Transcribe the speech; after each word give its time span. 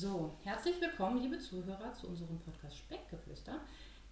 So, 0.00 0.30
herzlich 0.44 0.80
willkommen, 0.80 1.20
liebe 1.20 1.40
Zuhörer, 1.40 1.92
zu 1.92 2.06
unserem 2.06 2.38
Podcast 2.38 2.78
Speckgeflüster. 2.78 3.54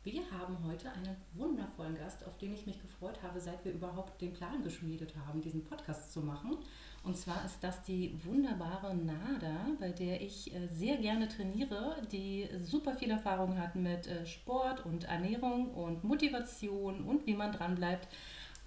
Wir 0.02 0.20
haben 0.32 0.58
heute 0.66 0.90
einen 0.90 1.16
wundervollen 1.34 1.96
Gast, 1.96 2.26
auf 2.26 2.36
den 2.38 2.54
ich 2.54 2.66
mich 2.66 2.82
gefreut 2.82 3.22
habe, 3.22 3.38
seit 3.38 3.64
wir 3.64 3.70
überhaupt 3.70 4.20
den 4.20 4.32
Plan 4.32 4.64
geschmiedet 4.64 5.14
haben, 5.14 5.40
diesen 5.40 5.62
Podcast 5.62 6.12
zu 6.12 6.22
machen. 6.22 6.56
Und 7.04 7.16
zwar 7.16 7.44
ist 7.44 7.62
das 7.62 7.84
die 7.84 8.18
wunderbare 8.24 8.96
Nada, 8.96 9.68
bei 9.78 9.90
der 9.90 10.20
ich 10.20 10.52
äh, 10.52 10.66
sehr 10.72 10.96
gerne 10.96 11.28
trainiere, 11.28 12.02
die 12.10 12.48
super 12.64 12.92
viel 12.92 13.12
Erfahrung 13.12 13.56
hat 13.56 13.76
mit 13.76 14.08
äh, 14.08 14.26
Sport 14.26 14.84
und 14.86 15.04
Ernährung 15.04 15.72
und 15.72 16.02
Motivation 16.02 17.04
und 17.04 17.28
wie 17.28 17.34
man 17.34 17.52
dranbleibt. 17.52 18.08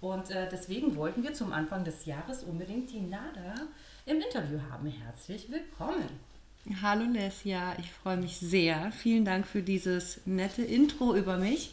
Und 0.00 0.30
äh, 0.30 0.48
deswegen 0.50 0.96
wollten 0.96 1.22
wir 1.22 1.34
zum 1.34 1.52
Anfang 1.52 1.84
des 1.84 2.06
Jahres 2.06 2.44
unbedingt 2.44 2.90
die 2.90 3.02
Nada 3.02 3.54
im 4.06 4.22
Interview 4.22 4.58
haben. 4.70 4.86
Herzlich 4.86 5.50
willkommen. 5.50 6.29
Hallo 6.82 7.04
Lesja, 7.04 7.74
ich 7.78 7.90
freue 7.90 8.18
mich 8.18 8.36
sehr. 8.36 8.92
Vielen 8.92 9.24
Dank 9.24 9.46
für 9.46 9.62
dieses 9.62 10.20
nette 10.26 10.62
Intro 10.62 11.16
über 11.16 11.38
mich. 11.38 11.70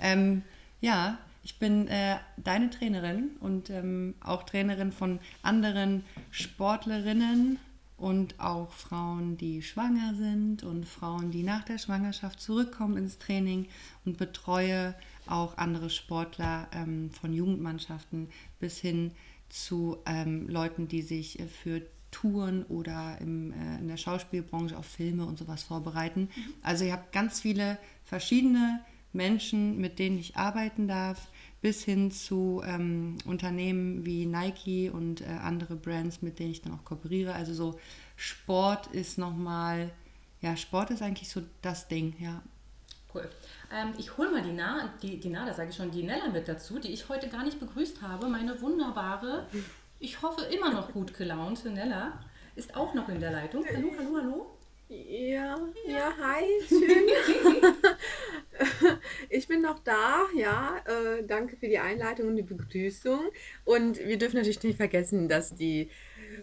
Ähm, 0.00 0.42
ja, 0.82 1.18
ich 1.42 1.58
bin 1.58 1.88
äh, 1.88 2.18
deine 2.36 2.68
Trainerin 2.68 3.30
und 3.40 3.70
ähm, 3.70 4.14
auch 4.20 4.42
Trainerin 4.42 4.92
von 4.92 5.18
anderen 5.42 6.04
Sportlerinnen 6.30 7.58
und 7.96 8.38
auch 8.38 8.70
Frauen, 8.72 9.38
die 9.38 9.62
schwanger 9.62 10.14
sind 10.14 10.62
und 10.62 10.86
Frauen, 10.86 11.30
die 11.30 11.42
nach 11.42 11.64
der 11.64 11.78
Schwangerschaft 11.78 12.38
zurückkommen 12.38 12.98
ins 12.98 13.18
Training 13.18 13.66
und 14.04 14.18
betreue 14.18 14.94
auch 15.26 15.56
andere 15.56 15.88
Sportler 15.88 16.68
ähm, 16.72 17.10
von 17.12 17.32
Jugendmannschaften 17.32 18.28
bis 18.60 18.78
hin 18.78 19.12
zu 19.48 19.96
ähm, 20.04 20.48
Leuten, 20.48 20.86
die 20.86 21.00
sich 21.00 21.40
äh, 21.40 21.46
für 21.46 21.80
Touren 22.10 22.64
oder 22.64 23.18
im, 23.20 23.52
äh, 23.52 23.78
in 23.78 23.88
der 23.88 23.96
Schauspielbranche 23.96 24.76
auf 24.76 24.86
Filme 24.86 25.26
und 25.26 25.38
sowas 25.38 25.62
vorbereiten. 25.62 26.22
Mhm. 26.34 26.54
Also 26.62 26.84
ihr 26.84 26.92
habt 26.92 27.12
ganz 27.12 27.40
viele 27.40 27.78
verschiedene 28.04 28.80
Menschen, 29.12 29.78
mit 29.78 29.98
denen 29.98 30.18
ich 30.18 30.36
arbeiten 30.36 30.88
darf, 30.88 31.28
bis 31.60 31.82
hin 31.82 32.10
zu 32.10 32.62
ähm, 32.64 33.18
Unternehmen 33.24 34.04
wie 34.06 34.26
Nike 34.26 34.90
und 34.90 35.22
äh, 35.22 35.24
andere 35.24 35.76
Brands, 35.76 36.22
mit 36.22 36.38
denen 36.38 36.52
ich 36.52 36.62
dann 36.62 36.74
auch 36.74 36.84
kooperiere. 36.84 37.34
Also 37.34 37.52
so 37.52 37.80
Sport 38.16 38.88
ist 38.88 39.18
nochmal, 39.18 39.90
ja, 40.40 40.56
Sport 40.56 40.90
ist 40.90 41.02
eigentlich 41.02 41.28
so 41.28 41.42
das 41.62 41.88
Ding, 41.88 42.14
ja. 42.20 42.42
Cool. 43.12 43.28
Ähm, 43.72 43.94
ich 43.98 44.16
hole 44.16 44.30
mal 44.30 44.42
die 44.42 44.52
Na, 44.52 44.92
die, 45.02 45.18
die 45.18 45.30
Na, 45.30 45.46
da 45.46 45.54
sage 45.54 45.70
ich 45.70 45.76
schon, 45.76 45.90
die 45.90 46.02
Nella 46.02 46.28
mit 46.28 46.46
dazu, 46.46 46.78
die 46.78 46.92
ich 46.92 47.08
heute 47.08 47.28
gar 47.28 47.44
nicht 47.44 47.58
begrüßt 47.58 48.02
habe. 48.02 48.28
Meine 48.28 48.60
wunderbare 48.60 49.46
ich 50.00 50.22
hoffe 50.22 50.44
immer 50.54 50.72
noch 50.72 50.92
gut 50.92 51.16
gelaunte 51.16 51.70
Nella 51.70 52.20
ist 52.56 52.74
auch 52.74 52.92
noch 52.94 53.08
in 53.08 53.20
der 53.20 53.30
Leitung. 53.30 53.64
Hallo, 53.72 53.92
hallo, 53.96 54.16
hallo. 54.16 54.46
Ja, 54.88 55.58
ja, 55.86 56.12
hi, 56.18 56.44
schön. 56.68 57.08
ich 59.28 59.46
bin 59.46 59.60
noch 59.60 59.78
da, 59.80 60.22
ja. 60.34 60.76
Äh, 60.86 61.24
danke 61.24 61.56
für 61.56 61.68
die 61.68 61.78
Einleitung 61.78 62.28
und 62.28 62.36
die 62.36 62.42
Begrüßung. 62.42 63.20
Und 63.64 63.98
wir 63.98 64.18
dürfen 64.18 64.36
natürlich 64.36 64.62
nicht 64.62 64.76
vergessen, 64.76 65.28
dass 65.28 65.54
die 65.54 65.90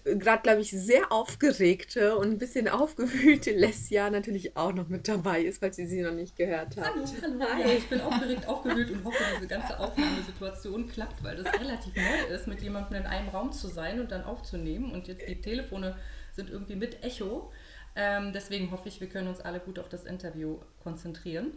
gerade, 0.05 0.43
glaube 0.43 0.61
ich, 0.61 0.71
sehr 0.71 1.11
aufgeregte 1.11 2.15
und 2.17 2.27
ein 2.27 2.37
bisschen 2.37 2.67
aufgewühlte 2.67 3.51
Lesja 3.51 4.09
natürlich 4.09 4.55
auch 4.55 4.71
noch 4.71 4.87
mit 4.87 5.07
dabei 5.07 5.41
ist, 5.41 5.59
falls 5.59 5.79
ihr 5.79 5.87
sie 5.87 6.01
noch 6.01 6.13
nicht 6.13 6.35
gehört 6.35 6.77
habt. 6.77 6.95
Hallo, 6.95 7.05
hallo. 7.21 7.59
Ja, 7.59 7.73
ich 7.73 7.89
bin 7.89 7.99
aufgeregt, 8.01 8.47
aufgewühlt 8.47 8.91
und 8.91 9.03
hoffe, 9.03 9.23
diese 9.35 9.47
ganze 9.47 9.79
Aufnahmesituation 9.79 10.87
klappt, 10.87 11.23
weil 11.23 11.35
das 11.35 11.59
relativ 11.59 11.95
neu 11.95 12.33
ist, 12.33 12.47
mit 12.47 12.61
jemandem 12.61 12.97
in 13.01 13.05
einem 13.07 13.29
Raum 13.29 13.51
zu 13.51 13.67
sein 13.67 13.99
und 13.99 14.11
dann 14.11 14.23
aufzunehmen. 14.23 14.91
Und 14.91 15.07
jetzt 15.07 15.27
die 15.27 15.41
Telefone 15.41 15.97
sind 16.33 16.49
irgendwie 16.49 16.75
mit 16.75 17.03
Echo. 17.03 17.51
Ähm, 17.95 18.31
deswegen 18.33 18.71
hoffe 18.71 18.89
ich, 18.89 19.01
wir 19.01 19.09
können 19.09 19.27
uns 19.27 19.41
alle 19.41 19.59
gut 19.59 19.79
auf 19.79 19.89
das 19.89 20.05
Interview 20.05 20.59
konzentrieren. 20.83 21.53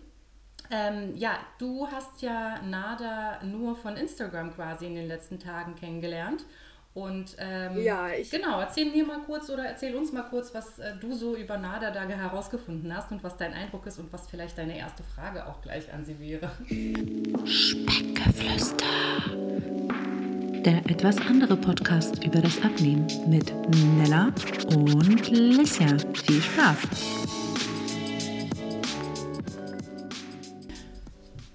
Ähm, 0.70 1.16
ja, 1.16 1.38
du 1.58 1.86
hast 1.86 2.22
ja 2.22 2.60
Nada 2.62 3.42
nur 3.44 3.77
von 3.77 3.96
Instagram 3.96 4.55
quasi 4.55 4.86
in 4.86 4.94
den 4.94 5.06
letzten 5.06 5.39
Tagen 5.39 5.74
kennengelernt. 5.74 6.44
Und 6.94 7.36
ähm, 7.38 7.80
ja, 7.80 8.08
ich 8.10 8.30
genau, 8.30 8.60
erzähl 8.60 8.90
mir 8.90 9.04
mal 9.04 9.20
kurz 9.20 9.48
oder 9.50 9.64
erzähl 9.64 9.94
uns 9.94 10.12
mal 10.12 10.22
kurz, 10.22 10.52
was 10.52 10.78
äh, 10.78 10.94
du 11.00 11.12
so 11.12 11.36
über 11.36 11.56
Nada 11.56 11.90
da 11.90 12.02
herausgefunden 12.08 12.94
hast 12.96 13.12
und 13.12 13.22
was 13.22 13.36
dein 13.36 13.52
Eindruck 13.52 13.86
ist 13.86 13.98
und 13.98 14.12
was 14.12 14.26
vielleicht 14.28 14.58
deine 14.58 14.76
erste 14.76 15.02
Frage 15.04 15.46
auch 15.46 15.60
gleich 15.60 15.92
an 15.92 16.04
sie 16.04 16.18
wäre. 16.18 16.50
Speckgeflüster. 17.46 18.84
Der 20.64 20.78
etwas 20.90 21.18
andere 21.18 21.56
Podcast 21.56 22.24
über 22.24 22.40
das 22.40 22.60
Abnehmen 22.62 23.06
mit 23.28 23.52
Nella 23.96 24.32
und 24.74 25.30
Lissia. 25.30 25.96
Viel 26.14 26.42
Spaß! 26.42 26.78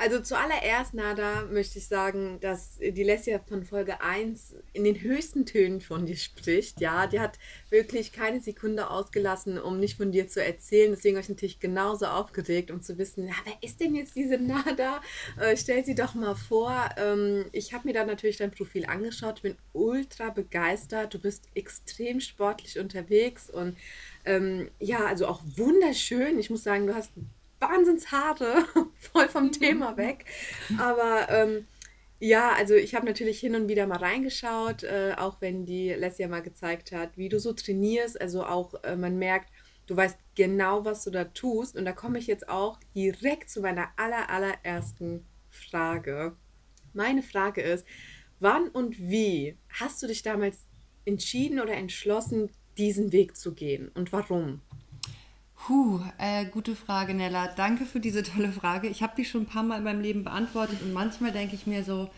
Also 0.03 0.19
zuallererst, 0.19 0.94
Nada, 0.96 1.46
möchte 1.50 1.80
ich 1.80 1.88
sagen, 1.88 2.38
dass 2.41 2.78
die 2.78 3.03
Lesja 3.03 3.40
von 3.40 3.64
Folge 3.64 4.02
1 4.02 4.53
in 4.74 4.84
den 4.84 5.00
höchsten 5.00 5.46
Tönen 5.46 5.80
von 5.80 6.06
dir 6.06 6.18
spricht. 6.18 6.81
Ja, 6.81 7.08
die 7.08 7.22
hat 7.22 7.40
wirklich 7.69 8.12
keine 8.12 8.42
Sekunde 8.42 8.90
ausgelassen, 8.90 9.58
um 9.58 9.80
nicht 9.80 9.96
von 9.96 10.12
dir 10.12 10.28
zu 10.28 10.44
erzählen. 10.44 10.92
Deswegen 10.92 11.16
war 11.16 11.22
ich 11.22 11.30
natürlich 11.30 11.62
genauso 11.62 12.08
aufgeregt, 12.08 12.69
um 12.69 12.81
zu 12.81 12.97
wissen, 12.97 13.30
ja, 13.30 13.36
wer 13.46 13.53
ist 13.62 13.80
denn 13.80 13.96
jetzt 13.96 14.18
diese 14.18 14.38
Nada? 14.38 15.02
Äh, 15.40 15.56
stell 15.56 15.86
sie 15.86 15.96
doch 15.96 16.16
mal 16.16 16.36
vor. 16.36 16.90
Ähm, 16.97 17.46
ich 17.53 17.74
habe 17.74 17.88
mir 17.88 17.94
dann 17.94 18.08
natürlich 18.08 18.36
dein 18.36 18.52
Profil 18.52 18.86
angeschaut, 18.86 19.42
bin 19.42 19.56
ultra 19.72 20.31
begeistert. 20.31 21.13
Du 21.13 21.19
bist 21.19 21.46
extrem 21.56 22.19
sportlich 22.19 22.78
unterwegs 22.78 23.50
und 23.50 23.78
ähm, 24.25 24.69
ja, 24.81 25.06
also 25.06 25.28
auch 25.28 25.42
wunderschön. 25.56 26.40
Ich 26.40 26.50
muss 26.50 26.63
sagen, 26.63 26.88
du 26.88 26.94
hast 26.94 27.13
Wahnsinnshaare, 27.63 28.66
voll 28.96 29.29
vom 29.29 29.51
Thema 29.51 29.97
weg. 29.97 30.25
Aber 30.78 31.29
ähm, 31.29 31.66
ja, 32.19 32.53
also 32.53 32.74
ich 32.74 32.96
habe 32.96 33.06
natürlich 33.06 33.40
hin 33.40 33.56
und 33.56 33.68
wieder 33.68 33.88
mal 33.88 33.97
reingeschaut, 33.97 34.84
äh, 34.84 35.13
auch 35.18 35.41
wenn 35.41 35.66
die 35.66 35.90
Lesja 35.90 36.28
mal 36.28 36.41
gezeigt 36.41 36.91
hat, 36.91 37.18
wie 37.18 37.29
du 37.29 37.40
so 37.40 37.53
trainierst. 37.53 38.19
Also 38.19 38.46
auch 38.46 38.81
äh, 38.84 38.96
man 38.96 39.18
merkt, 39.18 39.51
du 39.88 39.96
weißt 39.96 40.18
genau, 40.35 40.85
was 40.85 41.03
du 41.03 41.12
da 41.12 41.25
tust. 41.25 41.75
Und 41.75 41.85
da 41.85 41.91
komme 41.91 42.19
ich 42.19 42.28
jetzt 42.28 42.47
auch 42.50 42.79
direkt 42.96 43.50
zu 43.50 43.62
meiner 43.62 43.90
aller, 43.97 44.30
allerersten 44.30 45.25
Frage. 45.50 46.35
Meine 46.94 47.24
Frage 47.24 47.62
ist, 47.62 47.85
wann 48.40 48.69
und 48.69 49.00
wie 49.00 49.57
hast 49.69 50.01
du 50.01 50.07
dich 50.07 50.24
damals 50.24 50.68
entschieden 51.06 51.59
oder 51.59 51.74
entschlossen, 51.74 52.50
diesen 52.78 53.12
Weg 53.12 53.35
zu 53.35 53.53
gehen 53.53 53.90
und 53.94 54.12
warum? 54.12 54.62
Puh, 55.66 56.01
äh, 56.18 56.44
gute 56.44 56.75
Frage, 56.75 57.13
Nella. 57.13 57.47
Danke 57.47 57.85
für 57.85 58.01
diese 58.01 58.22
tolle 58.22 58.51
Frage. 58.51 58.90
Ich 58.90 59.01
habe 59.01 59.13
die 59.16 59.24
schon 59.24 59.44
ein 59.44 59.46
paar 59.46 59.63
Mal 59.63 59.78
in 59.78 59.85
meinem 59.85 60.01
Leben 60.01 60.25
beantwortet 60.25 60.81
und 60.81 60.91
manchmal 60.91 61.31
denke 61.31 61.56
ich 61.56 61.68
mir 61.68 61.85
so, 61.85 62.09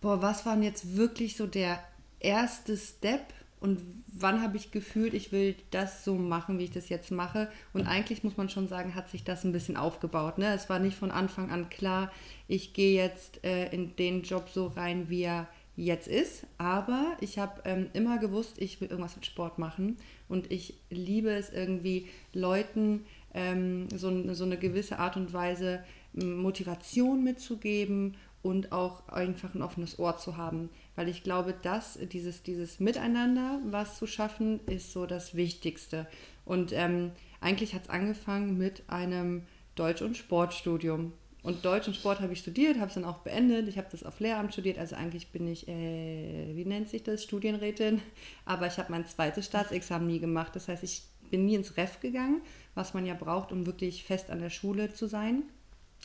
boah, 0.00 0.22
was 0.22 0.46
war 0.46 0.54
denn 0.54 0.62
jetzt 0.62 0.96
wirklich 0.96 1.36
so 1.36 1.48
der 1.48 1.80
erste 2.20 2.76
Step 2.76 3.34
und 3.58 3.80
wann 4.06 4.40
habe 4.40 4.56
ich 4.56 4.70
gefühlt, 4.70 5.14
ich 5.14 5.32
will 5.32 5.56
das 5.72 6.04
so 6.04 6.14
machen, 6.14 6.60
wie 6.60 6.64
ich 6.64 6.70
das 6.70 6.90
jetzt 6.90 7.10
mache. 7.10 7.50
Und 7.72 7.88
eigentlich 7.88 8.22
muss 8.22 8.36
man 8.36 8.48
schon 8.48 8.68
sagen, 8.68 8.94
hat 8.94 9.10
sich 9.10 9.24
das 9.24 9.42
ein 9.42 9.50
bisschen 9.50 9.76
aufgebaut. 9.76 10.38
Ne? 10.38 10.54
Es 10.54 10.70
war 10.70 10.78
nicht 10.78 10.96
von 10.96 11.10
Anfang 11.10 11.50
an 11.50 11.70
klar, 11.70 12.08
ich 12.46 12.72
gehe 12.72 12.94
jetzt 12.94 13.42
äh, 13.42 13.68
in 13.70 13.96
den 13.96 14.22
Job 14.22 14.48
so 14.48 14.68
rein, 14.68 15.08
wie 15.08 15.22
er 15.22 15.48
jetzt 15.76 16.08
ist. 16.08 16.46
Aber 16.58 17.16
ich 17.20 17.38
habe 17.38 17.62
ähm, 17.64 17.88
immer 17.92 18.18
gewusst, 18.18 18.56
ich 18.58 18.80
will 18.80 18.88
irgendwas 18.88 19.16
mit 19.16 19.26
Sport 19.26 19.58
machen. 19.58 19.96
Und 20.28 20.50
ich 20.50 20.74
liebe 20.90 21.30
es 21.30 21.52
irgendwie, 21.52 22.08
Leuten 22.32 23.04
ähm, 23.34 23.88
so, 23.96 24.34
so 24.34 24.44
eine 24.44 24.58
gewisse 24.58 24.98
Art 24.98 25.16
und 25.16 25.32
Weise 25.32 25.82
Motivation 26.12 27.24
mitzugeben 27.24 28.16
und 28.42 28.72
auch 28.72 29.08
einfach 29.08 29.54
ein 29.54 29.62
offenes 29.62 29.98
Ohr 29.98 30.18
zu 30.18 30.36
haben. 30.36 30.68
Weil 30.96 31.08
ich 31.08 31.22
glaube, 31.22 31.54
dass 31.62 31.98
dieses, 32.12 32.42
dieses 32.42 32.80
Miteinander, 32.80 33.60
was 33.64 33.98
zu 33.98 34.06
schaffen, 34.06 34.60
ist 34.66 34.92
so 34.92 35.06
das 35.06 35.34
Wichtigste. 35.34 36.06
Und 36.44 36.72
ähm, 36.72 37.12
eigentlich 37.40 37.74
hat 37.74 37.84
es 37.84 37.90
angefangen 37.90 38.58
mit 38.58 38.82
einem 38.88 39.42
Deutsch- 39.74 40.02
und 40.02 40.16
Sportstudium. 40.16 41.12
Und 41.42 41.64
Deutsch 41.64 41.88
und 41.88 41.94
Sport 41.94 42.20
habe 42.20 42.32
ich 42.32 42.38
studiert, 42.38 42.78
habe 42.78 42.88
es 42.88 42.94
dann 42.94 43.04
auch 43.04 43.18
beendet. 43.18 43.66
Ich 43.66 43.76
habe 43.76 43.88
das 43.90 44.04
auf 44.04 44.20
Lehramt 44.20 44.52
studiert, 44.52 44.78
also 44.78 44.94
eigentlich 44.94 45.28
bin 45.28 45.48
ich, 45.48 45.66
äh, 45.66 46.54
wie 46.54 46.64
nennt 46.64 46.88
sich 46.88 47.02
das, 47.02 47.24
Studienrätin. 47.24 48.00
Aber 48.44 48.68
ich 48.68 48.78
habe 48.78 48.92
mein 48.92 49.06
zweites 49.06 49.46
Staatsexamen 49.46 50.06
nie 50.06 50.20
gemacht. 50.20 50.54
Das 50.54 50.68
heißt, 50.68 50.84
ich 50.84 51.02
bin 51.30 51.46
nie 51.46 51.56
ins 51.56 51.76
Ref 51.76 52.00
gegangen, 52.00 52.42
was 52.74 52.94
man 52.94 53.06
ja 53.06 53.14
braucht, 53.14 53.50
um 53.50 53.66
wirklich 53.66 54.04
fest 54.04 54.30
an 54.30 54.38
der 54.38 54.50
Schule 54.50 54.92
zu 54.94 55.08
sein, 55.08 55.42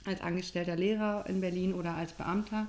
als 0.06 0.22
angestellter 0.22 0.76
Lehrer 0.76 1.26
in 1.28 1.40
Berlin 1.40 1.74
oder 1.76 1.94
als 1.94 2.14
Beamter. 2.14 2.68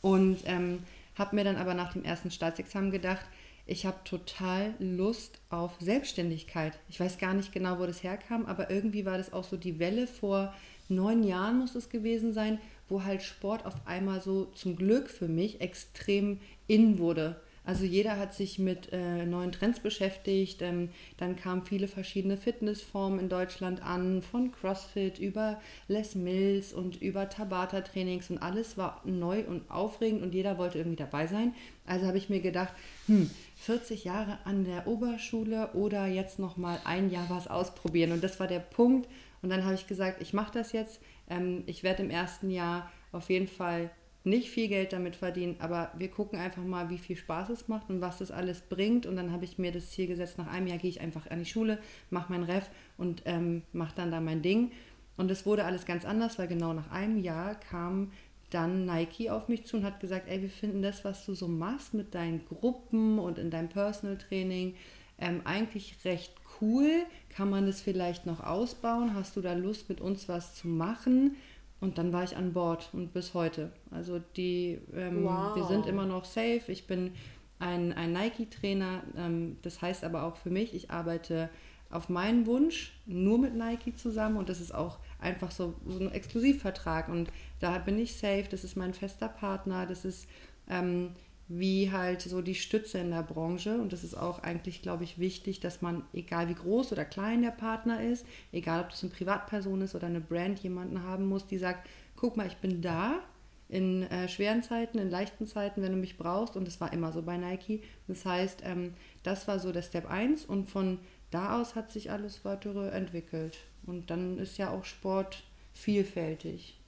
Und 0.00 0.38
ähm, 0.46 0.84
habe 1.16 1.36
mir 1.36 1.44
dann 1.44 1.56
aber 1.56 1.74
nach 1.74 1.92
dem 1.92 2.04
ersten 2.04 2.30
Staatsexamen 2.30 2.90
gedacht, 2.90 3.26
ich 3.68 3.84
habe 3.84 3.96
total 4.04 4.74
Lust 4.78 5.40
auf 5.50 5.72
Selbstständigkeit. 5.80 6.78
Ich 6.88 7.00
weiß 7.00 7.18
gar 7.18 7.34
nicht 7.34 7.52
genau, 7.52 7.80
wo 7.80 7.86
das 7.86 8.04
herkam, 8.04 8.46
aber 8.46 8.70
irgendwie 8.70 9.04
war 9.04 9.18
das 9.18 9.32
auch 9.32 9.42
so 9.42 9.56
die 9.56 9.80
Welle 9.80 10.06
vor 10.06 10.54
neun 10.88 11.22
Jahren 11.22 11.58
muss 11.58 11.74
es 11.74 11.88
gewesen 11.88 12.32
sein, 12.32 12.58
wo 12.88 13.04
halt 13.04 13.22
Sport 13.22 13.66
auf 13.66 13.74
einmal 13.84 14.20
so 14.20 14.46
zum 14.54 14.76
Glück 14.76 15.10
für 15.10 15.28
mich 15.28 15.60
extrem 15.60 16.40
in 16.66 16.98
wurde. 16.98 17.40
Also 17.66 17.84
jeder 17.84 18.16
hat 18.16 18.32
sich 18.32 18.60
mit 18.60 18.92
äh, 18.92 19.26
neuen 19.26 19.50
Trends 19.50 19.80
beschäftigt. 19.80 20.62
Ähm, 20.62 20.90
dann 21.16 21.34
kamen 21.34 21.66
viele 21.66 21.88
verschiedene 21.88 22.36
Fitnessformen 22.36 23.18
in 23.18 23.28
Deutschland 23.28 23.82
an, 23.82 24.22
von 24.22 24.52
CrossFit 24.52 25.18
über 25.18 25.60
Les 25.88 26.14
Mills 26.14 26.72
und 26.72 27.02
über 27.02 27.28
Tabata-Trainings 27.28 28.30
und 28.30 28.38
alles 28.38 28.78
war 28.78 29.02
neu 29.04 29.42
und 29.48 29.68
aufregend 29.68 30.22
und 30.22 30.32
jeder 30.32 30.58
wollte 30.58 30.78
irgendwie 30.78 30.96
dabei 30.96 31.26
sein. 31.26 31.54
Also 31.84 32.06
habe 32.06 32.18
ich 32.18 32.28
mir 32.28 32.40
gedacht, 32.40 32.72
hm, 33.06 33.28
40 33.56 34.04
Jahre 34.04 34.38
an 34.44 34.64
der 34.64 34.86
Oberschule 34.86 35.70
oder 35.72 36.06
jetzt 36.06 36.38
noch 36.38 36.56
mal 36.56 36.78
ein 36.84 37.10
Jahr 37.10 37.26
was 37.30 37.48
ausprobieren. 37.48 38.12
Und 38.12 38.22
das 38.22 38.38
war 38.38 38.46
der 38.46 38.60
Punkt. 38.60 39.08
Und 39.46 39.50
dann 39.50 39.64
habe 39.64 39.76
ich 39.76 39.86
gesagt, 39.86 40.20
ich 40.20 40.32
mache 40.32 40.52
das 40.52 40.72
jetzt. 40.72 41.00
Ähm, 41.30 41.62
ich 41.66 41.84
werde 41.84 42.02
im 42.02 42.10
ersten 42.10 42.50
Jahr 42.50 42.90
auf 43.12 43.30
jeden 43.30 43.46
Fall 43.46 43.92
nicht 44.24 44.50
viel 44.50 44.66
Geld 44.66 44.92
damit 44.92 45.14
verdienen, 45.14 45.54
aber 45.60 45.92
wir 45.96 46.10
gucken 46.10 46.36
einfach 46.36 46.64
mal, 46.64 46.90
wie 46.90 46.98
viel 46.98 47.14
Spaß 47.14 47.50
es 47.50 47.68
macht 47.68 47.88
und 47.88 48.00
was 48.00 48.18
das 48.18 48.32
alles 48.32 48.60
bringt. 48.62 49.06
Und 49.06 49.14
dann 49.14 49.30
habe 49.30 49.44
ich 49.44 49.56
mir 49.56 49.70
das 49.70 49.92
Ziel 49.92 50.08
gesetzt, 50.08 50.36
nach 50.36 50.48
einem 50.48 50.66
Jahr 50.66 50.78
gehe 50.78 50.90
ich 50.90 51.00
einfach 51.00 51.30
an 51.30 51.38
die 51.38 51.44
Schule, 51.44 51.78
mache 52.10 52.32
mein 52.32 52.42
Ref 52.42 52.68
und 52.98 53.22
ähm, 53.24 53.62
mache 53.72 53.94
dann 53.94 54.10
da 54.10 54.20
mein 54.20 54.42
Ding. 54.42 54.72
Und 55.16 55.30
es 55.30 55.46
wurde 55.46 55.64
alles 55.64 55.86
ganz 55.86 56.04
anders, 56.04 56.40
weil 56.40 56.48
genau 56.48 56.72
nach 56.72 56.90
einem 56.90 57.22
Jahr 57.22 57.54
kam 57.54 58.10
dann 58.50 58.84
Nike 58.84 59.30
auf 59.30 59.46
mich 59.46 59.64
zu 59.64 59.76
und 59.76 59.84
hat 59.84 60.00
gesagt, 60.00 60.28
ey, 60.28 60.42
wir 60.42 60.50
finden 60.50 60.82
das, 60.82 61.04
was 61.04 61.24
du 61.24 61.34
so 61.34 61.46
machst 61.46 61.94
mit 61.94 62.16
deinen 62.16 62.44
Gruppen 62.46 63.20
und 63.20 63.38
in 63.38 63.52
deinem 63.52 63.68
Personal 63.68 64.18
Training, 64.18 64.74
ähm, 65.18 65.42
eigentlich 65.44 66.04
recht 66.04 66.34
cool. 66.60 67.04
Kann 67.28 67.50
man 67.50 67.66
das 67.66 67.80
vielleicht 67.80 68.26
noch 68.26 68.40
ausbauen? 68.40 69.14
Hast 69.14 69.36
du 69.36 69.40
da 69.40 69.52
Lust, 69.54 69.88
mit 69.88 70.00
uns 70.00 70.28
was 70.28 70.54
zu 70.54 70.68
machen? 70.68 71.36
Und 71.80 71.98
dann 71.98 72.12
war 72.12 72.24
ich 72.24 72.36
an 72.36 72.52
Bord 72.52 72.88
und 72.92 73.12
bis 73.12 73.34
heute. 73.34 73.70
Also 73.90 74.20
die, 74.36 74.78
ähm, 74.94 75.24
wow. 75.24 75.54
wir 75.54 75.64
sind 75.64 75.86
immer 75.86 76.06
noch 76.06 76.24
safe. 76.24 76.62
Ich 76.68 76.86
bin 76.86 77.12
ein, 77.58 77.92
ein 77.92 78.12
Nike-Trainer. 78.12 79.02
Ähm, 79.16 79.56
das 79.62 79.82
heißt 79.82 80.04
aber 80.04 80.24
auch 80.24 80.36
für 80.36 80.50
mich, 80.50 80.74
ich 80.74 80.90
arbeite 80.90 81.50
auf 81.90 82.08
meinen 82.08 82.46
Wunsch 82.46 82.92
nur 83.06 83.38
mit 83.38 83.54
Nike 83.54 83.94
zusammen 83.94 84.36
und 84.36 84.48
das 84.48 84.60
ist 84.60 84.74
auch 84.74 84.98
einfach 85.20 85.50
so, 85.50 85.74
so 85.86 86.00
ein 86.00 86.10
Exklusivvertrag 86.10 87.08
und 87.08 87.30
da 87.60 87.78
bin 87.78 87.98
ich 87.98 88.16
safe, 88.16 88.46
das 88.50 88.64
ist 88.64 88.76
mein 88.76 88.92
fester 88.92 89.28
Partner, 89.28 89.86
das 89.86 90.04
ist 90.04 90.28
ähm, 90.68 91.12
wie 91.48 91.92
halt 91.92 92.22
so 92.22 92.42
die 92.42 92.54
Stütze 92.54 92.98
in 92.98 93.10
der 93.10 93.22
Branche. 93.22 93.78
Und 93.78 93.92
das 93.92 94.02
ist 94.02 94.14
auch 94.14 94.42
eigentlich, 94.42 94.82
glaube 94.82 95.04
ich, 95.04 95.18
wichtig, 95.18 95.60
dass 95.60 95.80
man, 95.80 96.02
egal 96.12 96.48
wie 96.48 96.54
groß 96.54 96.92
oder 96.92 97.04
klein 97.04 97.42
der 97.42 97.50
Partner 97.50 98.02
ist, 98.02 98.26
egal 98.52 98.80
ob 98.80 98.90
das 98.90 99.02
eine 99.02 99.12
Privatperson 99.12 99.80
ist 99.82 99.94
oder 99.94 100.08
eine 100.08 100.20
Brand, 100.20 100.58
jemanden 100.60 101.02
haben 101.02 101.26
muss, 101.26 101.46
die 101.46 101.58
sagt, 101.58 101.88
guck 102.16 102.36
mal, 102.36 102.46
ich 102.46 102.56
bin 102.56 102.82
da 102.82 103.20
in 103.68 104.04
äh, 104.04 104.28
schweren 104.28 104.62
Zeiten, 104.62 104.98
in 104.98 105.10
leichten 105.10 105.46
Zeiten, 105.46 105.82
wenn 105.82 105.92
du 105.92 105.98
mich 105.98 106.18
brauchst. 106.18 106.56
Und 106.56 106.66
das 106.66 106.80
war 106.80 106.92
immer 106.92 107.12
so 107.12 107.22
bei 107.22 107.36
Nike. 107.36 107.82
Das 108.08 108.24
heißt, 108.24 108.62
ähm, 108.64 108.94
das 109.22 109.46
war 109.48 109.58
so 109.58 109.72
der 109.72 109.82
Step 109.82 110.08
1 110.10 110.44
und 110.44 110.68
von 110.68 110.98
da 111.30 111.60
aus 111.60 111.74
hat 111.74 111.90
sich 111.90 112.10
alles 112.10 112.44
weitere 112.44 112.88
entwickelt. 112.90 113.58
Und 113.84 114.10
dann 114.10 114.38
ist 114.38 114.58
ja 114.58 114.70
auch 114.70 114.84
Sport 114.84 115.42
vielfältig. 115.74 116.78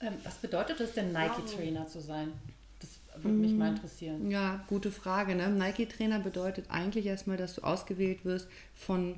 Ähm, 0.00 0.14
was 0.24 0.36
bedeutet 0.36 0.80
es 0.80 0.92
denn, 0.92 1.12
Nike-Trainer 1.12 1.86
zu 1.86 2.00
sein? 2.00 2.32
Würde 3.22 3.36
mich 3.36 3.52
mal 3.52 3.70
mm, 3.70 3.74
interessieren. 3.76 4.30
Ja, 4.30 4.64
gute 4.68 4.90
Frage. 4.90 5.34
Ne? 5.34 5.48
Nike-Trainer 5.48 6.20
bedeutet 6.20 6.66
eigentlich 6.68 7.06
erstmal, 7.06 7.36
dass 7.36 7.54
du 7.54 7.62
ausgewählt 7.62 8.24
wirst 8.24 8.48
von 8.74 9.16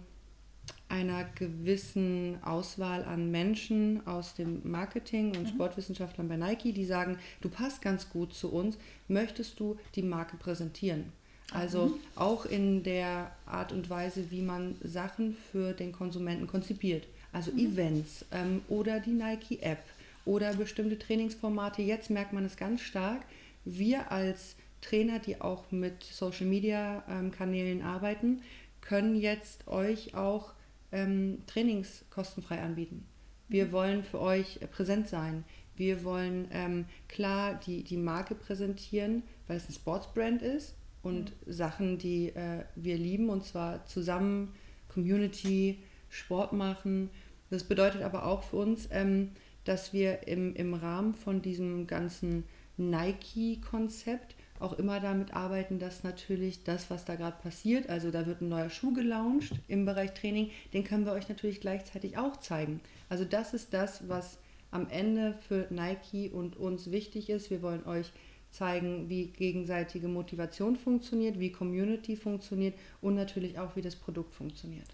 einer 0.89 1.25
gewissen 1.35 2.39
Auswahl 2.43 3.05
an 3.05 3.31
Menschen 3.31 4.06
aus 4.06 4.35
dem 4.35 4.61
Marketing 4.65 5.37
und 5.37 5.45
mhm. 5.45 5.49
Sportwissenschaftlern 5.49 6.29
bei 6.29 6.37
Nike, 6.37 6.73
die 6.73 6.85
sagen, 6.85 7.19
du 7.41 7.49
passt 7.49 7.83
ganz 7.83 8.09
gut 8.09 8.33
zu 8.33 8.50
uns, 8.50 8.79
möchtest 9.06 9.61
du 9.61 9.77
die 9.95 10.03
Marke 10.03 10.37
präsentieren? 10.37 11.12
Also 11.53 11.87
mhm. 11.87 11.95
auch 12.15 12.45
in 12.47 12.83
der 12.83 13.33
Art 13.47 13.73
und 13.73 13.89
Weise, 13.89 14.31
wie 14.31 14.43
man 14.43 14.77
Sachen 14.83 15.37
für 15.50 15.73
den 15.73 15.93
Konsumenten 15.93 16.47
konzipiert. 16.47 17.06
Also 17.33 17.53
mhm. 17.53 17.59
Events 17.59 18.25
ähm, 18.33 18.62
oder 18.69 19.00
die 19.00 19.12
Nike-App 19.12 19.83
oder 20.25 20.55
bestimmte 20.55 20.99
Trainingsformate. 20.99 21.83
Jetzt 21.83 22.11
merkt 22.11 22.33
man 22.33 22.45
es 22.45 22.56
ganz 22.56 22.81
stark, 22.81 23.23
wir 23.69 24.11
als 24.11 24.56
Trainer, 24.81 25.19
die 25.19 25.41
auch 25.41 25.70
mit 25.70 26.05
Social 26.05 26.47
Media 26.47 27.05
ähm, 27.09 27.31
Kanälen 27.31 27.82
arbeiten, 27.82 28.43
können 28.81 29.17
jetzt 29.17 29.67
euch 29.69 30.15
auch 30.15 30.53
ähm, 30.93 31.43
Trainings 31.47 32.05
kostenfrei 32.11 32.61
anbieten. 32.61 33.06
Wir 33.49 33.67
mhm. 33.67 33.73
wollen 33.73 34.05
für 34.05 34.20
euch 34.20 34.61
präsent 34.70 35.09
sein. 35.09 35.44
Wir 35.76 36.05
wollen 36.05 36.49
ähm, 36.53 36.87
klar 37.09 37.61
die, 37.67 37.85
die 37.85 37.97
Marke 37.97 38.35
präsentieren, 38.35 39.23
weil 39.47 39.59
es 39.59 39.69
ein 39.69 39.75
Sportsbrand 39.75 40.43
ist 40.43 40.75
und 41.03 41.32
mhm. 41.47 41.53
Sachen, 41.53 41.99
die 41.99 42.29
äh, 42.31 42.64
wir 42.75 42.97
lieben 42.97 43.29
und 43.29 43.44
zwar 43.44 43.85
zusammen 43.87 44.55
Community, 44.88 45.79
Sport 46.09 46.53
machen. 46.53 47.11
Das 47.50 47.64
bedeutet 47.64 48.03
aber 48.03 48.26
auch 48.26 48.43
für 48.43 48.56
uns, 48.56 48.88
ähm, 48.91 49.32
dass 49.64 49.93
wir 49.93 50.26
im, 50.26 50.55
im 50.55 50.73
Rahmen 50.73 51.14
von 51.14 51.43
diesem 51.43 51.87
ganzen 51.87 52.44
Nike-Konzept 52.79 54.35
auch 54.61 54.73
immer 54.73 55.01
damit 55.01 55.35
arbeiten, 55.35 55.79
dass 55.79 56.03
natürlich 56.03 56.65
das, 56.65 56.91
was 56.91 57.05
da 57.05 57.15
gerade 57.15 57.37
passiert, 57.43 57.89
also 57.89 58.11
da 58.11 58.27
wird 58.27 58.41
ein 58.41 58.49
neuer 58.49 58.71
Schuh 58.71 58.93
gelauncht 58.93 59.53
im 59.69 59.85
Bereich 59.85 60.15
Training, 60.15 60.51
den 60.73 60.85
können 60.85 61.05
wir 61.05 61.13
euch 61.13 61.29
natürlich 61.29 61.61
gleichzeitig 61.61 62.19
auch 62.19 62.39
zeigen. 62.39 62.81
Also 63.09 63.25
das 63.25 63.55
ist 63.55 63.73
das, 63.73 64.09
was 64.09 64.39
am 64.71 64.89
Ende 64.91 65.35
für 65.47 65.67
Nike 65.71 66.31
und 66.31 66.57
uns 66.57 66.91
wichtig 66.91 67.31
ist. 67.31 67.51
Wir 67.51 67.63
wollen 67.63 67.87
euch 67.87 68.13
zeigen, 68.51 69.09
wie 69.09 69.27
gegenseitige 69.27 70.09
Motivation 70.09 70.77
funktioniert, 70.77 71.39
wie 71.39 71.53
Community 71.53 72.17
funktioniert 72.17 72.75
und 73.01 73.15
natürlich 73.15 73.59
auch, 73.59 73.77
wie 73.77 73.83
das 73.83 73.97
Produkt 73.97 74.35
funktioniert. 74.35 74.89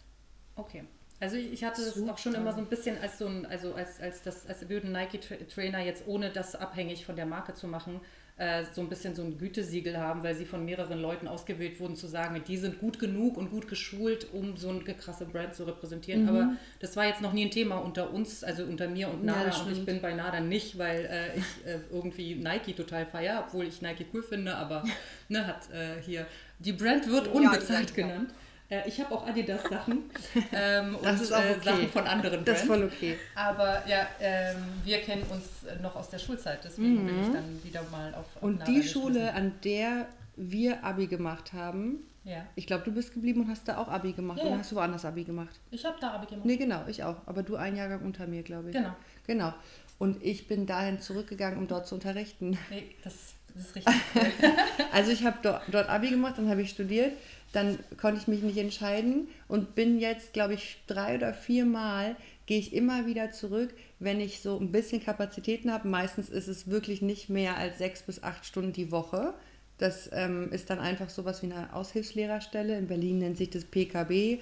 Okay. 0.56 0.84
Also 1.20 1.36
ich 1.36 1.64
hatte 1.64 1.82
es 1.82 2.08
auch 2.08 2.18
schon 2.18 2.34
immer 2.34 2.52
so 2.52 2.58
ein 2.58 2.66
bisschen 2.66 2.98
als 2.98 3.18
so 3.18 3.26
ein, 3.26 3.46
also 3.46 3.74
als, 3.74 4.00
als 4.00 4.22
das, 4.22 4.46
als 4.46 4.68
würden 4.68 4.92
Nike-Trainer 4.92 5.80
jetzt 5.80 6.04
ohne 6.06 6.30
das 6.30 6.54
abhängig 6.54 7.06
von 7.06 7.16
der 7.16 7.26
Marke 7.26 7.54
zu 7.54 7.66
machen, 7.68 8.00
äh, 8.36 8.64
so 8.72 8.80
ein 8.80 8.88
bisschen 8.88 9.14
so 9.14 9.22
ein 9.22 9.38
Gütesiegel 9.38 9.96
haben, 9.96 10.24
weil 10.24 10.34
sie 10.34 10.44
von 10.44 10.64
mehreren 10.64 11.00
Leuten 11.00 11.28
ausgewählt 11.28 11.78
wurden, 11.78 11.94
zu 11.94 12.08
sagen, 12.08 12.42
die 12.46 12.56
sind 12.56 12.80
gut 12.80 12.98
genug 12.98 13.36
und 13.36 13.50
gut 13.50 13.68
geschult, 13.68 14.26
um 14.32 14.56
so 14.56 14.70
eine 14.70 14.80
krasse 14.82 15.24
Brand 15.24 15.54
zu 15.54 15.62
repräsentieren. 15.62 16.22
Mhm. 16.22 16.28
Aber 16.28 16.52
das 16.80 16.96
war 16.96 17.06
jetzt 17.06 17.20
noch 17.20 17.32
nie 17.32 17.44
ein 17.44 17.52
Thema 17.52 17.76
unter 17.76 18.12
uns, 18.12 18.42
also 18.42 18.64
unter 18.64 18.88
mir 18.88 19.08
und 19.08 19.24
Nada. 19.24 19.50
Ja, 19.50 19.62
und 19.62 19.72
ich 19.72 19.84
bin 19.84 20.00
bei 20.00 20.14
Nada 20.14 20.40
nicht, 20.40 20.78
weil 20.78 21.04
äh, 21.04 21.38
ich 21.38 21.44
äh, 21.64 21.78
irgendwie 21.92 22.34
Nike 22.34 22.74
total 22.74 23.06
feiere, 23.06 23.44
obwohl 23.46 23.66
ich 23.66 23.82
Nike 23.82 24.06
cool 24.12 24.24
finde, 24.24 24.56
aber 24.56 24.82
ne, 25.28 25.46
hat 25.46 25.70
äh, 25.70 26.02
hier, 26.02 26.26
die 26.58 26.72
Brand 26.72 27.08
wird 27.08 27.28
unbezahlt 27.28 27.90
ja, 27.90 27.96
genannt. 27.96 28.30
Äh, 28.70 28.88
ich 28.88 29.00
habe 29.00 29.14
auch 29.14 29.26
Adidas-Sachen 29.26 30.04
ähm, 30.52 30.96
und 30.96 31.04
äh, 31.04 31.10
okay. 31.10 31.60
Sachen 31.62 31.88
von 31.88 32.06
anderen 32.06 32.44
Brands. 32.44 32.50
Das 32.50 32.62
ist 32.62 32.66
voll 32.66 32.84
okay. 32.84 33.18
Aber 33.34 33.86
ja, 33.86 34.06
ähm, 34.20 34.56
wir 34.84 34.98
kennen 35.02 35.22
uns 35.30 35.66
noch 35.82 35.94
aus 35.96 36.10
der 36.10 36.18
Schulzeit, 36.18 36.60
deswegen 36.64 37.02
mhm. 37.02 37.06
bin 37.06 37.22
ich 37.22 37.30
dann 37.30 37.64
wieder 37.64 37.82
mal 37.90 38.14
auf. 38.14 38.24
Und 38.40 38.66
die 38.66 38.82
Schule, 38.82 39.32
an 39.34 39.52
der 39.64 40.06
wir 40.36 40.82
Abi 40.82 41.06
gemacht 41.06 41.52
haben, 41.52 41.98
ja. 42.24 42.46
ich 42.54 42.66
glaube, 42.66 42.84
du 42.84 42.92
bist 42.92 43.12
geblieben 43.12 43.42
und 43.42 43.50
hast 43.50 43.68
da 43.68 43.78
auch 43.78 43.88
Abi 43.88 44.12
gemacht. 44.12 44.38
Ja, 44.38 44.44
oder 44.44 44.52
ja. 44.52 44.58
hast 44.58 44.72
du 44.72 44.76
woanders 44.76 45.04
Abi 45.04 45.24
gemacht? 45.24 45.60
Ich 45.70 45.84
habe 45.84 45.96
da 46.00 46.12
Abi 46.12 46.26
gemacht. 46.26 46.46
Nee, 46.46 46.56
genau, 46.56 46.84
ich 46.88 47.04
auch. 47.04 47.16
Aber 47.26 47.42
du 47.42 47.56
ein 47.56 47.76
Jahrgang 47.76 48.00
unter 48.00 48.26
mir, 48.26 48.42
glaube 48.42 48.70
ich. 48.70 48.76
Genau. 48.76 48.94
Genau. 49.26 49.54
Und 49.98 50.22
ich 50.22 50.48
bin 50.48 50.66
dahin 50.66 51.00
zurückgegangen, 51.00 51.58
um 51.58 51.68
dort 51.68 51.86
zu 51.86 51.94
unterrichten. 51.94 52.58
Nee, 52.70 52.94
das, 53.04 53.34
das 53.54 53.66
ist 53.66 53.76
richtig. 53.76 53.94
also 54.92 55.12
ich 55.12 55.24
habe 55.24 55.38
dort, 55.42 55.62
dort 55.70 55.88
Abi 55.88 56.10
gemacht, 56.10 56.34
dann 56.38 56.48
habe 56.48 56.62
ich 56.62 56.70
studiert 56.70 57.12
dann 57.54 57.78
konnte 58.00 58.20
ich 58.20 58.28
mich 58.28 58.42
nicht 58.42 58.58
entscheiden 58.58 59.28
und 59.48 59.74
bin 59.74 59.98
jetzt, 59.98 60.32
glaube 60.32 60.54
ich, 60.54 60.82
drei 60.86 61.14
oder 61.14 61.32
vier 61.32 61.64
Mal 61.64 62.16
gehe 62.46 62.58
ich 62.58 62.74
immer 62.74 63.06
wieder 63.06 63.32
zurück, 63.32 63.74
wenn 63.98 64.20
ich 64.20 64.40
so 64.40 64.58
ein 64.58 64.72
bisschen 64.72 65.02
Kapazitäten 65.02 65.72
habe. 65.72 65.88
Meistens 65.88 66.28
ist 66.28 66.48
es 66.48 66.68
wirklich 66.68 67.00
nicht 67.00 67.30
mehr 67.30 67.56
als 67.56 67.78
sechs 67.78 68.02
bis 68.02 68.22
acht 68.22 68.44
Stunden 68.44 68.72
die 68.72 68.90
Woche. 68.90 69.34
Das 69.78 70.10
ähm, 70.12 70.52
ist 70.52 70.70
dann 70.70 70.78
einfach 70.78 71.10
so 71.10 71.24
was 71.24 71.42
wie 71.42 71.46
eine 71.50 71.72
Aushilfslehrerstelle. 71.74 72.76
In 72.78 72.86
Berlin 72.86 73.18
nennt 73.18 73.38
sich 73.38 73.50
das 73.50 73.64
PKB. 73.64 74.40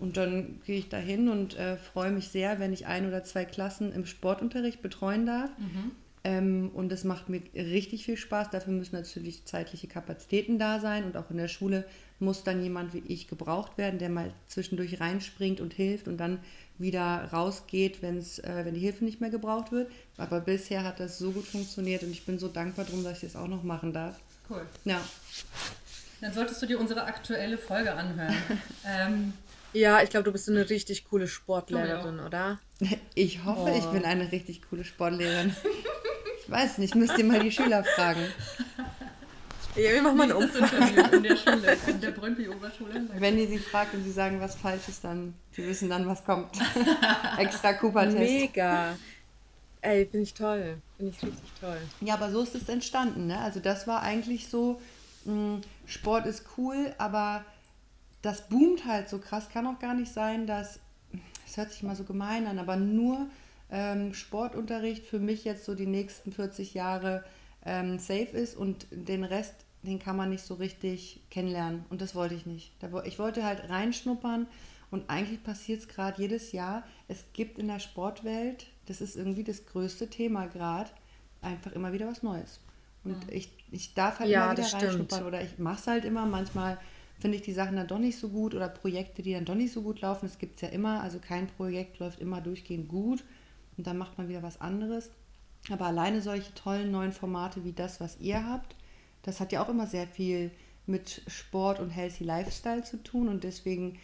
Und 0.00 0.16
dann 0.16 0.60
gehe 0.66 0.78
ich 0.78 0.88
da 0.88 0.96
hin 0.96 1.28
und 1.28 1.56
äh, 1.56 1.76
freue 1.76 2.10
mich 2.10 2.28
sehr, 2.28 2.58
wenn 2.58 2.72
ich 2.72 2.86
ein 2.86 3.06
oder 3.06 3.22
zwei 3.24 3.44
Klassen 3.44 3.92
im 3.92 4.06
Sportunterricht 4.06 4.82
betreuen 4.82 5.24
darf. 5.24 5.50
Mhm. 5.56 5.92
Ähm, 6.24 6.70
und 6.74 6.90
das 6.90 7.04
macht 7.04 7.28
mir 7.28 7.40
richtig 7.54 8.04
viel 8.04 8.16
Spaß. 8.16 8.50
Dafür 8.50 8.72
müssen 8.72 8.96
natürlich 8.96 9.44
zeitliche 9.44 9.86
Kapazitäten 9.86 10.58
da 10.58 10.80
sein. 10.80 11.04
Und 11.04 11.16
auch 11.16 11.30
in 11.30 11.36
der 11.36 11.48
Schule 11.48 11.84
muss 12.18 12.44
dann 12.44 12.62
jemand 12.62 12.94
wie 12.94 13.02
ich 13.06 13.28
gebraucht 13.28 13.76
werden, 13.76 13.98
der 13.98 14.08
mal 14.08 14.32
zwischendurch 14.48 15.00
reinspringt 15.00 15.60
und 15.60 15.74
hilft 15.74 16.08
und 16.08 16.18
dann 16.18 16.38
wieder 16.78 17.28
rausgeht, 17.32 18.02
wenn's, 18.02 18.38
äh, 18.40 18.64
wenn 18.64 18.74
die 18.74 18.80
Hilfe 18.80 19.04
nicht 19.04 19.20
mehr 19.20 19.30
gebraucht 19.30 19.72
wird. 19.72 19.90
Aber 20.16 20.40
bisher 20.40 20.84
hat 20.84 21.00
das 21.00 21.18
so 21.18 21.32
gut 21.32 21.46
funktioniert 21.46 22.02
und 22.02 22.10
ich 22.10 22.24
bin 22.24 22.38
so 22.38 22.48
dankbar 22.48 22.84
drum, 22.84 23.04
dass 23.04 23.22
ich 23.22 23.32
das 23.32 23.40
auch 23.40 23.48
noch 23.48 23.62
machen 23.62 23.92
darf. 23.92 24.18
Cool. 24.48 24.66
Ja. 24.84 25.00
Dann 26.20 26.32
solltest 26.32 26.62
du 26.62 26.66
dir 26.66 26.80
unsere 26.80 27.04
aktuelle 27.04 27.58
Folge 27.58 27.94
anhören. 27.94 28.34
ähm, 28.86 29.32
ja, 29.72 30.02
ich 30.02 30.10
glaube, 30.10 30.24
du 30.24 30.32
bist 30.32 30.48
eine 30.48 30.70
richtig 30.70 31.04
coole 31.04 31.26
Sportlehrerin, 31.28 32.20
oder? 32.20 32.58
Ich 33.14 33.44
hoffe, 33.44 33.70
oh. 33.72 33.78
ich 33.78 33.84
bin 33.86 34.04
eine 34.04 34.30
richtig 34.30 34.62
coole 34.68 34.84
Sportlehrerin. 34.84 35.54
Ich 36.40 36.50
weiß 36.50 36.78
nicht, 36.78 36.94
müsst 36.94 37.16
ihr 37.16 37.24
mal 37.24 37.40
die 37.40 37.52
Schüler 37.52 37.82
fragen. 37.84 38.20
Ja, 39.76 39.92
wir 39.92 40.02
machen 40.02 40.16
mal 40.16 40.32
Umfrage. 40.32 40.76
Interview 40.76 41.16
in 41.16 41.22
der 41.24 41.36
Schule, 41.36 41.76
in 41.88 42.00
der 42.00 42.10
Brøndby-Oberschule. 42.12 43.08
Wenn 43.18 43.38
ihr 43.38 43.48
sie 43.48 43.58
fragt 43.58 43.94
und 43.94 44.04
sie 44.04 44.12
sagen 44.12 44.40
was 44.40 44.54
Falsches, 44.54 45.00
dann 45.00 45.34
sie 45.50 45.66
wissen 45.66 45.88
dann, 45.88 46.06
was 46.06 46.24
kommt. 46.24 46.56
Extra 47.38 47.72
Cooper-Test. 47.72 48.18
Mega. 48.18 48.96
Ey, 49.80 50.06
finde 50.06 50.22
ich 50.22 50.34
toll. 50.34 50.78
Finde 50.96 51.12
ich 51.12 51.22
richtig 51.22 51.52
toll. 51.60 51.78
Ja, 52.00 52.14
aber 52.14 52.30
so 52.30 52.42
ist 52.42 52.54
es 52.54 52.68
entstanden. 52.68 53.26
Ne? 53.26 53.38
Also 53.38 53.60
das 53.60 53.86
war 53.86 54.02
eigentlich 54.02 54.48
so, 54.48 54.80
mh, 55.24 55.60
Sport 55.86 56.26
ist 56.26 56.44
cool, 56.56 56.94
aber 56.98 57.44
das 58.22 58.48
boomt 58.48 58.86
halt 58.86 59.08
so 59.08 59.18
krass. 59.18 59.48
Kann 59.52 59.66
auch 59.66 59.80
gar 59.80 59.94
nicht 59.94 60.12
sein, 60.12 60.46
dass, 60.46 60.78
das 61.44 61.56
hört 61.56 61.72
sich 61.72 61.82
mal 61.82 61.96
so 61.96 62.04
gemein 62.04 62.46
an, 62.46 62.58
aber 62.58 62.76
nur 62.76 63.26
ähm, 63.70 64.14
Sportunterricht 64.14 65.04
für 65.04 65.18
mich 65.18 65.44
jetzt 65.44 65.64
so 65.64 65.74
die 65.74 65.86
nächsten 65.86 66.32
40 66.32 66.74
Jahre 66.74 67.24
ähm, 67.66 67.98
safe 67.98 68.30
ist 68.36 68.56
und 68.56 68.86
den 68.90 69.24
Rest, 69.24 69.54
den 69.86 69.98
kann 69.98 70.16
man 70.16 70.30
nicht 70.30 70.44
so 70.44 70.54
richtig 70.54 71.20
kennenlernen. 71.30 71.84
Und 71.90 72.00
das 72.00 72.14
wollte 72.14 72.34
ich 72.34 72.46
nicht. 72.46 72.72
Ich 73.04 73.18
wollte 73.18 73.44
halt 73.44 73.68
reinschnuppern 73.68 74.46
und 74.90 75.08
eigentlich 75.10 75.42
passiert 75.42 75.80
es 75.80 75.88
gerade 75.88 76.20
jedes 76.20 76.52
Jahr. 76.52 76.84
Es 77.08 77.24
gibt 77.32 77.58
in 77.58 77.68
der 77.68 77.78
Sportwelt, 77.80 78.66
das 78.86 79.00
ist 79.00 79.16
irgendwie 79.16 79.44
das 79.44 79.66
größte 79.66 80.08
Thema 80.08 80.46
gerade, 80.46 80.90
einfach 81.42 81.72
immer 81.72 81.92
wieder 81.92 82.06
was 82.06 82.22
Neues. 82.22 82.60
Und 83.04 83.30
ich, 83.30 83.50
ich 83.70 83.94
darf 83.94 84.18
halt 84.20 84.30
Ja, 84.30 84.44
immer 84.44 84.52
wieder 84.52 84.62
das 84.62 84.70
stimmt. 84.70 84.84
reinschnuppern 84.84 85.26
oder 85.26 85.42
ich 85.42 85.58
mache 85.58 85.80
es 85.80 85.86
halt 85.86 86.04
immer. 86.04 86.24
Manchmal 86.26 86.78
finde 87.18 87.36
ich 87.36 87.42
die 87.42 87.52
Sachen 87.52 87.76
dann 87.76 87.86
doch 87.86 87.98
nicht 87.98 88.18
so 88.18 88.28
gut 88.30 88.54
oder 88.54 88.68
Projekte, 88.68 89.22
die 89.22 89.32
dann 89.34 89.44
doch 89.44 89.54
nicht 89.54 89.72
so 89.72 89.82
gut 89.82 90.00
laufen. 90.00 90.26
Das 90.26 90.38
gibt 90.38 90.56
es 90.56 90.62
ja 90.62 90.68
immer. 90.68 91.02
Also 91.02 91.18
kein 91.18 91.46
Projekt 91.46 91.98
läuft 91.98 92.20
immer 92.20 92.40
durchgehend 92.40 92.88
gut 92.88 93.22
und 93.76 93.86
dann 93.86 93.98
macht 93.98 94.16
man 94.16 94.28
wieder 94.28 94.42
was 94.42 94.60
anderes. 94.60 95.10
Aber 95.70 95.86
alleine 95.86 96.22
solche 96.22 96.54
tollen 96.54 96.90
neuen 96.90 97.12
Formate 97.12 97.64
wie 97.64 97.72
das, 97.72 98.00
was 98.00 98.18
ihr 98.20 98.46
habt, 98.46 98.74
das 99.24 99.40
hat 99.40 99.52
ja 99.52 99.62
auch 99.62 99.68
immer 99.68 99.86
sehr 99.86 100.06
viel 100.06 100.50
mit 100.86 101.22
Sport 101.26 101.80
und 101.80 101.90
Healthy 101.90 102.24
Lifestyle 102.24 102.84
zu 102.84 103.02
tun 103.02 103.28
und 103.28 103.42
deswegen, 103.42 103.98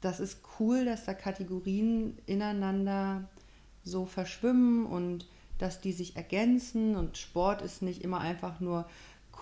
das 0.00 0.20
ist 0.20 0.40
cool, 0.58 0.84
dass 0.84 1.04
da 1.04 1.14
Kategorien 1.14 2.18
ineinander 2.26 3.28
so 3.82 4.06
verschwimmen 4.06 4.86
und 4.86 5.26
dass 5.58 5.80
die 5.80 5.92
sich 5.92 6.16
ergänzen 6.16 6.94
und 6.96 7.18
Sport 7.18 7.62
ist 7.62 7.82
nicht 7.82 8.02
immer 8.02 8.20
einfach 8.20 8.60
nur 8.60 8.86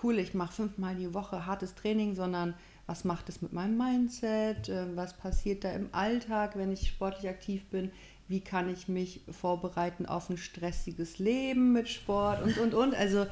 cool, 0.02 0.18
ich 0.18 0.34
mache 0.34 0.52
fünfmal 0.52 0.94
die 0.94 1.14
Woche 1.14 1.46
hartes 1.46 1.74
Training, 1.74 2.14
sondern 2.14 2.54
was 2.86 3.04
macht 3.04 3.28
es 3.28 3.42
mit 3.42 3.52
meinem 3.52 3.76
Mindset, 3.76 4.68
äh, 4.68 4.96
was 4.96 5.16
passiert 5.16 5.64
da 5.64 5.72
im 5.72 5.88
Alltag, 5.92 6.56
wenn 6.56 6.72
ich 6.72 6.88
sportlich 6.88 7.28
aktiv 7.28 7.64
bin, 7.66 7.90
wie 8.28 8.40
kann 8.40 8.68
ich 8.68 8.88
mich 8.88 9.22
vorbereiten 9.30 10.06
auf 10.06 10.30
ein 10.30 10.38
stressiges 10.38 11.18
Leben 11.18 11.72
mit 11.72 11.88
Sport 11.88 12.42
und, 12.42 12.58
und, 12.58 12.74
und. 12.74 12.94
Also 12.94 13.26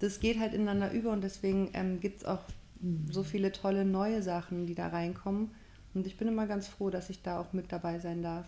das 0.00 0.20
geht 0.20 0.38
halt 0.40 0.54
ineinander 0.54 0.90
über 0.92 1.10
und 1.10 1.22
deswegen 1.22 1.70
ähm, 1.74 2.00
gibt 2.00 2.18
es 2.18 2.24
auch 2.24 2.40
so 3.10 3.22
viele 3.22 3.52
tolle 3.52 3.84
neue 3.84 4.22
Sachen, 4.22 4.66
die 4.66 4.74
da 4.74 4.88
reinkommen. 4.88 5.50
Und 5.94 6.06
ich 6.06 6.16
bin 6.16 6.28
immer 6.28 6.46
ganz 6.46 6.66
froh, 6.66 6.90
dass 6.90 7.10
ich 7.10 7.22
da 7.22 7.38
auch 7.38 7.52
mit 7.52 7.72
dabei 7.72 7.98
sein 7.98 8.22
darf. 8.22 8.46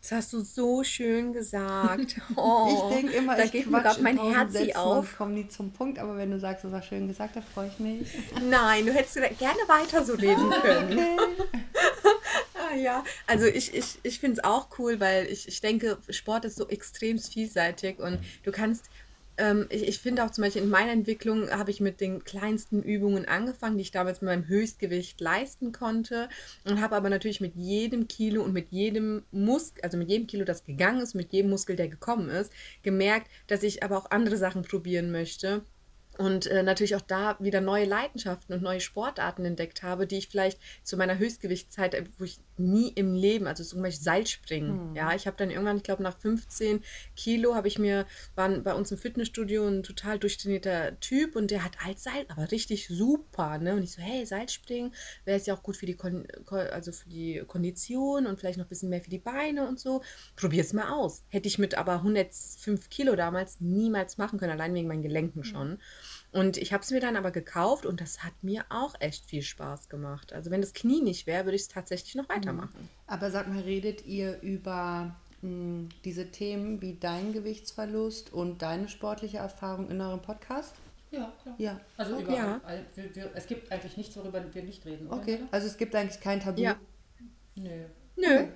Das 0.00 0.12
hast 0.12 0.32
du 0.32 0.40
so 0.40 0.82
schön 0.84 1.32
gesagt. 1.32 2.16
Oh, 2.36 2.90
ich 2.90 2.96
denke 2.96 3.12
immer, 3.16 3.36
da 3.36 3.44
ich 3.44 3.52
geht 3.52 3.70
mir 3.70 3.80
gerade 3.80 3.98
in 3.98 4.02
mein 4.02 4.18
Herz 4.18 4.54
auf. 4.76 5.10
und 5.10 5.16
komme 5.16 5.32
nie 5.32 5.48
zum 5.48 5.72
Punkt. 5.72 5.98
Aber 5.98 6.16
wenn 6.16 6.30
du 6.30 6.38
sagst, 6.38 6.64
das 6.64 6.72
war 6.72 6.82
schön 6.82 7.06
gesagt, 7.08 7.36
da 7.36 7.40
freue 7.40 7.68
ich 7.68 7.78
mich. 7.78 8.08
Nein, 8.48 8.86
du 8.86 8.92
hättest 8.92 9.14
gerne 9.14 9.58
weiter 9.66 10.04
so 10.04 10.14
reden 10.14 10.50
können. 10.62 11.18
Ah, 12.54 12.74
ja, 12.76 13.04
also 13.26 13.46
ich, 13.46 13.74
ich, 13.74 13.98
ich 14.02 14.20
finde 14.20 14.38
es 14.38 14.44
auch 14.44 14.68
cool, 14.78 15.00
weil 15.00 15.26
ich, 15.26 15.48
ich 15.48 15.60
denke, 15.60 15.98
Sport 16.08 16.44
ist 16.44 16.56
so 16.56 16.68
extrem 16.68 17.18
vielseitig 17.18 17.98
und 17.98 18.18
du 18.42 18.52
kannst, 18.52 18.90
ähm, 19.36 19.66
ich, 19.70 19.88
ich 19.88 19.98
finde 19.98 20.24
auch 20.24 20.30
zum 20.30 20.42
Beispiel 20.42 20.62
in 20.62 20.70
meiner 20.70 20.92
Entwicklung 20.92 21.50
habe 21.50 21.70
ich 21.70 21.80
mit 21.80 22.00
den 22.00 22.24
kleinsten 22.24 22.82
Übungen 22.82 23.26
angefangen, 23.26 23.76
die 23.76 23.82
ich 23.82 23.90
damals 23.90 24.20
mit 24.20 24.28
meinem 24.28 24.48
Höchstgewicht 24.48 25.20
leisten 25.20 25.72
konnte 25.72 26.28
und 26.64 26.80
habe 26.80 26.96
aber 26.96 27.10
natürlich 27.10 27.40
mit 27.40 27.56
jedem 27.56 28.08
Kilo 28.08 28.42
und 28.42 28.52
mit 28.52 28.70
jedem 28.70 29.24
Muskel, 29.32 29.82
also 29.82 29.96
mit 29.96 30.08
jedem 30.08 30.26
Kilo, 30.26 30.44
das 30.44 30.64
gegangen 30.64 31.00
ist, 31.00 31.14
mit 31.14 31.32
jedem 31.32 31.50
Muskel, 31.50 31.76
der 31.76 31.88
gekommen 31.88 32.28
ist, 32.28 32.52
gemerkt, 32.82 33.28
dass 33.46 33.62
ich 33.62 33.82
aber 33.82 33.98
auch 33.98 34.10
andere 34.10 34.36
Sachen 34.36 34.62
probieren 34.62 35.10
möchte. 35.10 35.62
Und 36.16 36.46
äh, 36.46 36.62
natürlich 36.62 36.94
auch 36.94 37.00
da 37.00 37.36
wieder 37.40 37.60
neue 37.60 37.86
Leidenschaften 37.86 38.54
und 38.54 38.62
neue 38.62 38.80
Sportarten 38.80 39.44
entdeckt 39.44 39.82
habe, 39.82 40.06
die 40.06 40.18
ich 40.18 40.28
vielleicht 40.28 40.60
zu 40.84 40.96
meiner 40.96 41.18
Höchstgewichtszeit, 41.18 42.04
wo 42.18 42.24
ich 42.24 42.38
nie 42.56 42.88
im 42.88 43.14
Leben, 43.14 43.46
also 43.46 43.64
zum 43.64 43.82
Beispiel 43.82 44.04
Seilspringen, 44.04 44.94
ja, 44.94 45.14
ich 45.14 45.26
habe 45.26 45.36
dann 45.36 45.50
irgendwann, 45.50 45.78
ich 45.78 45.82
glaube 45.82 46.02
nach 46.02 46.16
15 46.18 46.82
Kilo 47.16 47.54
habe 47.54 47.68
ich 47.68 47.78
mir, 47.78 48.06
waren 48.36 48.62
bei 48.62 48.74
uns 48.74 48.90
im 48.92 48.98
Fitnessstudio 48.98 49.66
ein 49.66 49.82
total 49.82 50.18
durchtrainierter 50.18 50.98
Typ 51.00 51.36
und 51.36 51.50
der 51.50 51.64
hat 51.64 51.80
halt 51.84 51.98
Seil, 51.98 52.24
aber 52.28 52.50
richtig 52.52 52.88
super, 52.88 53.58
ne, 53.58 53.74
und 53.74 53.82
ich 53.82 53.92
so, 53.92 54.02
hey, 54.02 54.24
Seilspringen 54.24 54.94
wäre 55.24 55.38
es 55.38 55.46
ja 55.46 55.54
auch 55.54 55.62
gut 55.62 55.76
für 55.76 55.86
die, 55.86 55.94
Kon 55.94 56.26
Ko- 56.44 56.56
also 56.56 56.92
für 56.92 57.08
die 57.08 57.42
Kondition 57.46 58.26
und 58.26 58.38
vielleicht 58.38 58.58
noch 58.58 58.66
ein 58.66 58.68
bisschen 58.68 58.90
mehr 58.90 59.00
für 59.00 59.10
die 59.10 59.18
Beine 59.18 59.66
und 59.68 59.80
so, 59.80 60.02
probier's 60.36 60.72
mal 60.72 60.90
aus. 60.92 61.24
Hätte 61.28 61.48
ich 61.48 61.58
mit 61.58 61.74
aber 61.76 61.94
105 61.94 62.88
Kilo 62.88 63.16
damals 63.16 63.60
niemals 63.60 64.16
machen 64.18 64.38
können, 64.38 64.52
allein 64.52 64.74
wegen 64.74 64.88
meinen 64.88 65.02
Gelenken 65.02 65.44
schon. 65.44 65.78
Und 66.34 66.56
ich 66.56 66.72
habe 66.72 66.82
es 66.82 66.90
mir 66.90 66.98
dann 67.00 67.14
aber 67.16 67.30
gekauft 67.30 67.86
und 67.86 68.00
das 68.00 68.24
hat 68.24 68.32
mir 68.42 68.64
auch 68.68 68.94
echt 68.98 69.24
viel 69.24 69.42
Spaß 69.42 69.88
gemacht. 69.88 70.32
Also 70.32 70.50
wenn 70.50 70.60
das 70.60 70.72
Knie 70.72 71.00
nicht 71.00 71.28
wäre, 71.28 71.44
würde 71.44 71.54
ich 71.54 71.62
es 71.62 71.68
tatsächlich 71.68 72.16
noch 72.16 72.28
weitermachen. 72.28 72.88
Aber 73.06 73.30
sag 73.30 73.46
mal, 73.48 73.60
redet 73.60 74.04
ihr 74.04 74.40
über 74.42 75.14
mh, 75.42 75.90
diese 76.04 76.30
Themen 76.32 76.82
wie 76.82 76.94
dein 76.94 77.32
Gewichtsverlust 77.32 78.32
und 78.32 78.62
deine 78.62 78.88
sportliche 78.88 79.38
Erfahrung 79.38 79.88
in 79.90 80.00
eurem 80.00 80.22
Podcast? 80.22 80.74
Ja, 81.12 81.32
klar. 81.40 81.54
Ja. 81.58 81.80
Also 81.96 82.16
Okay. 82.16 82.36
All- 82.64 82.84
Wir, 82.96 83.14
wir, 83.14 83.30
es 83.34 83.46
gibt 83.46 83.70
eigentlich 83.70 83.96
nichts, 83.96 84.16
worüber 84.16 84.42
wir 84.52 84.62
nicht 84.64 84.84
reden, 84.86 85.06
oder? 85.06 85.18
Okay, 85.18 85.38
also 85.52 85.68
es 85.68 85.76
gibt 85.76 85.94
eigentlich 85.94 86.20
kein 86.20 86.40
Tabu. 86.40 86.60
Ja. 86.60 86.76
Nö. 87.54 87.84
Nö. 88.16 88.46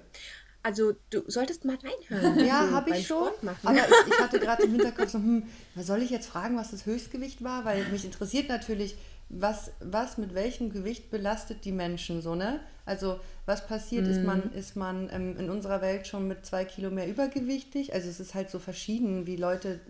Also 0.69 0.93
du 1.09 1.23
solltest 1.29 1.65
mal 1.65 1.79
reinhören. 1.83 2.41
Ja, 2.47 2.71
habe 2.73 2.91
ich 2.91 3.07
schon. 3.07 3.31
Aber 3.63 3.75
ich, 3.79 4.13
ich 4.13 4.19
hatte 4.21 4.39
gerade 4.39 4.65
im 4.65 4.73
Hinterkopf 4.73 5.09
so, 5.09 5.19
hm, 5.19 5.45
was 5.75 5.87
soll 5.87 6.03
ich 6.03 6.11
jetzt 6.11 6.27
fragen, 6.29 6.59
was 6.59 6.73
das 6.73 6.85
Höchstgewicht 6.85 7.43
war? 7.43 7.65
Weil 7.65 7.87
mich 7.87 8.05
interessiert 8.05 8.51
natürlich, 8.51 8.99
was, 9.31 9.71
was 9.81 10.19
mit 10.19 10.35
welchem 10.35 10.71
Gewicht 10.71 11.11
belastet 11.11 11.65
die 11.65 11.73
Menschen 11.73 12.21
so, 12.21 12.35
ne? 12.35 12.61
Also 12.85 13.19
was 13.47 13.67
passiert, 13.67 14.07
ist 14.07 14.23
man, 14.23 14.53
ist 14.53 14.77
man 14.77 15.09
ähm, 15.11 15.39
in 15.39 15.49
unserer 15.49 15.81
Welt 15.81 16.07
schon 16.07 16.29
mit 16.29 16.45
zwei 16.45 16.67
Kilo 16.67 16.91
mehr 16.91 17.09
übergewichtig? 17.09 17.95
Also 17.95 18.11
es 18.11 18.21
ist 18.21 18.35
halt 18.35 18.51
so 18.51 18.59
verschieden, 18.59 19.27
wie 19.27 19.37
Leute 19.37 19.81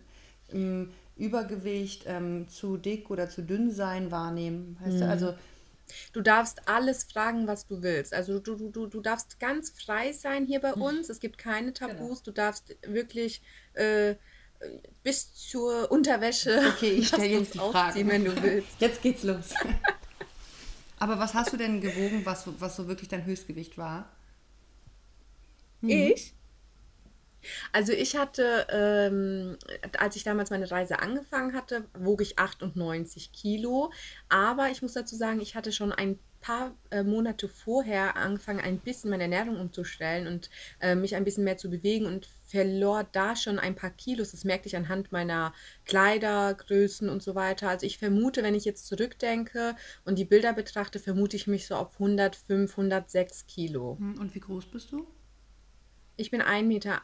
ähm, 0.53 0.91
Übergewicht 1.17 2.05
ähm, 2.07 2.47
zu 2.49 2.77
dick 2.77 3.11
oder 3.11 3.29
zu 3.29 3.43
dünn 3.43 3.73
sein 3.73 4.13
wahrnehmen. 4.13 4.77
Heißt 4.85 5.01
du? 5.01 5.09
Also 5.09 5.35
Du 6.13 6.21
darfst 6.21 6.69
alles 6.69 7.05
fragen, 7.05 7.47
was 7.47 7.67
du 7.67 7.83
willst. 7.83 8.15
Also 8.15 8.39
du, 8.39 8.57
du, 8.57 8.71
du, 8.71 8.87
du 8.87 9.01
darfst 9.01 9.41
ganz 9.41 9.71
frei 9.71 10.13
sein 10.13 10.47
hier 10.47 10.61
bei 10.61 10.75
uns. 10.75 11.09
Es 11.09 11.21
gibt 11.21 11.39
keine 11.39 11.73
Tabus. 11.73 12.23
Du 12.23 12.31
darfst 12.31 12.77
wirklich 12.87 13.43
äh, 13.75 14.17
bis 15.03 15.35
zur 15.35 15.91
Unterwäsche 15.91 16.61
Okay, 16.75 16.91
ich 16.91 17.09
stell 17.09 17.19
darfst 17.19 17.33
du 17.33 17.39
jetzt 17.39 17.55
die 17.55 17.59
Fragen. 17.59 18.09
wenn 18.09 18.25
du 18.25 18.43
willst. 18.43 18.69
Jetzt 18.81 19.03
geht's 19.03 19.23
los. 19.23 19.51
Aber 20.99 21.19
was 21.19 21.35
hast 21.35 21.53
du 21.53 21.57
denn 21.57 21.81
gewogen, 21.81 22.27
was, 22.27 22.45
was 22.59 22.75
so 22.75 22.89
wirklich 22.89 23.09
dein 23.09 23.25
Höchstgewicht 23.25 23.79
war? 23.79 24.11
Ich? 25.81 26.35
Also 27.73 27.93
ich 27.93 28.17
hatte, 28.17 28.67
ähm, 28.71 29.57
als 29.99 30.17
ich 30.17 30.25
damals 30.25 30.51
meine 30.51 30.71
Reise 30.71 31.01
angefangen 31.01 31.55
hatte, 31.55 31.85
wog 31.95 32.21
ich 32.21 32.39
98 32.39 33.33
Kilo. 33.33 33.93
Aber 34.29 34.71
ich 34.71 34.83
muss 34.83 34.93
dazu 34.93 35.17
sagen, 35.17 35.41
ich 35.41 35.55
hatte 35.55 35.73
schon 35.73 35.93
ein 35.93 36.19
paar 36.41 36.77
äh, 36.91 37.03
Monate 37.03 37.49
vorher 37.49 38.17
angefangen, 38.17 38.61
ein 38.61 38.79
bisschen 38.79 39.11
meine 39.11 39.25
Ernährung 39.25 39.61
umzustellen 39.61 40.27
und 40.27 40.51
äh, 40.81 40.95
mich 40.95 41.17
ein 41.17 41.25
bisschen 41.25 41.45
mehr 41.45 41.59
zu 41.59 41.69
bewegen 41.69 42.07
und 42.07 42.29
verlor 42.47 43.05
da 43.11 43.37
schon 43.37 43.59
ein 43.59 43.75
paar 43.75 43.91
Kilos. 43.91 44.31
Das 44.31 44.45
merkte 44.45 44.69
ich 44.69 44.77
anhand 44.77 45.13
meiner 45.13 45.53
Kleidergrößen 45.85 47.09
und 47.09 47.23
so 47.23 47.35
weiter. 47.35 47.69
Also 47.69 47.87
ich 47.87 47.99
vermute, 47.99 48.43
wenn 48.43 48.55
ich 48.55 48.65
jetzt 48.65 48.87
zurückdenke 48.87 49.75
und 50.05 50.19
die 50.19 50.25
Bilder 50.25 50.53
betrachte, 50.53 50.99
vermute 50.99 51.37
ich 51.37 51.47
mich 51.47 51.67
so 51.67 51.75
auf 51.75 51.95
105, 51.95 52.71
106 52.71 53.47
Kilo. 53.47 53.97
Hm, 53.99 54.19
Und 54.19 54.35
wie 54.35 54.41
groß 54.41 54.67
bist 54.67 54.93
du? 54.93 55.07
Ich 56.17 56.31
bin 56.31 56.43
1,64 56.43 56.63
Meter. 56.63 57.03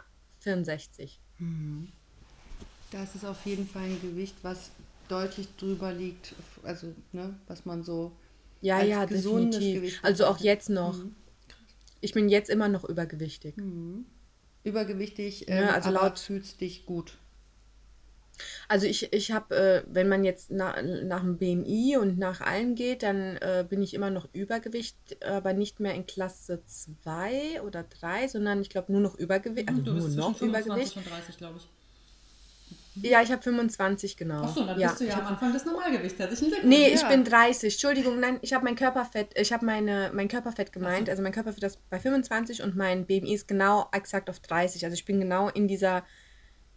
Das 2.91 3.15
ist 3.15 3.25
auf 3.25 3.45
jeden 3.45 3.67
Fall 3.67 3.83
ein 3.85 4.01
Gewicht, 4.01 4.37
was 4.43 4.71
deutlich 5.09 5.49
drüber 5.57 5.93
liegt, 5.93 6.35
also 6.63 6.95
ne, 7.13 7.35
was 7.47 7.65
man 7.67 7.83
so 7.83 8.13
Ja, 8.61 8.79
als 8.79 8.89
ja, 8.89 9.05
gesundes 9.05 9.59
definitiv. 9.59 9.83
Gewicht 9.83 10.05
Also 10.05 10.27
auch 10.27 10.39
jetzt 10.39 10.71
noch. 10.71 10.97
Ich 12.01 12.13
bin 12.13 12.29
jetzt 12.29 12.51
immer 12.51 12.69
noch 12.69 12.85
übergewichtig. 12.85 13.55
übergewichtig, 14.63 15.47
Ja, 15.49 15.55
ähm, 15.57 15.69
also 15.75 15.89
aber 15.91 16.03
laut- 16.09 16.19
fühlst 16.19 16.61
dich 16.61 16.87
gut. 16.87 17.19
Also 18.69 18.87
ich, 18.87 19.13
ich 19.13 19.33
habe, 19.33 19.55
äh, 19.57 19.83
wenn 19.87 20.09
man 20.09 20.25
jetzt 20.25 20.51
na, 20.51 20.81
nach 20.83 21.21
dem 21.21 21.39
BMI 21.39 21.97
und 22.01 22.19
nach 22.19 22.41
allem 22.41 22.75
geht, 22.75 23.03
dann 23.03 23.37
äh, 23.37 23.65
bin 23.69 23.83
ich 23.83 23.95
immer 23.95 24.11
noch 24.11 24.29
Übergewicht, 24.33 24.97
aber 25.25 25.53
nicht 25.53 25.81
mehr 25.81 25.95
in 25.95 26.07
Klasse 26.07 26.63
2 26.67 27.63
oder 27.63 27.85
3, 27.85 28.29
sondern 28.29 28.61
ich 28.61 28.71
glaube 28.71 28.93
nur 28.93 29.01
noch 29.01 29.15
Übergewicht, 29.17 29.69
also 29.69 29.81
Du 29.83 29.93
nur 29.93 30.05
bist 30.05 30.17
noch 30.17 30.37
zwischen 30.37 30.53
25 30.53 30.75
Übergewicht. 30.75 30.97
und 30.97 31.11
30, 31.11 31.37
glaube 31.39 31.59
ich. 31.59 31.69
Ja, 33.03 33.23
ich 33.23 33.33
habe 33.33 33.43
25 33.43 34.17
genau. 34.17 34.45
Achso, 34.45 34.65
dann 34.65 34.79
ja, 34.79 34.89
bist 34.89 35.01
du 35.01 35.05
ja 35.05 35.11
ich 35.11 35.17
am 35.17 35.27
Anfang 35.27 35.53
des 35.53 35.65
Normalgewichts. 35.65 36.17
Herzlichen 36.17 36.49
Glückwunsch. 36.51 36.77
Nee, 36.77 36.89
Ja. 36.91 36.95
ich 36.95 37.03
bin 37.09 37.25
30. 37.25 37.73
Entschuldigung, 37.73 38.21
nein, 38.21 38.39
ich 38.41 38.53
habe 38.53 38.65
mein 38.65 38.77
Körperfett, 38.77 39.37
ich 39.37 39.53
habe 39.53 39.67
meine 39.67 40.13
mein 40.15 40.29
Körperfett 40.29 40.73
gemeint, 40.73 41.11
also 41.11 41.21
mein 41.21 41.33
Körperfett 41.33 41.65
ist 41.65 41.79
bei 41.91 41.99
25 41.99 42.63
und 42.63 42.77
mein 42.77 43.05
BMI 43.05 43.35
ist 43.35 43.49
genau 43.49 43.89
exakt 43.91 44.31
auf 44.31 44.39
30. 44.39 44.85
Also 44.85 44.95
ich 44.95 45.05
bin 45.05 45.19
genau 45.19 45.49
in 45.49 45.67
dieser 45.67 46.05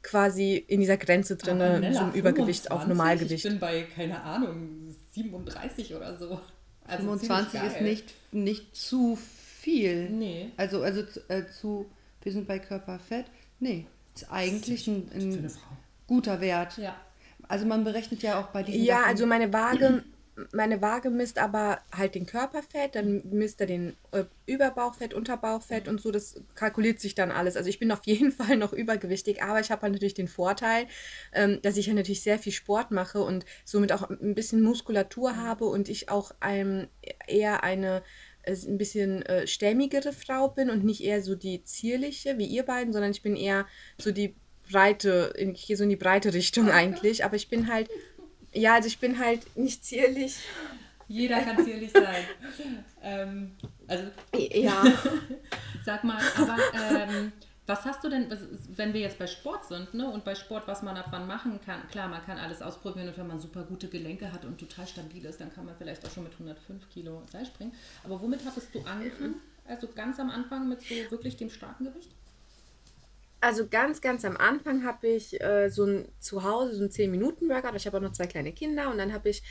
quasi 0.08 0.56
in 0.56 0.80
dieser 0.80 0.98
Grenze 0.98 1.36
drin 1.36 1.62
Aber 1.62 1.80
Nella, 1.80 2.00
zum 2.00 2.12
Übergewicht 2.14 2.72
auf 2.72 2.84
25, 2.84 2.88
Normalgewicht. 2.98 3.46
Ich 3.46 3.52
bin 3.52 3.60
bei, 3.60 3.84
keine 3.84 4.22
Ahnung, 4.24 4.96
37 5.12 5.94
oder 5.96 6.18
so. 6.18 6.40
Also 6.88 7.04
25 7.04 7.52
ziemlich 7.52 7.74
ist 7.74 7.82
nicht, 7.82 8.14
nicht 8.32 8.76
zu 8.76 9.18
viel. 9.60 10.10
Nee. 10.10 10.52
Also, 10.56 10.82
also 10.82 11.04
zu, 11.04 11.20
äh, 11.30 11.44
zu, 11.48 11.86
wir 12.22 12.32
sind 12.32 12.48
bei 12.48 12.60
Körperfett. 12.60 13.26
Nee, 13.60 13.86
ist 14.16 14.32
eigentlich 14.32 14.88
ein, 14.88 15.10
Für 15.10 15.16
eine 15.20 15.36
ein 15.38 15.50
Frau. 15.50 15.78
guter 16.08 16.40
Wert. 16.40 16.78
Ja. 16.78 16.96
Also 17.50 17.66
man 17.66 17.84
berechnet 17.84 18.22
ja 18.24 18.40
auch 18.40 18.48
bei 18.48 18.64
diesen 18.64 18.84
Ja, 18.84 18.98
Sachen- 19.00 19.10
also 19.10 19.26
meine 19.26 19.52
Waage, 19.52 20.04
meine 20.51 20.82
Waage 20.82 21.10
misst 21.10 21.39
aber 21.39 21.79
halt 21.96 22.15
den 22.15 22.25
Körperfett, 22.25 22.96
dann 22.96 23.22
misst 23.29 23.60
er 23.60 23.67
den 23.67 23.96
äh, 24.12 24.25
Überbauchfett, 24.46 25.13
Unterbauchfett 25.13 25.88
und 25.88 26.00
so, 26.00 26.12
das 26.12 26.41
kalkuliert 26.56 27.00
sich 27.00 27.15
dann 27.15 27.32
alles. 27.32 27.58
Also 27.58 27.70
ich 27.70 27.79
bin 27.79 27.91
auf 27.91 28.01
jeden 28.06 28.32
Fall 28.34 28.58
noch 28.58 28.74
übergewichtig, 28.74 29.44
aber 29.44 29.60
ich 29.60 29.72
habe 29.72 29.84
halt 29.84 29.94
natürlich 29.94 30.13
den 30.13 30.27
Vorteil, 30.27 30.88
ähm, 31.34 31.60
dass 31.62 31.77
ich 31.77 31.88
ja 31.88 31.94
natürlich 31.94 32.22
sehr 32.22 32.39
viel 32.39 32.53
Sport 32.53 32.91
mache 32.91 33.22
und 33.22 33.46
somit 33.65 33.91
auch 33.91 34.10
ein 34.10 34.36
bisschen 34.36 34.62
Muskulatur 34.62 35.38
habe 35.38 35.65
und 35.65 35.89
ich 35.89 36.10
auch 36.10 36.32
ähm, 36.41 36.88
eher 37.27 37.63
eine 37.63 38.03
äh, 38.44 38.56
ein 38.67 38.77
bisschen 38.77 39.24
äh, 39.24 39.48
stämmigere 39.48 40.13
Frau 40.13 40.50
bin 40.50 40.70
und 40.70 40.84
nicht 40.84 41.03
eher 41.03 41.22
so 41.22 41.36
die 41.36 41.63
zierliche 41.63 42.38
wie 42.38 42.46
ihr 42.46 42.63
beiden, 42.63 42.94
sondern 42.94 43.12
ich 43.12 43.24
bin 43.24 43.36
eher 43.36 43.65
so 43.98 44.12
die 44.12 44.36
breite, 44.72 45.34
ich 45.36 45.67
gehe 45.67 45.77
so 45.77 45.84
in 45.84 45.89
die 45.89 45.96
breite 45.96 46.34
Richtung 46.34 46.70
eigentlich, 46.70 47.24
aber 47.24 47.36
ich 47.36 47.50
bin 47.50 47.72
halt, 47.72 47.89
ja, 48.58 48.76
also 48.76 48.88
ich 48.88 49.00
bin 49.00 49.18
halt 49.18 49.56
nicht 49.58 49.84
zierlich. 49.86 50.38
Jeder 51.08 51.40
kann 51.42 51.64
zierlich 51.64 51.92
sein. 51.92 52.24
ähm, 53.02 53.52
also 53.88 54.06
Ja. 54.34 54.84
Sag 55.86 56.04
mal, 56.04 56.22
aber 56.36 56.58
ähm, 56.74 57.32
was 57.66 57.86
hast 57.86 58.04
du 58.04 58.10
denn, 58.10 58.28
wenn 58.76 58.94
wir 58.94 59.02
jetzt 59.02 59.20
bei 59.20 59.28
Sport 59.28 59.66
sind, 59.66 59.94
ne? 59.94 60.10
Und 60.10 60.26
bei 60.26 60.36
Sport, 60.36 60.68
was 60.68 60.82
man 60.84 60.98
ab 60.98 61.08
wann 61.12 61.28
machen 61.28 61.60
kann, 61.66 61.88
klar, 61.90 62.08
man 62.08 62.24
kann 62.26 62.38
alles 62.38 62.62
ausprobieren 62.62 63.10
und 63.10 63.18
wenn 63.18 63.28
man 63.28 63.40
super 63.40 63.64
gute 63.64 63.88
Gelenke 63.88 64.32
hat 64.32 64.46
und 64.46 64.58
total 64.58 64.88
stabil 64.88 65.24
ist, 65.26 65.40
dann 65.40 65.54
kann 65.54 65.66
man 65.66 65.76
vielleicht 65.78 66.06
auch 66.06 66.12
schon 66.12 66.24
mit 66.24 66.34
105 66.34 66.90
Kilo 66.90 67.24
Seil 67.30 67.46
springen. 67.46 67.74
Aber 68.04 68.22
womit 68.22 68.46
hattest 68.46 68.74
du 68.74 68.82
angefangen? 68.82 69.36
Also 69.66 69.88
ganz 69.94 70.20
am 70.20 70.30
Anfang 70.30 70.70
mit 70.70 70.82
so 70.82 70.96
wirklich 71.12 71.36
dem 71.36 71.50
starken 71.50 71.86
Gewicht? 71.86 72.17
Also 73.39 73.67
ganz, 73.67 74.01
ganz 74.01 74.25
am 74.25 74.36
Anfang 74.36 74.84
habe 74.84 75.08
ich 75.08 75.39
äh, 75.41 75.70
so 75.70 75.86
ein 75.86 76.08
Zuhause, 76.20 76.75
so 76.75 76.84
ein 76.84 76.89
10-Minuten-Workout. 76.89 77.75
Ich 77.75 77.86
habe 77.86 77.98
auch 77.98 78.01
noch 78.01 78.12
zwei 78.12 78.25
kleine 78.25 78.51
Kinder 78.51 78.89
und 78.89 78.98
dann 78.98 79.13
habe 79.13 79.29
ich, 79.29 79.44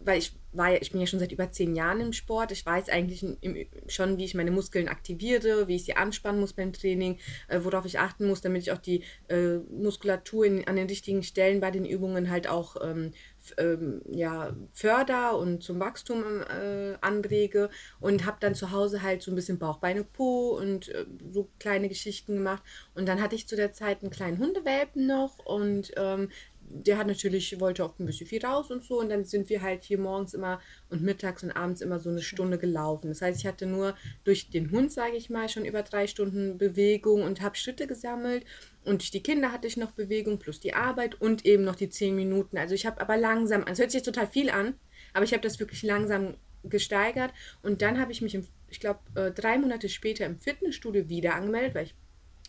weil 0.00 0.18
ich 0.18 0.34
war 0.56 0.70
ja, 0.70 0.78
ich 0.80 0.92
bin 0.92 1.02
ja 1.02 1.06
schon 1.06 1.18
seit 1.18 1.32
über 1.32 1.50
zehn 1.50 1.76
Jahren 1.76 2.00
im 2.00 2.12
Sport. 2.14 2.50
Ich 2.50 2.64
weiß 2.64 2.88
eigentlich 2.88 3.22
im, 3.42 3.66
schon, 3.88 4.16
wie 4.16 4.24
ich 4.24 4.34
meine 4.34 4.50
Muskeln 4.50 4.88
aktiviere, 4.88 5.68
wie 5.68 5.76
ich 5.76 5.84
sie 5.84 5.96
anspannen 5.96 6.40
muss 6.40 6.54
beim 6.54 6.72
Training, 6.72 7.18
äh, 7.48 7.60
worauf 7.62 7.84
ich 7.84 7.98
achten 7.98 8.26
muss, 8.26 8.40
damit 8.40 8.62
ich 8.62 8.72
auch 8.72 8.78
die 8.78 9.02
äh, 9.28 9.58
Muskulatur 9.70 10.46
in, 10.46 10.66
an 10.66 10.76
den 10.76 10.86
richtigen 10.86 11.22
Stellen 11.22 11.60
bei 11.60 11.70
den 11.70 11.84
Übungen 11.84 12.30
halt 12.30 12.48
auch 12.48 12.76
ähm, 12.82 13.12
ähm, 13.58 14.02
ja, 14.10 14.54
förder 14.72 15.38
und 15.38 15.62
zum 15.62 15.80
Wachstum 15.80 16.42
äh, 16.42 16.94
anrege 17.00 17.70
und 18.00 18.26
habe 18.26 18.38
dann 18.40 18.54
zu 18.54 18.72
Hause 18.72 19.02
halt 19.02 19.22
so 19.22 19.30
ein 19.30 19.34
bisschen 19.34 19.58
Bauch, 19.58 19.78
Beine, 19.78 20.04
Po 20.04 20.56
und 20.56 20.88
äh, 20.88 21.06
so 21.28 21.48
kleine 21.58 21.88
Geschichten 21.88 22.34
gemacht. 22.34 22.62
Und 22.94 23.06
dann 23.06 23.20
hatte 23.20 23.34
ich 23.34 23.46
zu 23.46 23.56
der 23.56 23.72
Zeit 23.72 24.02
einen 24.02 24.10
kleinen 24.10 24.38
Hundewelpen 24.38 25.06
noch 25.06 25.38
und 25.44 25.92
ähm, 25.96 26.30
der 26.68 26.98
hat 26.98 27.06
natürlich, 27.06 27.60
wollte 27.60 27.84
auch 27.84 27.98
ein 27.98 28.06
bisschen 28.06 28.26
viel 28.26 28.44
raus 28.44 28.70
und 28.70 28.84
so. 28.84 29.00
Und 29.00 29.08
dann 29.08 29.24
sind 29.24 29.48
wir 29.48 29.62
halt 29.62 29.84
hier 29.84 29.98
morgens 29.98 30.34
immer 30.34 30.60
und 30.88 31.02
mittags 31.02 31.42
und 31.42 31.52
abends 31.52 31.80
immer 31.80 31.98
so 31.98 32.10
eine 32.10 32.22
Stunde 32.22 32.58
gelaufen. 32.58 33.08
Das 33.08 33.22
heißt, 33.22 33.38
ich 33.40 33.46
hatte 33.46 33.66
nur 33.66 33.94
durch 34.24 34.50
den 34.50 34.70
Hund, 34.70 34.92
sage 34.92 35.16
ich 35.16 35.30
mal, 35.30 35.48
schon 35.48 35.64
über 35.64 35.82
drei 35.82 36.06
Stunden 36.06 36.58
Bewegung 36.58 37.22
und 37.22 37.40
habe 37.40 37.56
Schritte 37.56 37.86
gesammelt. 37.86 38.44
Und 38.84 39.02
durch 39.02 39.10
die 39.10 39.22
Kinder 39.22 39.52
hatte 39.52 39.66
ich 39.66 39.76
noch 39.76 39.92
Bewegung 39.92 40.38
plus 40.38 40.60
die 40.60 40.74
Arbeit 40.74 41.20
und 41.20 41.44
eben 41.44 41.64
noch 41.64 41.76
die 41.76 41.88
zehn 41.88 42.14
Minuten. 42.14 42.58
Also 42.58 42.74
ich 42.74 42.86
habe 42.86 43.00
aber 43.00 43.16
langsam, 43.16 43.62
also 43.62 43.72
es 43.72 43.78
hört 43.80 43.90
sich 43.90 43.98
jetzt 43.98 44.06
total 44.06 44.26
viel 44.26 44.50
an, 44.50 44.74
aber 45.12 45.24
ich 45.24 45.32
habe 45.32 45.42
das 45.42 45.58
wirklich 45.60 45.82
langsam 45.82 46.34
gesteigert. 46.64 47.32
Und 47.62 47.82
dann 47.82 48.00
habe 48.00 48.12
ich 48.12 48.22
mich, 48.22 48.34
im, 48.34 48.46
ich 48.68 48.80
glaube, 48.80 49.00
äh, 49.14 49.30
drei 49.30 49.58
Monate 49.58 49.88
später 49.88 50.26
im 50.26 50.40
Fitnessstudio 50.40 51.08
wieder 51.08 51.34
angemeldet, 51.34 51.74
weil 51.74 51.84
ich 51.86 51.94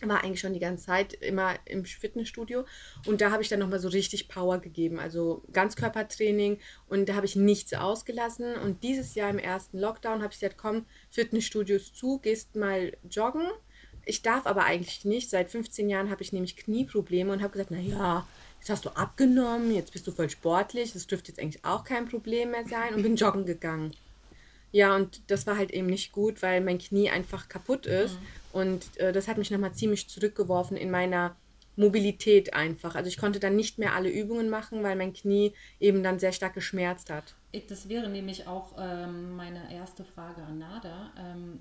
war 0.03 0.23
eigentlich 0.23 0.39
schon 0.39 0.53
die 0.53 0.59
ganze 0.59 0.85
Zeit 0.85 1.13
immer 1.13 1.55
im 1.65 1.85
Fitnessstudio. 1.85 2.65
Und 3.05 3.21
da 3.21 3.31
habe 3.31 3.41
ich 3.41 3.49
dann 3.49 3.59
nochmal 3.59 3.79
so 3.79 3.89
richtig 3.89 4.27
Power 4.27 4.59
gegeben, 4.59 4.99
also 4.99 5.43
Ganzkörpertraining. 5.51 6.59
Und 6.87 7.09
da 7.09 7.15
habe 7.15 7.25
ich 7.25 7.35
nichts 7.35 7.73
ausgelassen. 7.73 8.55
Und 8.55 8.83
dieses 8.83 9.15
Jahr 9.15 9.29
im 9.29 9.39
ersten 9.39 9.79
Lockdown 9.79 10.21
habe 10.21 10.33
ich 10.33 10.39
gesagt, 10.39 10.57
komm, 10.57 10.85
Fitnessstudios 11.09 11.93
zu, 11.93 12.19
gehst 12.19 12.55
mal 12.55 12.95
joggen. 13.09 13.47
Ich 14.05 14.21
darf 14.21 14.45
aber 14.45 14.63
eigentlich 14.63 15.03
nicht, 15.03 15.29
seit 15.29 15.49
15 15.49 15.89
Jahren 15.89 16.09
habe 16.09 16.23
ich 16.23 16.31
nämlich 16.31 16.55
Knieprobleme 16.55 17.33
und 17.33 17.41
habe 17.41 17.51
gesagt, 17.51 17.71
naja, 17.71 18.25
jetzt 18.59 18.69
hast 18.69 18.85
du 18.85 18.89
abgenommen, 18.89 19.73
jetzt 19.75 19.91
bist 19.91 20.07
du 20.07 20.11
voll 20.11 20.29
sportlich, 20.29 20.93
das 20.93 21.07
dürfte 21.07 21.31
jetzt 21.31 21.39
eigentlich 21.39 21.65
auch 21.65 21.83
kein 21.83 22.07
Problem 22.07 22.51
mehr 22.51 22.65
sein. 22.65 22.93
Und 22.93 23.03
bin 23.03 23.17
joggen 23.17 23.45
gegangen. 23.45 23.93
Ja, 24.71 24.95
und 24.95 25.31
das 25.31 25.47
war 25.47 25.57
halt 25.57 25.71
eben 25.71 25.87
nicht 25.87 26.11
gut, 26.11 26.41
weil 26.41 26.61
mein 26.61 26.77
Knie 26.77 27.09
einfach 27.09 27.47
kaputt 27.47 27.85
ist. 27.85 28.17
Und 28.51 28.97
äh, 28.97 29.11
das 29.11 29.27
hat 29.27 29.37
mich 29.37 29.51
nochmal 29.51 29.73
ziemlich 29.73 30.09
zurückgeworfen 30.09 30.77
in 30.77 30.91
meiner 30.91 31.35
Mobilität 31.77 32.53
einfach. 32.53 32.95
Also 32.95 33.07
ich 33.07 33.17
konnte 33.17 33.39
dann 33.39 33.55
nicht 33.55 33.77
mehr 33.77 33.93
alle 33.93 34.09
Übungen 34.09 34.49
machen, 34.49 34.83
weil 34.83 34.95
mein 34.95 35.13
Knie 35.13 35.53
eben 35.79 36.03
dann 36.03 36.19
sehr 36.19 36.31
stark 36.31 36.55
geschmerzt 36.55 37.09
hat. 37.09 37.35
Das 37.69 37.87
wäre 37.87 38.09
nämlich 38.09 38.47
auch 38.47 38.75
ähm, 38.77 39.35
meine 39.35 39.73
erste 39.73 40.03
Frage 40.03 40.41
an 40.41 40.57
Nada. 40.57 41.11
Ähm, 41.17 41.59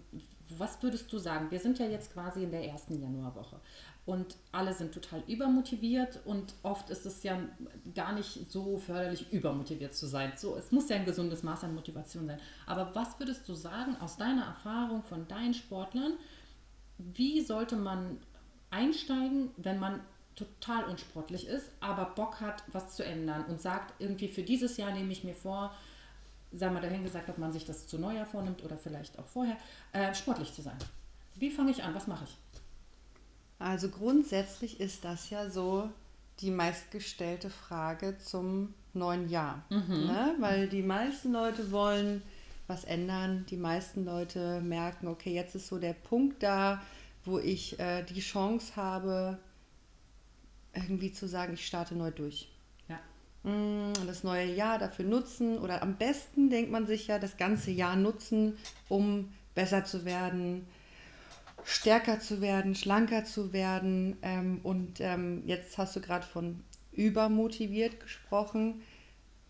was 0.56 0.82
würdest 0.82 1.12
du 1.12 1.18
sagen? 1.18 1.50
Wir 1.50 1.60
sind 1.60 1.78
ja 1.78 1.86
jetzt 1.86 2.12
quasi 2.12 2.44
in 2.44 2.50
der 2.50 2.64
ersten 2.64 3.00
Januarwoche 3.00 3.60
und 4.06 4.36
alle 4.52 4.72
sind 4.72 4.94
total 4.94 5.22
übermotiviert 5.26 6.20
und 6.24 6.54
oft 6.62 6.90
ist 6.90 7.04
es 7.06 7.24
ja 7.24 7.38
gar 7.94 8.12
nicht 8.12 8.50
so 8.50 8.78
förderlich, 8.78 9.32
übermotiviert 9.32 9.94
zu 9.94 10.06
sein. 10.06 10.32
So, 10.36 10.56
es 10.56 10.70
muss 10.70 10.88
ja 10.88 10.96
ein 10.96 11.04
gesundes 11.04 11.42
Maß 11.42 11.64
an 11.64 11.74
Motivation 11.74 12.26
sein. 12.26 12.38
Aber 12.66 12.94
was 12.94 13.18
würdest 13.18 13.48
du 13.48 13.54
sagen 13.54 13.96
aus 14.00 14.16
deiner 14.16 14.44
Erfahrung 14.44 15.02
von 15.02 15.26
deinen 15.26 15.54
Sportlern? 15.54 16.12
Wie 16.98 17.40
sollte 17.40 17.76
man 17.76 18.18
einsteigen, 18.70 19.50
wenn 19.56 19.80
man 19.80 20.00
total 20.36 20.84
unsportlich 20.84 21.48
ist, 21.48 21.70
aber 21.80 22.04
Bock 22.04 22.40
hat, 22.40 22.62
was 22.68 22.94
zu 22.94 23.04
ändern 23.04 23.44
und 23.46 23.60
sagt, 23.60 24.00
irgendwie 24.00 24.28
für 24.28 24.42
dieses 24.42 24.76
Jahr 24.76 24.92
nehme 24.92 25.10
ich 25.10 25.24
mir 25.24 25.34
vor, 25.34 25.74
sei 26.52 26.70
mal 26.70 26.80
dahin 26.80 27.02
gesagt, 27.02 27.28
ob 27.28 27.38
man 27.38 27.52
sich 27.52 27.64
das 27.64 27.88
zu 27.88 27.98
Neujahr 27.98 28.26
vornimmt 28.26 28.62
oder 28.62 28.76
vielleicht 28.76 29.18
auch 29.18 29.26
vorher, 29.26 29.56
äh, 29.92 30.14
sportlich 30.14 30.52
zu 30.52 30.62
sein. 30.62 30.76
Wie 31.34 31.50
fange 31.50 31.70
ich 31.70 31.82
an? 31.82 31.94
Was 31.94 32.06
mache 32.06 32.24
ich? 32.24 32.36
Also 33.58 33.88
grundsätzlich 33.88 34.80
ist 34.80 35.04
das 35.04 35.30
ja 35.30 35.48
so 35.48 35.88
die 36.40 36.50
meistgestellte 36.50 37.50
Frage 37.50 38.18
zum 38.18 38.74
neuen 38.92 39.28
Jahr. 39.28 39.64
Ne? 40.06 40.34
Weil 40.38 40.68
die 40.68 40.82
meisten 40.82 41.32
Leute 41.32 41.70
wollen 41.70 42.22
was 42.66 42.84
ändern. 42.84 43.46
Die 43.48 43.56
meisten 43.56 44.04
Leute 44.04 44.60
merken, 44.60 45.08
okay, 45.08 45.32
jetzt 45.32 45.54
ist 45.54 45.68
so 45.68 45.78
der 45.78 45.92
Punkt 45.92 46.42
da, 46.42 46.82
wo 47.24 47.38
ich 47.38 47.78
äh, 47.78 48.02
die 48.02 48.20
Chance 48.20 48.76
habe, 48.76 49.38
irgendwie 50.74 51.12
zu 51.12 51.26
sagen, 51.26 51.54
ich 51.54 51.66
starte 51.66 51.94
neu 51.94 52.10
durch. 52.10 52.48
Ja. 52.88 52.98
Mm, 53.50 53.92
das 54.06 54.24
neue 54.24 54.52
Jahr 54.52 54.78
dafür 54.78 55.04
nutzen 55.04 55.58
oder 55.58 55.82
am 55.82 55.96
besten 55.96 56.50
denkt 56.50 56.70
man 56.70 56.86
sich 56.86 57.06
ja 57.06 57.18
das 57.18 57.36
ganze 57.36 57.70
Jahr 57.70 57.96
nutzen, 57.96 58.58
um 58.88 59.32
besser 59.54 59.84
zu 59.84 60.04
werden, 60.04 60.66
stärker 61.66 62.20
zu 62.20 62.40
werden, 62.40 62.74
schlanker 62.74 63.24
zu 63.24 63.52
werden. 63.52 64.16
Ähm, 64.22 64.60
und 64.62 65.00
ähm, 65.00 65.42
jetzt 65.46 65.76
hast 65.76 65.96
du 65.96 66.00
gerade 66.00 66.24
von 66.24 66.62
übermotiviert 66.92 68.00
gesprochen. 68.00 68.82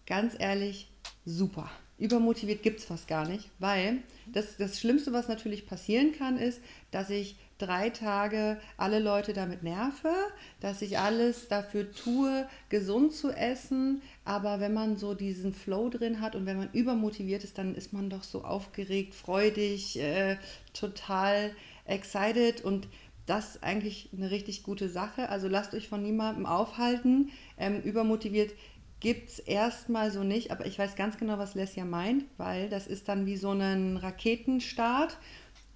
Ganz 0.06 0.34
ehrlich, 0.38 0.90
super. 1.24 1.70
Übermotiviert 1.98 2.62
gibt 2.62 2.80
es 2.80 2.86
fast 2.86 3.08
gar 3.08 3.26
nicht, 3.26 3.48
weil 3.58 4.02
das, 4.30 4.58
das 4.58 4.78
Schlimmste, 4.78 5.14
was 5.14 5.28
natürlich 5.28 5.66
passieren 5.66 6.12
kann, 6.12 6.36
ist, 6.36 6.60
dass 6.90 7.08
ich 7.08 7.36
drei 7.56 7.88
Tage 7.88 8.60
alle 8.76 8.98
Leute 8.98 9.32
damit 9.32 9.62
nerve, 9.62 10.12
dass 10.60 10.82
ich 10.82 10.98
alles 10.98 11.48
dafür 11.48 11.90
tue, 11.90 12.46
gesund 12.68 13.14
zu 13.14 13.30
essen. 13.30 14.02
Aber 14.26 14.60
wenn 14.60 14.74
man 14.74 14.98
so 14.98 15.14
diesen 15.14 15.54
Flow 15.54 15.88
drin 15.88 16.20
hat 16.20 16.34
und 16.34 16.44
wenn 16.44 16.58
man 16.58 16.70
übermotiviert 16.72 17.44
ist, 17.44 17.56
dann 17.56 17.74
ist 17.74 17.94
man 17.94 18.10
doch 18.10 18.24
so 18.24 18.44
aufgeregt, 18.44 19.14
freudig, 19.14 19.98
äh, 19.98 20.36
total 20.74 21.52
excited 21.86 22.62
und 22.62 22.88
das 23.26 23.56
ist 23.56 23.64
eigentlich 23.64 24.10
eine 24.16 24.30
richtig 24.30 24.62
gute 24.62 24.88
Sache. 24.88 25.28
Also 25.28 25.48
lasst 25.48 25.74
euch 25.74 25.88
von 25.88 26.02
niemandem 26.02 26.46
aufhalten. 26.46 27.30
Ähm, 27.58 27.80
übermotiviert 27.82 28.52
gibt 29.00 29.30
es 29.30 29.38
erstmal 29.40 30.10
so 30.10 30.22
nicht, 30.22 30.50
aber 30.50 30.66
ich 30.66 30.78
weiß 30.78 30.96
ganz 30.96 31.18
genau, 31.18 31.38
was 31.38 31.54
Lesja 31.54 31.84
meint, 31.84 32.24
weil 32.38 32.68
das 32.68 32.86
ist 32.86 33.08
dann 33.08 33.26
wie 33.26 33.36
so 33.36 33.50
ein 33.50 33.96
Raketenstart 33.96 35.18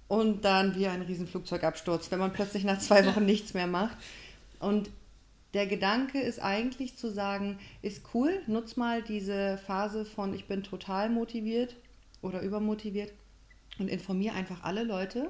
und 0.07 0.43
dann 0.43 0.75
wie 0.75 0.87
ein 0.87 1.01
Riesenflugzeugabsturz, 1.01 2.09
wenn 2.11 2.19
man 2.19 2.33
plötzlich 2.33 2.63
nach 2.63 2.79
zwei 2.79 3.05
Wochen 3.05 3.25
nichts 3.25 3.53
mehr 3.53 3.67
macht. 3.67 3.97
Und 4.59 4.89
der 5.53 5.67
Gedanke 5.67 6.19
ist 6.19 6.41
eigentlich 6.41 6.97
zu 6.97 7.11
sagen, 7.11 7.59
ist 7.81 8.03
cool, 8.13 8.41
nutz 8.47 8.77
mal 8.77 9.01
diese 9.01 9.57
Phase 9.67 10.05
von 10.05 10.33
ich 10.33 10.45
bin 10.45 10.63
total 10.63 11.09
motiviert 11.09 11.75
oder 12.21 12.41
übermotiviert 12.41 13.11
und 13.79 13.89
informiere 13.89 14.35
einfach 14.35 14.63
alle 14.63 14.83
Leute, 14.83 15.29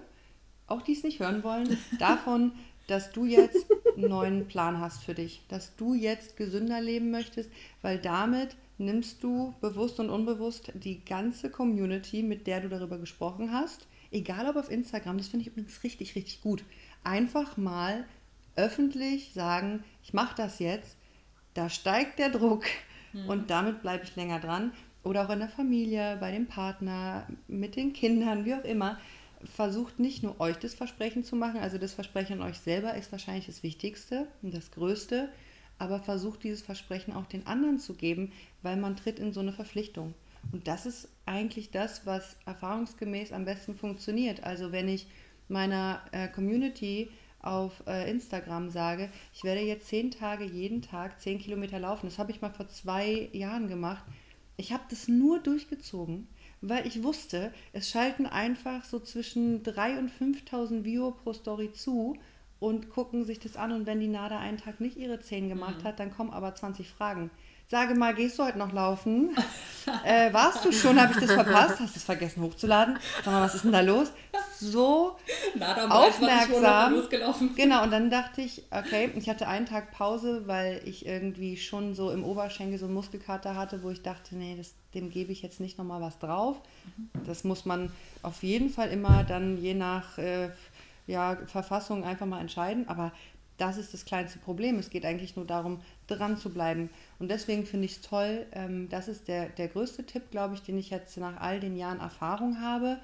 auch 0.71 0.81
die 0.81 0.93
es 0.93 1.03
nicht 1.03 1.19
hören 1.19 1.43
wollen, 1.43 1.77
davon, 1.99 2.53
dass 2.88 3.12
du 3.12 3.25
jetzt 3.25 3.65
einen 3.95 4.10
neuen 4.10 4.47
Plan 4.47 4.79
hast 4.79 5.03
für 5.03 5.13
dich, 5.13 5.41
dass 5.47 5.75
du 5.75 5.93
jetzt 5.93 6.38
gesünder 6.38 6.81
leben 6.81 7.12
möchtest, 7.12 7.49
weil 7.81 7.97
damit 7.97 8.55
nimmst 8.77 9.23
du 9.23 9.53
bewusst 9.62 9.99
und 9.99 10.10
unbewusst 10.10 10.71
die 10.73 11.03
ganze 11.05 11.49
Community, 11.49 12.23
mit 12.23 12.47
der 12.47 12.62
du 12.62 12.69
darüber 12.69 12.97
gesprochen 12.97 13.51
hast, 13.51 13.88
egal 14.12 14.47
ob 14.49 14.55
auf 14.55 14.71
Instagram, 14.71 15.17
das 15.17 15.27
finde 15.27 15.43
ich 15.43 15.51
übrigens 15.51 15.84
richtig, 15.84 16.15
richtig 16.15 16.41
gut, 16.41 16.63
einfach 17.03 17.57
mal 17.57 18.05
öffentlich 18.55 19.34
sagen, 19.34 19.84
ich 20.03 20.13
mache 20.13 20.36
das 20.36 20.60
jetzt, 20.60 20.97
da 21.53 21.69
steigt 21.69 22.19
der 22.19 22.29
Druck 22.29 22.65
mhm. 23.13 23.29
und 23.29 23.49
damit 23.49 23.81
bleibe 23.81 24.03
ich 24.03 24.15
länger 24.15 24.39
dran. 24.39 24.73
Oder 25.03 25.25
auch 25.25 25.31
in 25.31 25.39
der 25.39 25.49
Familie, 25.49 26.17
bei 26.19 26.31
dem 26.31 26.45
Partner, 26.45 27.25
mit 27.47 27.75
den 27.75 27.91
Kindern, 27.91 28.45
wie 28.45 28.53
auch 28.53 28.63
immer. 28.63 28.99
Versucht 29.45 29.99
nicht 29.99 30.23
nur 30.23 30.39
euch 30.39 30.58
das 30.58 30.73
Versprechen 30.73 31.23
zu 31.23 31.36
machen, 31.36 31.60
also 31.60 31.77
das 31.77 31.93
Versprechen 31.93 32.41
an 32.41 32.49
euch 32.49 32.60
selber 32.60 32.95
ist 32.95 33.12
wahrscheinlich 33.12 33.47
das 33.47 33.63
Wichtigste 33.63 34.27
und 34.41 34.54
das 34.54 34.71
Größte, 34.71 35.30
aber 35.77 35.99
versucht 35.99 36.43
dieses 36.43 36.62
Versprechen 36.62 37.13
auch 37.13 37.25
den 37.25 37.47
anderen 37.47 37.80
zu 37.80 37.95
geben, 37.95 38.32
weil 38.62 38.77
man 38.77 38.95
tritt 38.95 39.19
in 39.19 39.34
so 39.34 39.39
eine 39.39 39.54
Verpflichtung. 39.54 40.13
Und 40.51 40.67
das 40.67 40.86
ist 40.86 41.10
eigentlich 41.25 41.71
das, 41.71 42.06
was 42.06 42.36
erfahrungsgemäß 42.45 43.32
am 43.32 43.45
besten 43.45 43.75
funktioniert. 43.75 44.43
Also 44.43 44.71
wenn 44.71 44.88
ich 44.88 45.08
meiner 45.47 46.01
äh, 46.12 46.27
Community 46.27 47.10
auf 47.41 47.84
äh, 47.88 48.10
Instagram 48.10 48.69
sage, 48.69 49.10
ich 49.34 49.43
werde 49.43 49.62
jetzt 49.62 49.88
zehn 49.88 50.12
Tage 50.12 50.43
jeden 50.43 50.82
Tag 50.82 51.19
zehn 51.19 51.39
Kilometer 51.39 51.80
laufen. 51.80 52.08
Das 52.08 52.19
habe 52.19 52.32
ich 52.32 52.41
mal 52.41 52.54
vor 52.54 52.67
zwei 52.67 53.30
Jahren 53.34 53.67
gemacht. 53.67 54.04
Ich 54.58 54.71
habe 54.71 54.84
das 54.89 55.08
nur 55.08 55.39
durchgezogen, 55.39 56.27
weil 56.62 56.86
ich 56.86 57.04
wusste, 57.04 57.52
es 57.74 57.89
schalten 57.89 58.26
einfach 58.26 58.86
so 58.86 59.00
zwischen 59.00 59.63
3.000 59.63 60.00
und 60.00 60.12
5.000 60.12 60.84
Viewer 60.86 61.15
pro 61.15 61.34
Story 61.34 61.71
zu 61.74 62.17
und 62.60 62.91
gucken 62.91 63.26
sich 63.26 63.39
das 63.39 63.56
an. 63.58 63.71
Und 63.71 63.88
wenn 63.88 64.00
die 64.00 64.08
Nada 64.08 64.38
einen 64.38 64.60
Tag 64.60 64.80
nicht 64.80 64.95
ihre 64.95 65.19
10 65.19 65.50
gemacht 65.50 65.80
mhm. 65.80 65.84
hat, 65.84 66.00
dann 66.00 66.15
kommen 66.15 66.30
aber 66.30 66.54
20 66.54 66.88
Fragen. 66.88 67.32
Sage 67.67 67.95
mal, 67.95 68.13
gehst 68.13 68.38
du 68.38 68.43
heute 68.43 68.60
noch 68.60 68.74
laufen? 68.74 69.36
äh, 70.06 70.32
warst 70.34 70.63
du 70.63 70.71
schon? 70.71 71.02
Habe 71.02 71.13
ich 71.13 71.19
das 71.19 71.32
verpasst? 71.32 71.80
Hast 71.80 71.95
du 71.95 72.00
es 72.00 72.04
vergessen 72.04 72.43
hochzuladen? 72.43 73.00
Sag 73.24 73.34
mal, 73.34 73.41
was 73.41 73.56
ist 73.56 73.63
denn 73.63 73.71
da 73.71 73.82
los? 73.82 74.12
So 74.62 75.17
Nada 75.56 75.88
aufmerksam. 75.88 76.93
Genau, 77.56 77.84
und 77.84 77.91
dann 77.91 78.10
dachte 78.10 78.41
ich, 78.41 78.63
okay, 78.71 79.12
ich 79.15 79.28
hatte 79.28 79.47
einen 79.47 79.65
Tag 79.65 79.91
Pause, 79.91 80.43
weil 80.45 80.82
ich 80.86 81.06
irgendwie 81.06 81.58
schon 81.58 81.95
so 81.95 82.12
im 82.12 82.24
Oberschenkel 82.24 82.78
so 82.78 82.86
einen 82.86 82.93
Muskelkater 82.93 83.56
hatte, 83.56 83.82
wo 83.84 83.89
ich 83.89 84.02
dachte, 84.04 84.36
nee, 84.36 84.56
das, 84.56 84.74
dem 84.93 85.10
gebe 85.10 85.32
ich 85.32 85.41
jetzt 85.41 85.60
nicht 85.60 85.78
nochmal 85.78 86.02
was 86.02 86.19
drauf. 86.19 86.62
Das 87.26 87.43
muss 87.43 87.65
man 87.65 87.91
auf 88.21 88.43
jeden 88.43 88.69
Fall 88.69 88.89
immer 88.89 89.24
dann 89.24 89.58
je 89.58 89.74
nach 89.74 90.17
äh, 90.17 90.50
ja, 91.08 91.38
Verfassung 91.47 92.04
einfach 92.04 92.28
mal 92.28 92.39
entscheiden. 92.39 92.88
Aber 92.88 93.12
das 93.58 93.78
ist 93.78 93.93
das 93.93 94.06
kleinste 94.06 94.39
Problem. 94.39 94.80
Es 94.80 94.89
geht 94.89 95.06
eigentlich 95.06 95.36
nur 95.36 95.45
darum, 95.45 95.82
dran 96.08 96.38
zu 96.38 96.50
bleiben. 96.50 96.89
Und 97.19 97.30
deswegen 97.30 97.65
finde 97.65 97.86
ich 97.86 97.93
es 97.93 98.02
toll. 98.02 98.45
Ähm, 98.54 98.89
das 98.89 99.08
ist 99.08 99.28
der, 99.28 99.50
der 99.50 99.67
größte 99.67 100.04
Tipp, 100.04 100.32
glaube 100.32 100.56
ich, 100.56 100.63
den 100.63 100.78
ich 100.78 100.89
jetzt 100.89 101.15
nach 101.17 101.39
all 101.39 101.60
den 101.60 101.78
Jahren 101.78 102.00
Erfahrung 102.00 102.60
habe. 102.60 102.97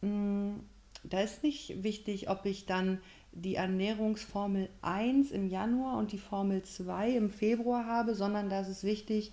Mm, 0.00 0.60
da 1.04 1.20
ist 1.20 1.42
nicht 1.42 1.82
wichtig, 1.82 2.28
ob 2.30 2.46
ich 2.46 2.66
dann 2.66 3.00
die 3.32 3.54
Ernährungsformel 3.54 4.68
1 4.82 5.30
im 5.30 5.48
Januar 5.48 5.98
und 5.98 6.12
die 6.12 6.18
Formel 6.18 6.62
2 6.62 7.10
im 7.10 7.30
Februar 7.30 7.86
habe, 7.86 8.14
sondern 8.14 8.50
da 8.50 8.60
ist 8.60 8.68
es 8.68 8.84
wichtig, 8.84 9.32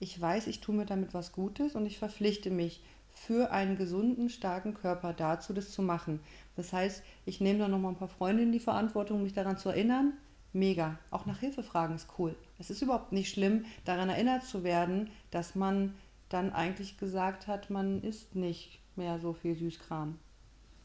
ich 0.00 0.20
weiß, 0.20 0.46
ich 0.46 0.60
tue 0.60 0.74
mir 0.74 0.86
damit 0.86 1.14
was 1.14 1.32
Gutes 1.32 1.74
und 1.74 1.86
ich 1.86 1.98
verpflichte 1.98 2.50
mich 2.50 2.82
für 3.10 3.50
einen 3.50 3.76
gesunden, 3.76 4.30
starken 4.30 4.74
Körper 4.74 5.12
dazu, 5.12 5.52
das 5.52 5.72
zu 5.72 5.82
machen. 5.82 6.20
Das 6.56 6.72
heißt, 6.72 7.02
ich 7.26 7.40
nehme 7.40 7.58
dann 7.58 7.72
nochmal 7.72 7.92
ein 7.92 7.98
paar 7.98 8.08
Freunde 8.08 8.44
in 8.44 8.52
die 8.52 8.60
Verantwortung, 8.60 9.22
mich 9.22 9.32
daran 9.32 9.58
zu 9.58 9.70
erinnern. 9.70 10.12
Mega. 10.52 10.98
Auch 11.10 11.26
nach 11.26 11.40
Hilfe 11.40 11.62
fragen 11.62 11.96
ist 11.96 12.08
cool. 12.18 12.36
Es 12.58 12.70
ist 12.70 12.80
überhaupt 12.80 13.12
nicht 13.12 13.30
schlimm, 13.30 13.64
daran 13.84 14.08
erinnert 14.08 14.44
zu 14.44 14.62
werden, 14.62 15.10
dass 15.30 15.54
man 15.54 15.94
dann 16.28 16.52
eigentlich 16.52 16.96
gesagt 16.98 17.46
hat, 17.46 17.70
man 17.70 18.02
isst 18.02 18.34
nicht 18.34 18.80
mehr 18.96 19.18
so 19.18 19.32
viel 19.32 19.56
Süßkram. 19.56 20.18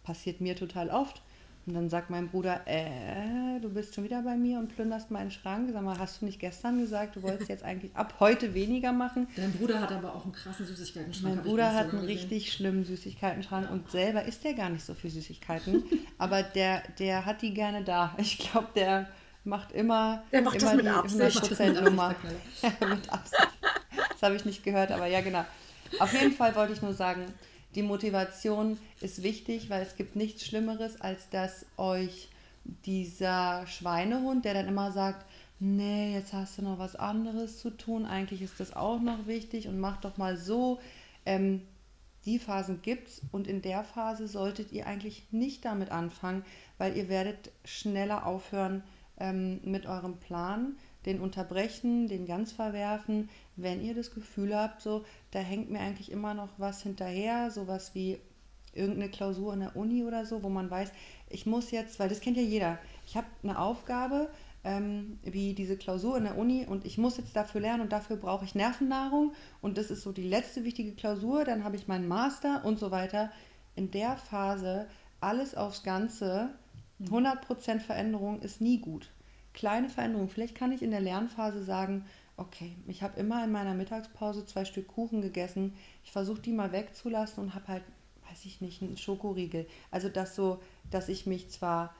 Passiert 0.04 0.42
mir 0.42 0.56
total 0.56 0.89
oft. 0.89 1.22
Und 1.66 1.76
dann 1.76 1.89
sagt 1.89 2.10
mein 2.10 2.28
Bruder, 2.28 2.62
äh, 2.66 3.60
du 3.62 3.70
bist 3.70 3.96
schon 3.96 4.04
wieder 4.04 4.22
bei 4.22 4.36
mir 4.36 4.60
und 4.60 4.76
plünderst 4.76 5.12
meinen 5.12 5.32
Schrank. 5.32 5.70
Sag 5.72 5.82
mal, 5.82 5.98
hast 5.98 6.22
du 6.22 6.26
nicht 6.26 6.39
gestern 6.39 6.78
gesagt, 6.80 7.16
du 7.16 7.24
wolltest 7.24 7.48
jetzt 7.48 7.63
eigentlich 7.63 7.96
ab 7.96 8.16
heute 8.20 8.54
weniger 8.54 8.92
machen? 8.92 9.28
Dein 9.38 9.54
Bruder 9.54 9.80
hat 9.80 9.94
aber 9.94 10.13
auch 10.13 10.26
einen 10.26 10.34
krassen 10.34 10.66
Süßigkeiten-Schrank. 10.66 11.36
Mein 11.36 11.44
Bruder 11.46 11.74
hat 11.74 11.94
einen 11.94 12.04
richtig 12.04 12.52
schlimmen 12.52 12.84
Süßigkeiten-Schrank 12.84 13.72
und 13.72 13.89
selber 13.89 14.24
isst 14.24 14.44
der 14.44 14.56
gar 14.56 14.70
nicht 14.70 14.84
so 14.84 14.94
viel 14.94 15.10
Süßigkeiten. 15.10 15.86
aber 16.18 16.44
der, 16.44 16.84
der 17.00 17.26
hat 17.26 17.42
die 17.42 17.54
gerne 17.54 17.82
da. 17.82 18.13
Ich 18.18 18.39
glaube, 18.39 18.68
der 18.76 19.08
macht 19.46 19.72
immer, 19.72 20.24
der 20.34 20.42
macht 20.42 20.62
immer 20.62 20.84
das 20.84 21.13
mit 21.13 21.32
die 21.34 21.39
100% 21.39 21.82
Nummer. 21.82 22.13
mit 22.89 23.10
Absicht. 23.10 23.48
Das 24.12 24.22
habe 24.22 24.36
ich 24.36 24.44
nicht 24.44 24.66
gehört, 24.66 24.92
aber 24.92 25.06
ja, 25.06 25.22
genau. 25.22 25.46
Auf 26.00 26.12
jeden 26.13 26.34
Fall 26.34 26.56
wollte 26.56 26.74
ich 26.74 26.82
nur 26.82 26.94
sagen, 26.94 27.26
die 27.75 27.83
Motivation 27.83 28.77
ist 29.01 29.23
wichtig, 29.23 29.69
weil 29.69 29.81
es 29.81 29.95
gibt 29.95 30.15
nichts 30.15 30.45
Schlimmeres, 30.45 30.99
als 31.01 31.29
dass 31.29 31.65
euch 31.77 32.29
dieser 32.86 33.65
Schweinehund, 33.67 34.45
der 34.45 34.53
dann 34.53 34.67
immer 34.67 34.91
sagt, 34.91 35.25
nee, 35.59 36.13
jetzt 36.13 36.33
hast 36.33 36.57
du 36.57 36.62
noch 36.62 36.79
was 36.79 36.95
anderes 36.95 37.59
zu 37.59 37.69
tun, 37.69 38.05
eigentlich 38.05 38.41
ist 38.41 38.59
das 38.59 38.75
auch 38.75 38.99
noch 38.99 39.27
wichtig 39.27 39.67
und 39.67 39.79
mach 39.79 39.97
doch 40.01 40.17
mal 40.17 40.38
so. 40.38 40.79
Ähm, 41.25 41.62
die 42.25 42.39
Phasen 42.39 42.81
gibt 42.81 43.09
es 43.09 43.21
und 43.31 43.47
in 43.47 43.62
der 43.62 43.83
Phase 43.83 44.27
solltet 44.27 44.71
ihr 44.71 44.88
eigentlich 44.88 45.23
nicht 45.31 45.65
damit 45.65 45.91
anfangen, 45.91 46.45
weil 46.77 46.95
ihr 46.95 47.09
werdet 47.09 47.51
schneller 47.65 48.25
aufhören 48.25 48.83
ähm, 49.17 49.59
mit 49.63 49.86
eurem 49.86 50.17
Plan, 50.17 50.77
den 51.06 51.20
unterbrechen, 51.20 52.08
den 52.08 52.26
ganz 52.26 52.52
verwerfen, 52.52 53.30
wenn 53.56 53.84
ihr 53.84 53.94
das 53.94 54.13
Gefühl 54.13 54.56
habt, 54.56 54.82
so, 54.82 55.04
da 55.32 55.39
hängt 55.39 55.70
mir 55.70 55.80
eigentlich 55.80 56.12
immer 56.12 56.34
noch 56.34 56.50
was 56.58 56.82
hinterher, 56.82 57.52
sowas 57.52 57.94
wie 57.94 58.20
irgendeine 58.74 59.10
Klausur 59.10 59.54
in 59.54 59.62
der 59.62 59.76
Uni 59.76 60.04
oder 60.04 60.26
so, 60.26 60.44
wo 60.44 60.50
man 60.50 60.70
weiß, 60.70 60.92
ich 61.30 61.46
muss 61.46 61.72
jetzt, 61.72 62.00
weil 62.00 62.10
das 62.10 62.22
kennt 62.22 62.38
ja 62.38 62.44
jeder, 62.44 62.80
ich 63.06 63.16
habe 63.16 63.28
eine 63.44 63.60
Aufgabe, 63.60 64.30
ähm, 64.63 65.20
wie 65.24 65.54
diese 65.54 65.78
Klausur 65.78 66.18
in 66.18 66.24
der 66.24 66.38
Uni 66.38 66.66
und 66.66 66.86
ich 66.86 66.98
muss 66.98 67.18
jetzt 67.18 67.36
dafür 67.36 67.62
lernen 67.62 67.82
und 67.82 67.92
dafür 67.92 68.16
brauche 68.16 68.46
ich 68.46 68.56
Nervennahrung 68.56 69.34
und 69.62 69.78
das 69.78 69.92
ist 69.92 70.04
so 70.04 70.12
die 70.12 70.28
letzte 70.28 70.63
wichtige 70.63 70.94
Klausur, 70.94 71.44
dann 71.44 71.63
habe 71.63 71.76
ich 71.76 71.88
meinen 71.88 72.08
Master 72.08 72.63
und 72.63 72.80
so 72.80 72.89
weiter. 72.89 73.32
In 73.76 73.92
der 73.92 74.16
Phase 74.18 74.88
alles 75.20 75.56
aufs 75.56 75.84
Ganze, 75.84 76.50
100% 77.02 77.80
Veränderung 77.80 78.42
ist 78.42 78.62
nie 78.62 78.80
gut 78.80 79.12
kleine 79.54 79.89
Veränderungen. 79.89 80.30
Vielleicht 80.30 80.56
kann 80.56 80.72
ich 80.72 80.82
in 80.82 80.92
der 80.92 81.02
Lernphase 81.02 81.63
sagen, 81.63 82.06
okay, 82.38 82.76
ich 82.88 83.04
habe 83.04 83.20
immer 83.20 83.44
in 83.44 83.52
meiner 83.52 83.74
Mittagspause 83.74 84.46
zwei 84.46 84.66
Stück 84.66 84.88
Kuchen 84.88 85.22
gegessen. 85.22 85.74
Ich 86.04 86.12
versuche 86.12 86.42
die 86.42 86.52
mal 86.52 86.72
wegzulassen 86.72 87.44
und 87.44 87.56
habe 87.56 87.68
halt, 87.68 87.84
weiß 88.30 88.46
ich 88.46 88.62
nicht, 88.62 88.82
einen 88.82 88.98
Schokoriegel. 88.98 89.68
Also 89.92 90.10
das 90.10 90.36
so, 90.36 90.60
dass 90.89 91.10
ich 91.10 91.26
mich 91.26 91.50
zwar 91.50 91.94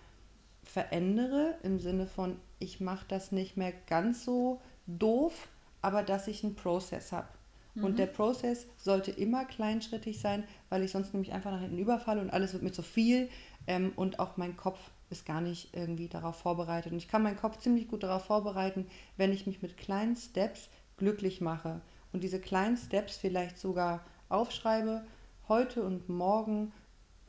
verändere 0.64 1.56
im 1.64 1.80
Sinne 1.80 2.08
von, 2.08 2.38
ich 2.60 2.80
mache 2.80 3.06
das 3.08 3.32
nicht 3.32 3.58
mehr 3.58 3.74
ganz 3.88 4.24
so 4.24 4.62
doof, 4.88 5.50
aber 5.82 6.04
dass 6.04 6.28
ich 6.28 6.44
einen 6.44 6.56
Prozess 6.56 7.12
habe. 7.12 7.28
Mhm. 7.76 7.84
Und 7.84 8.00
der 8.00 8.08
Prozess 8.08 8.66
sollte 8.78 9.12
immer 9.12 9.46
kleinschrittig 9.46 10.20
sein, 10.20 10.44
weil 10.70 10.84
ich 10.84 10.92
sonst 10.92 11.14
nämlich 11.14 11.34
einfach 11.34 11.52
nach 11.52 11.62
hinten 11.62 11.78
überfalle 11.78 12.22
und 12.22 12.30
alles 12.32 12.54
wird 12.54 12.64
mir 12.64 12.72
zu 12.72 12.84
viel 12.84 13.30
ähm, 13.68 13.92
und 13.96 14.20
auch 14.20 14.38
mein 14.38 14.58
Kopf 14.58 14.80
ist 15.14 15.26
gar 15.26 15.40
nicht 15.40 15.74
irgendwie 15.74 16.10
darauf 16.10 16.36
vorbereitet. 16.36 16.92
Und 16.92 16.98
ich 16.98 17.08
kann 17.08 17.24
meinen 17.24 17.38
Kopf 17.38 17.60
ziemlich 17.60 17.88
gut 17.88 18.04
darauf 18.04 18.26
vorbereiten, 18.26 18.88
wenn 19.16 19.32
ich 19.32 19.48
mich 19.48 19.62
mit 19.62 19.78
kleinen 19.78 20.18
Steps 20.18 20.70
glücklich 20.98 21.40
mache 21.40 21.82
und 22.12 22.24
diese 22.24 22.40
kleinen 22.40 22.78
Steps 22.78 23.16
vielleicht 23.16 23.58
sogar 23.58 24.02
aufschreibe, 24.30 25.06
heute 25.48 25.84
und 25.84 26.10
morgen 26.10 26.72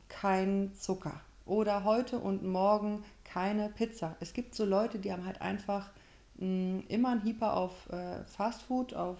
kein 0.07 0.73
Zucker 0.73 1.21
oder 1.45 1.83
heute 1.83 2.19
und 2.19 2.43
morgen 2.43 3.03
keine 3.23 3.69
Pizza. 3.69 4.15
Es 4.19 4.33
gibt 4.33 4.55
so 4.55 4.65
Leute, 4.65 4.99
die 4.99 5.11
haben 5.11 5.25
halt 5.25 5.41
einfach 5.41 5.91
mh, 6.37 6.47
mm, 6.47 6.83
immer 6.87 7.09
ein 7.11 7.23
Hyper 7.23 7.55
auf 7.55 7.89
äh, 7.89 8.23
Fastfood, 8.25 8.93
auf 8.93 9.19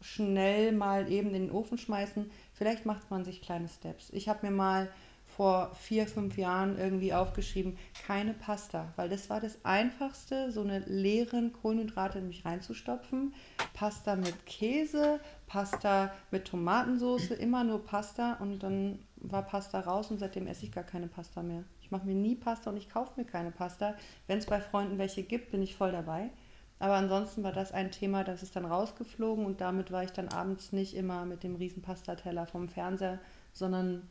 schnell 0.00 0.72
mal 0.72 1.10
eben 1.10 1.28
in 1.28 1.46
den 1.46 1.50
Ofen 1.50 1.78
schmeißen. 1.78 2.30
Vielleicht 2.52 2.84
macht 2.84 3.10
man 3.10 3.24
sich 3.24 3.40
kleine 3.40 3.68
Steps. 3.68 4.10
Ich 4.10 4.28
habe 4.28 4.46
mir 4.46 4.52
mal 4.52 4.90
vor 5.36 5.74
vier, 5.74 6.06
fünf 6.06 6.36
Jahren 6.38 6.78
irgendwie 6.78 7.12
aufgeschrieben, 7.12 7.76
keine 8.06 8.34
Pasta, 8.34 8.92
weil 8.96 9.08
das 9.08 9.28
war 9.30 9.40
das 9.40 9.64
Einfachste, 9.64 10.52
so 10.52 10.60
eine 10.60 10.80
leeren 10.80 11.52
Kohlenhydrate 11.52 12.18
in 12.18 12.28
mich 12.28 12.44
reinzustopfen. 12.44 13.34
Pasta 13.72 14.14
mit 14.16 14.46
Käse, 14.46 15.20
Pasta 15.46 16.12
mit 16.30 16.44
Tomatensauce, 16.44 17.30
immer 17.30 17.64
nur 17.64 17.84
Pasta 17.84 18.34
und 18.34 18.62
dann 18.62 19.00
war 19.16 19.42
Pasta 19.42 19.80
raus 19.80 20.10
und 20.10 20.18
seitdem 20.18 20.46
esse 20.46 20.64
ich 20.64 20.72
gar 20.72 20.84
keine 20.84 21.08
Pasta 21.08 21.42
mehr. 21.42 21.64
Ich 21.80 21.90
mache 21.90 22.06
mir 22.06 22.14
nie 22.14 22.36
Pasta 22.36 22.70
und 22.70 22.76
ich 22.76 22.88
kaufe 22.88 23.12
mir 23.16 23.26
keine 23.26 23.50
Pasta. 23.50 23.94
Wenn 24.26 24.38
es 24.38 24.46
bei 24.46 24.60
Freunden 24.60 24.98
welche 24.98 25.22
gibt, 25.22 25.50
bin 25.50 25.62
ich 25.62 25.74
voll 25.74 25.92
dabei. 25.92 26.30
Aber 26.78 26.94
ansonsten 26.94 27.42
war 27.42 27.52
das 27.52 27.72
ein 27.72 27.90
Thema, 27.90 28.24
das 28.24 28.42
ist 28.42 28.56
dann 28.56 28.64
rausgeflogen 28.64 29.46
und 29.46 29.60
damit 29.60 29.90
war 29.90 30.04
ich 30.04 30.12
dann 30.12 30.28
abends 30.28 30.72
nicht 30.72 30.94
immer 30.94 31.24
mit 31.24 31.42
dem 31.42 31.56
riesen 31.56 31.82
Pastateller 31.82 32.46
vom 32.46 32.68
Fernseher, 32.68 33.20
sondern 33.52 34.02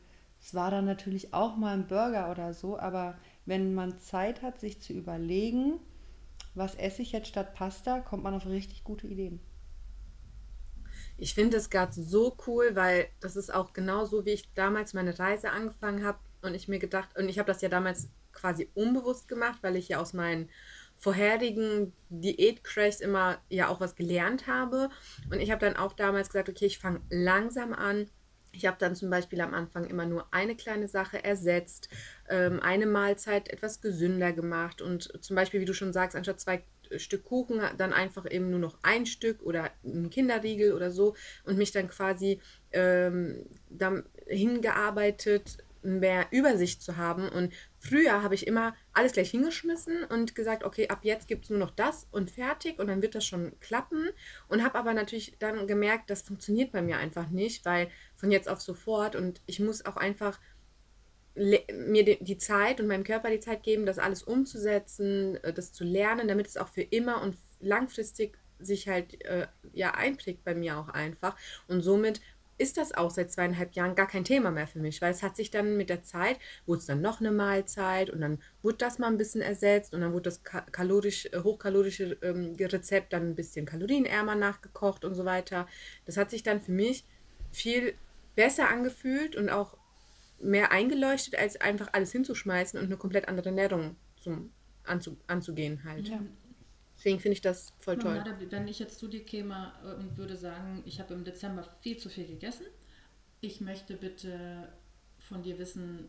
es 0.44 0.54
war 0.54 0.72
dann 0.72 0.84
natürlich 0.84 1.34
auch 1.34 1.56
mal 1.56 1.74
ein 1.74 1.88
Burger 1.88 2.30
oder 2.30 2.54
so. 2.54 2.78
Aber 2.78 3.18
wenn 3.46 3.74
man 3.74 4.00
Zeit 4.00 4.42
hat, 4.42 4.60
sich 4.60 4.82
zu 4.82 4.92
überlegen, 4.92 5.80
was 6.54 6.76
esse 6.76 7.02
ich 7.02 7.14
jetzt 7.14 7.30
statt 7.30 7.54
Pasta, 7.54 8.02
kommt 8.02 8.24
man 8.24 8.34
auf 8.34 8.46
richtig 8.46 8.84
gute 8.84 9.08
Ideen. 9.08 9.40
Ich 11.18 11.34
finde 11.34 11.56
es 11.56 11.70
gerade 11.70 11.94
so 11.94 12.36
cool, 12.46 12.76
weil 12.76 13.08
das 13.22 13.38
ist 13.38 13.54
auch 13.54 13.72
genau 13.72 14.04
so, 14.04 14.26
wie 14.26 14.32
ich 14.32 14.54
damals 14.54 14.94
meine 14.94 15.18
Reise 15.18 15.50
angefangen 15.52 16.04
habe 16.04 16.20
und 16.42 16.56
ich 16.56 16.68
mir 16.68 16.80
gedacht, 16.80 17.18
und 17.18 17.30
ich 17.30 17.40
habe 17.40 17.48
das 17.48 17.62
ja 17.62 17.70
damals 17.70 18.10
quasi 18.34 18.70
unbewusst 18.74 19.30
gemacht, 19.30 19.60
weil 19.62 19.78
ich 19.78 19.88
ja 19.88 20.02
aus 20.02 20.12
meinen 20.12 20.50
vorherigen 20.98 21.94
Diätcrashs 22.10 23.00
immer 23.00 23.38
ja 23.48 23.70
auch 23.70 23.80
was 23.80 23.96
gelernt 23.96 24.48
habe. 24.48 24.90
Und 25.32 25.40
ich 25.40 25.52
habe 25.52 25.66
dann 25.66 25.78
auch 25.78 25.94
damals 25.94 26.28
gesagt, 26.28 26.50
okay, 26.50 26.66
ich 26.66 26.80
fange 26.80 27.00
langsam 27.10 27.72
an. 27.72 28.10
Ich 28.56 28.66
habe 28.68 28.78
dann 28.80 28.96
zum 28.96 29.10
Beispiel 29.10 29.42
am 29.42 29.54
Anfang 29.54 29.86
immer 29.86 30.06
nur 30.06 30.28
eine 30.32 30.56
kleine 30.56 30.88
Sache 30.88 31.24
ersetzt, 31.24 31.90
ähm, 32.30 32.60
eine 32.62 32.86
Mahlzeit 32.86 33.50
etwas 33.50 33.82
gesünder 33.82 34.32
gemacht 34.32 34.82
und 34.82 35.12
zum 35.24 35.36
Beispiel, 35.36 35.60
wie 35.60 35.66
du 35.66 35.74
schon 35.74 35.92
sagst, 35.92 36.16
anstatt 36.16 36.40
zwei 36.40 36.64
Stück 36.98 37.24
Kuchen 37.24 37.62
dann 37.78 37.94
einfach 37.94 38.30
eben 38.30 38.50
nur 38.52 38.60
noch 38.60 38.78
ein 38.84 39.06
Stück 39.06 39.42
oder 39.42 39.72
ein 39.84 40.10
Kinderriegel 40.10 40.74
oder 40.74 40.92
so 40.92 41.16
und 41.46 41.58
mich 41.58 41.72
dann 41.72 41.90
quasi 41.90 42.40
ähm, 42.72 43.46
dann 43.70 44.04
hingearbeitet, 44.28 45.58
mehr 45.82 46.28
Übersicht 46.32 46.82
zu 46.82 46.98
haben. 46.98 47.30
Und 47.30 47.54
früher 47.84 48.24
habe 48.24 48.36
ich 48.36 48.48
immer 48.48 48.76
alles 48.94 49.12
gleich 49.12 49.32
hingeschmissen 49.32 50.06
und 50.06 50.36
gesagt, 50.36 50.64
okay, 50.64 50.88
ab 50.88 51.00
jetzt 51.04 51.28
gibt 51.28 51.44
es 51.44 51.50
nur 51.50 51.60
noch 51.60 51.72
das 51.72 52.08
und 52.12 52.32
fertig 52.32 52.80
und 52.80 52.88
dann 52.88 53.02
wird 53.02 53.16
das 53.16 53.26
schon 53.26 53.60
klappen. 53.60 54.10
Und 54.48 54.64
habe 54.64 54.80
aber 54.80 54.94
natürlich 54.94 55.36
dann 55.40 55.68
gemerkt, 55.68 56.10
das 56.10 56.22
funktioniert 56.22 56.72
bei 56.72 56.82
mir 56.82 56.98
einfach 56.98 57.30
nicht, 57.30 57.66
weil 57.66 57.90
von 58.16 58.32
jetzt 58.32 58.48
auf 58.48 58.62
sofort 58.62 59.16
und 59.16 59.42
ich 59.46 59.60
muss 59.60 59.86
auch 59.86 59.98
einfach 59.98 60.40
mir 61.36 62.18
die 62.20 62.38
Zeit 62.38 62.80
und 62.80 62.88
meinem 62.88 63.04
Körper 63.04 63.32
die 63.32 63.40
Zeit 63.40 63.64
geben, 63.64 63.86
das 63.86 63.98
alles 63.98 64.22
umzusetzen, 64.24 65.36
äh, 65.44 65.52
das 65.52 65.74
zu 65.74 65.84
lernen, 65.84 66.28
damit 66.28 66.48
es 66.48 66.58
auch 66.58 66.68
für 66.68 66.84
immer 66.84 67.22
und 67.22 67.36
langfristig 67.60 68.38
sich 68.60 68.88
halt 68.88 69.24
äh, 69.26 69.48
ja 69.74 69.92
einprägt 69.92 70.44
bei 70.44 70.56
mir 70.56 70.78
auch 70.78 70.90
einfach. 70.90 71.36
Und 71.68 71.82
somit 71.82 72.22
ist 72.58 72.78
das 72.78 72.94
auch 72.94 73.10
seit 73.10 73.32
zweieinhalb 73.32 73.74
Jahren 73.74 73.96
gar 73.96 74.08
kein 74.08 74.24
Thema 74.24 74.52
mehr 74.52 74.68
für 74.68 74.80
mich, 74.80 75.02
weil 75.02 75.12
es 75.12 75.24
hat 75.24 75.36
sich 75.36 75.52
dann 75.52 75.78
mit 75.78 75.90
der 75.90 76.04
Zeit, 76.04 76.38
wurde 76.66 76.80
es 76.80 76.86
dann 76.86 77.02
noch 77.02 77.20
eine 77.20 77.32
Mahlzeit 77.32 78.10
und 78.10 78.22
dann 78.22 78.40
wurde 78.62 78.78
das 78.78 79.00
mal 79.00 79.08
ein 79.08 79.18
bisschen 79.18 79.42
ersetzt 79.42 79.94
und 79.94 80.02
dann 80.02 80.14
wurde 80.14 80.24
das 80.24 80.44
kalorisch, 80.44 81.26
äh, 81.28 81.40
hochkalorische 81.44 82.18
ähm, 82.22 82.56
Rezept 82.60 83.14
dann 83.14 83.30
ein 83.30 83.36
bisschen 83.36 83.66
kalorienärmer 83.66 84.36
nachgekocht 84.36 85.04
und 85.06 85.16
so 85.16 85.26
weiter. 85.26 85.68
Das 86.06 86.18
hat 86.18 86.30
sich 86.30 86.44
dann 86.44 86.62
für 86.62 86.72
mich 86.72 87.06
viel 87.52 87.96
besser 88.36 88.70
angefühlt 88.70 89.36
und 89.36 89.50
auch 89.50 89.78
mehr 90.40 90.72
eingeleuchtet, 90.72 91.38
als 91.38 91.60
einfach 91.60 91.90
alles 91.94 92.12
hinzuschmeißen 92.12 92.80
und 92.80 92.86
eine 92.86 92.98
komplett 92.98 93.28
andere 93.28 93.50
Ernährung 93.50 93.96
zum, 94.18 94.52
anzu, 94.84 95.18
anzugehen 95.28 95.84
halt. 95.84 96.10
Ja. 96.10 96.20
Deswegen 97.04 97.20
finde 97.20 97.34
ich 97.34 97.42
das 97.42 97.74
voll 97.80 97.98
toll. 97.98 98.16
Ja, 98.16 98.38
wenn 98.50 98.66
ich 98.66 98.80
jetzt 98.80 98.98
zu 98.98 99.10
dir 99.10 99.26
käme 99.26 99.74
äh, 99.84 99.96
und 99.96 100.18
würde 100.18 100.38
sagen, 100.38 100.84
ich 100.86 101.02
habe 101.02 101.14
im 101.14 101.26
Dezember 101.26 101.64
viel 101.82 101.98
zu 101.98 102.08
viel 102.08 102.26
gegessen, 102.26 102.66
ich 103.42 103.60
möchte 103.60 103.98
bitte 103.98 104.72
von 105.20 105.44
dir 105.44 105.60
wissen, 105.60 106.08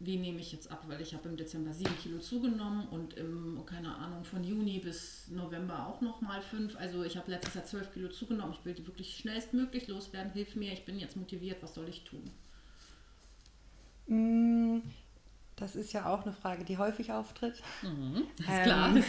wie 0.00 0.18
nehme 0.18 0.40
ich 0.40 0.52
jetzt 0.52 0.70
ab, 0.70 0.84
weil 0.86 1.00
ich 1.00 1.14
habe 1.14 1.30
im 1.30 1.38
Dezember 1.38 1.72
sieben 1.72 1.96
Kilo 1.96 2.18
zugenommen 2.18 2.86
und 2.88 3.14
im, 3.14 3.64
keine 3.64 3.96
Ahnung, 3.96 4.22
von 4.24 4.44
Juni 4.44 4.80
bis 4.80 5.28
November 5.28 5.86
auch 5.86 6.02
nochmal 6.02 6.42
fünf. 6.42 6.76
Also 6.76 7.04
ich 7.04 7.16
habe 7.16 7.30
letztes 7.30 7.54
Jahr 7.54 7.64
zwölf 7.64 7.90
Kilo 7.94 8.10
zugenommen. 8.10 8.52
Ich 8.52 8.62
will 8.66 8.74
die 8.74 8.86
wirklich 8.86 9.16
schnellstmöglich 9.16 9.88
loswerden. 9.88 10.32
Hilf 10.32 10.56
mir, 10.56 10.74
ich 10.74 10.84
bin 10.84 10.98
jetzt 10.98 11.16
motiviert, 11.16 11.62
was 11.62 11.72
soll 11.72 11.88
ich 11.88 12.04
tun? 12.04 12.30
Das 15.56 15.76
ist 15.76 15.92
ja 15.92 16.06
auch 16.06 16.24
eine 16.24 16.32
Frage, 16.32 16.64
die 16.64 16.78
häufig 16.78 17.12
auftritt. 17.12 17.62
Mhm, 17.82 18.24
ist 18.38 18.48
ähm, 18.48 18.64
klar. 18.64 18.94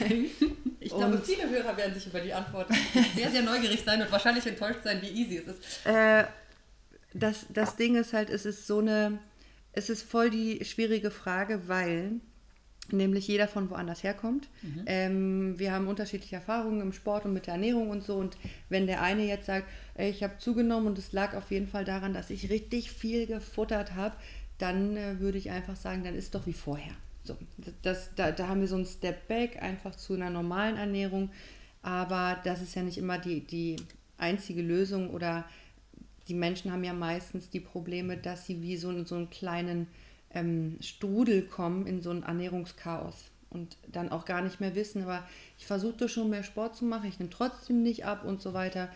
Ich 0.79 0.91
glaube, 0.91 1.19
viele 1.25 1.49
Hörer 1.49 1.75
werden 1.77 1.95
sich 1.95 2.05
über 2.05 2.19
die 2.19 2.31
Antwort 2.31 2.67
sehr, 3.15 3.31
sehr 3.31 3.41
neugierig 3.41 3.83
sein 3.83 3.99
und 4.03 4.11
wahrscheinlich 4.11 4.45
enttäuscht 4.45 4.83
sein, 4.83 5.01
wie 5.01 5.07
easy 5.07 5.37
es 5.37 5.47
ist. 5.47 5.85
Äh, 5.85 6.25
das, 7.11 7.47
das 7.49 7.75
Ding 7.75 7.95
ist 7.95 8.13
halt, 8.13 8.29
es 8.29 8.45
ist 8.45 8.67
so 8.67 8.79
eine, 8.79 9.17
es 9.71 9.89
ist 9.89 10.03
voll 10.03 10.29
die 10.29 10.63
schwierige 10.63 11.09
Frage, 11.09 11.67
weil 11.67 12.19
nämlich 12.91 13.27
jeder 13.27 13.47
von 13.47 13.69
woanders 13.69 14.03
herkommt. 14.03 14.47
Mhm. 14.61 14.83
Ähm, 14.85 15.59
wir 15.59 15.71
haben 15.71 15.87
unterschiedliche 15.87 16.35
Erfahrungen 16.35 16.81
im 16.81 16.93
Sport 16.93 17.25
und 17.25 17.33
mit 17.33 17.47
der 17.47 17.55
Ernährung 17.55 17.89
und 17.89 18.03
so. 18.03 18.15
Und 18.17 18.37
wenn 18.69 18.85
der 18.85 19.01
eine 19.01 19.25
jetzt 19.25 19.47
sagt, 19.47 19.67
ich 19.97 20.21
habe 20.23 20.37
zugenommen 20.37 20.87
und 20.87 20.99
es 20.99 21.11
lag 21.13 21.33
auf 21.33 21.49
jeden 21.51 21.67
Fall 21.67 21.85
daran, 21.85 22.13
dass 22.13 22.29
ich 22.29 22.49
richtig 22.49 22.91
viel 22.91 23.25
gefuttert 23.25 23.95
habe, 23.95 24.15
dann 24.57 24.95
äh, 24.97 25.19
würde 25.19 25.37
ich 25.37 25.51
einfach 25.51 25.75
sagen, 25.75 26.03
dann 26.03 26.15
ist 26.15 26.35
doch 26.35 26.45
wie 26.45 26.53
vorher. 26.53 26.93
So, 27.23 27.37
das, 27.81 28.11
da, 28.15 28.31
da 28.31 28.47
haben 28.47 28.61
wir 28.61 28.67
so 28.67 28.77
ein 28.77 28.85
Step 28.85 29.27
Back 29.27 29.61
einfach 29.61 29.95
zu 29.95 30.13
einer 30.13 30.29
normalen 30.29 30.77
Ernährung, 30.77 31.31
aber 31.81 32.39
das 32.43 32.61
ist 32.61 32.75
ja 32.75 32.83
nicht 32.83 32.97
immer 32.97 33.17
die, 33.17 33.41
die 33.41 33.77
einzige 34.17 34.61
Lösung 34.61 35.09
oder 35.09 35.45
die 36.27 36.33
Menschen 36.33 36.71
haben 36.71 36.83
ja 36.83 36.93
meistens 36.93 37.49
die 37.49 37.59
Probleme, 37.59 38.17
dass 38.17 38.45
sie 38.45 38.61
wie 38.61 38.77
so 38.77 38.89
in 38.89 39.05
so 39.05 39.15
einen 39.15 39.29
kleinen 39.29 39.87
ähm, 40.31 40.77
Strudel 40.81 41.43
kommen, 41.43 41.87
in 41.87 42.01
so 42.01 42.11
ein 42.11 42.23
Ernährungschaos 42.23 43.25
und 43.49 43.77
dann 43.91 44.09
auch 44.09 44.25
gar 44.25 44.41
nicht 44.41 44.59
mehr 44.59 44.75
wissen, 44.75 45.03
aber 45.03 45.27
ich 45.57 45.65
versuche 45.65 46.09
schon 46.09 46.29
mehr 46.29 46.43
Sport 46.43 46.75
zu 46.75 46.85
machen, 46.85 47.07
ich 47.07 47.19
nehme 47.19 47.31
trotzdem 47.31 47.83
nicht 47.83 48.05
ab 48.05 48.23
und 48.23 48.41
so 48.41 48.53
weiter. 48.53 48.89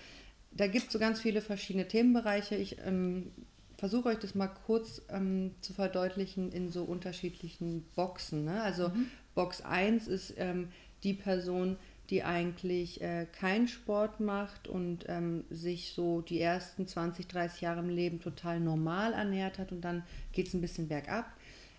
Da 0.51 0.67
gibt 0.67 0.87
es 0.87 0.93
so 0.93 0.99
ganz 0.99 1.21
viele 1.21 1.41
verschiedene 1.41 1.87
Themenbereiche. 1.87 2.55
Ich 2.55 2.77
ähm, 2.83 3.31
versuche 3.79 4.09
euch 4.09 4.19
das 4.19 4.35
mal 4.35 4.47
kurz 4.47 5.01
ähm, 5.09 5.55
zu 5.61 5.73
verdeutlichen 5.73 6.51
in 6.51 6.69
so 6.69 6.83
unterschiedlichen 6.83 7.85
Boxen. 7.95 8.43
Ne? 8.43 8.61
Also 8.61 8.89
mhm. 8.89 9.07
Box 9.35 9.61
1 9.61 10.07
ist 10.07 10.33
ähm, 10.37 10.67
die 11.03 11.13
Person, 11.13 11.77
die 12.09 12.23
eigentlich 12.23 13.01
äh, 13.01 13.25
keinen 13.31 13.69
Sport 13.69 14.19
macht 14.19 14.67
und 14.67 15.05
ähm, 15.07 15.45
sich 15.49 15.93
so 15.93 16.21
die 16.21 16.41
ersten 16.41 16.87
20, 16.87 17.27
30 17.27 17.61
Jahre 17.61 17.79
im 17.79 17.89
Leben 17.89 18.19
total 18.19 18.59
normal 18.59 19.13
ernährt 19.13 19.59
hat 19.59 19.71
und 19.71 19.81
dann 19.81 20.03
geht 20.33 20.47
es 20.47 20.53
ein 20.53 20.61
bisschen 20.61 20.89
bergab. 20.89 21.31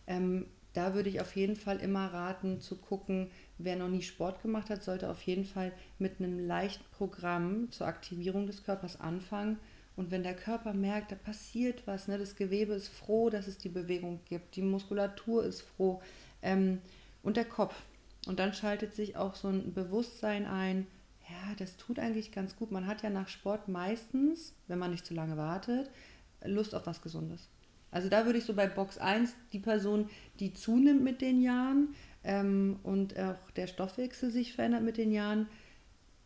Ähm, 0.06 0.46
da 0.72 0.94
würde 0.94 1.10
ich 1.10 1.20
auf 1.20 1.36
jeden 1.36 1.56
Fall 1.56 1.80
immer 1.80 2.06
raten 2.06 2.60
zu 2.60 2.76
gucken, 2.76 3.30
wer 3.58 3.76
noch 3.76 3.88
nie 3.88 4.02
Sport 4.02 4.40
gemacht 4.40 4.70
hat, 4.70 4.84
sollte 4.84 5.10
auf 5.10 5.20
jeden 5.22 5.44
Fall 5.44 5.72
mit 5.98 6.18
einem 6.18 6.46
leichten 6.46 6.84
Programm 6.92 7.70
zur 7.72 7.88
Aktivierung 7.88 8.46
des 8.46 8.64
Körpers 8.64 9.00
anfangen 9.00 9.58
und 10.00 10.10
wenn 10.10 10.22
der 10.22 10.34
Körper 10.34 10.72
merkt, 10.72 11.12
da 11.12 11.14
passiert 11.14 11.86
was, 11.86 12.08
ne, 12.08 12.16
das 12.16 12.34
Gewebe 12.34 12.72
ist 12.72 12.88
froh, 12.88 13.28
dass 13.28 13.46
es 13.46 13.58
die 13.58 13.68
Bewegung 13.68 14.20
gibt, 14.24 14.56
die 14.56 14.62
Muskulatur 14.62 15.44
ist 15.44 15.60
froh 15.60 16.00
ähm, 16.40 16.80
und 17.22 17.36
der 17.36 17.44
Kopf. 17.44 17.74
Und 18.26 18.38
dann 18.38 18.54
schaltet 18.54 18.94
sich 18.94 19.18
auch 19.18 19.34
so 19.34 19.48
ein 19.48 19.74
Bewusstsein 19.74 20.46
ein, 20.46 20.86
ja, 21.28 21.54
das 21.58 21.76
tut 21.76 21.98
eigentlich 21.98 22.32
ganz 22.32 22.56
gut. 22.56 22.70
Man 22.70 22.86
hat 22.86 23.02
ja 23.02 23.10
nach 23.10 23.28
Sport 23.28 23.68
meistens, 23.68 24.54
wenn 24.68 24.78
man 24.78 24.90
nicht 24.90 25.04
zu 25.04 25.12
lange 25.12 25.36
wartet, 25.36 25.90
Lust 26.42 26.74
auf 26.74 26.86
was 26.86 27.02
Gesundes. 27.02 27.50
Also 27.90 28.08
da 28.08 28.24
würde 28.24 28.38
ich 28.38 28.46
so 28.46 28.54
bei 28.54 28.68
Box 28.68 28.96
1 28.96 29.34
die 29.52 29.58
Person, 29.58 30.08
die 30.38 30.54
zunimmt 30.54 31.04
mit 31.04 31.20
den 31.20 31.42
Jahren 31.42 31.94
ähm, 32.24 32.80
und 32.84 33.18
auch 33.18 33.50
der 33.54 33.66
Stoffwechsel 33.66 34.30
sich 34.30 34.54
verändert 34.54 34.82
mit 34.82 34.96
den 34.96 35.12
Jahren, 35.12 35.46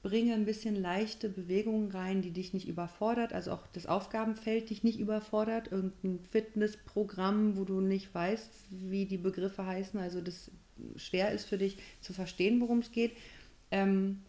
bringe 0.05 0.35
ein 0.35 0.45
bisschen 0.45 0.77
leichte 0.77 1.31
Bewegungen 1.31 1.91
rein, 1.91 2.21
die 2.21 2.31
dich 2.31 2.53
nicht 2.53 2.69
überfordert, 2.69 3.33
also 3.33 3.53
auch 3.53 3.67
das 3.73 3.87
Aufgabenfeld 3.87 4.69
dich 4.69 4.85
nicht 4.85 5.01
überfordert, 5.01 5.73
irgendein 5.73 6.21
Fitnessprogramm, 6.31 7.57
wo 7.57 7.65
du 7.65 7.81
nicht 7.81 8.15
weißt, 8.15 8.51
wie 8.69 9.07
die 9.07 9.17
Begriffe 9.17 9.65
heißen, 9.65 9.99
also 9.99 10.21
das 10.21 10.51
schwer 10.97 11.33
ist 11.33 11.47
für 11.47 11.57
dich 11.57 11.79
zu 12.03 12.13
verstehen, 12.13 12.61
worum 12.61 12.81
es 12.81 12.93
geht. 12.93 13.13
Ähm, 13.71 14.21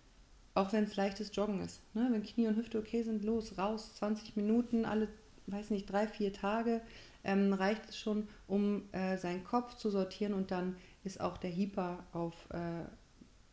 auch 0.53 0.71
wenn 0.71 0.85
es 0.85 0.95
leichtes 0.95 1.35
Joggen 1.35 1.59
ist. 1.59 1.81
Ne? 1.93 2.07
Wenn 2.09 2.23
Knie 2.23 2.47
und 2.47 2.55
Hüfte 2.55 2.79
okay 2.79 3.03
sind, 3.03 3.25
los, 3.25 3.57
raus, 3.57 3.95
20 3.95 4.37
Minuten, 4.37 4.85
alle, 4.85 5.09
weiß 5.47 5.71
nicht, 5.71 5.91
drei, 5.91 6.07
vier 6.07 6.31
Tage, 6.31 6.79
ähm, 7.25 7.51
reicht 7.51 7.89
es 7.89 7.99
schon, 7.99 8.29
um 8.47 8.83
äh, 8.93 9.17
seinen 9.17 9.43
Kopf 9.43 9.75
zu 9.75 9.89
sortieren 9.89 10.33
und 10.33 10.51
dann 10.51 10.77
ist 11.03 11.19
auch 11.19 11.37
der 11.37 11.53
Hyper 11.53 12.05
auf 12.13 12.33
äh, 12.51 12.85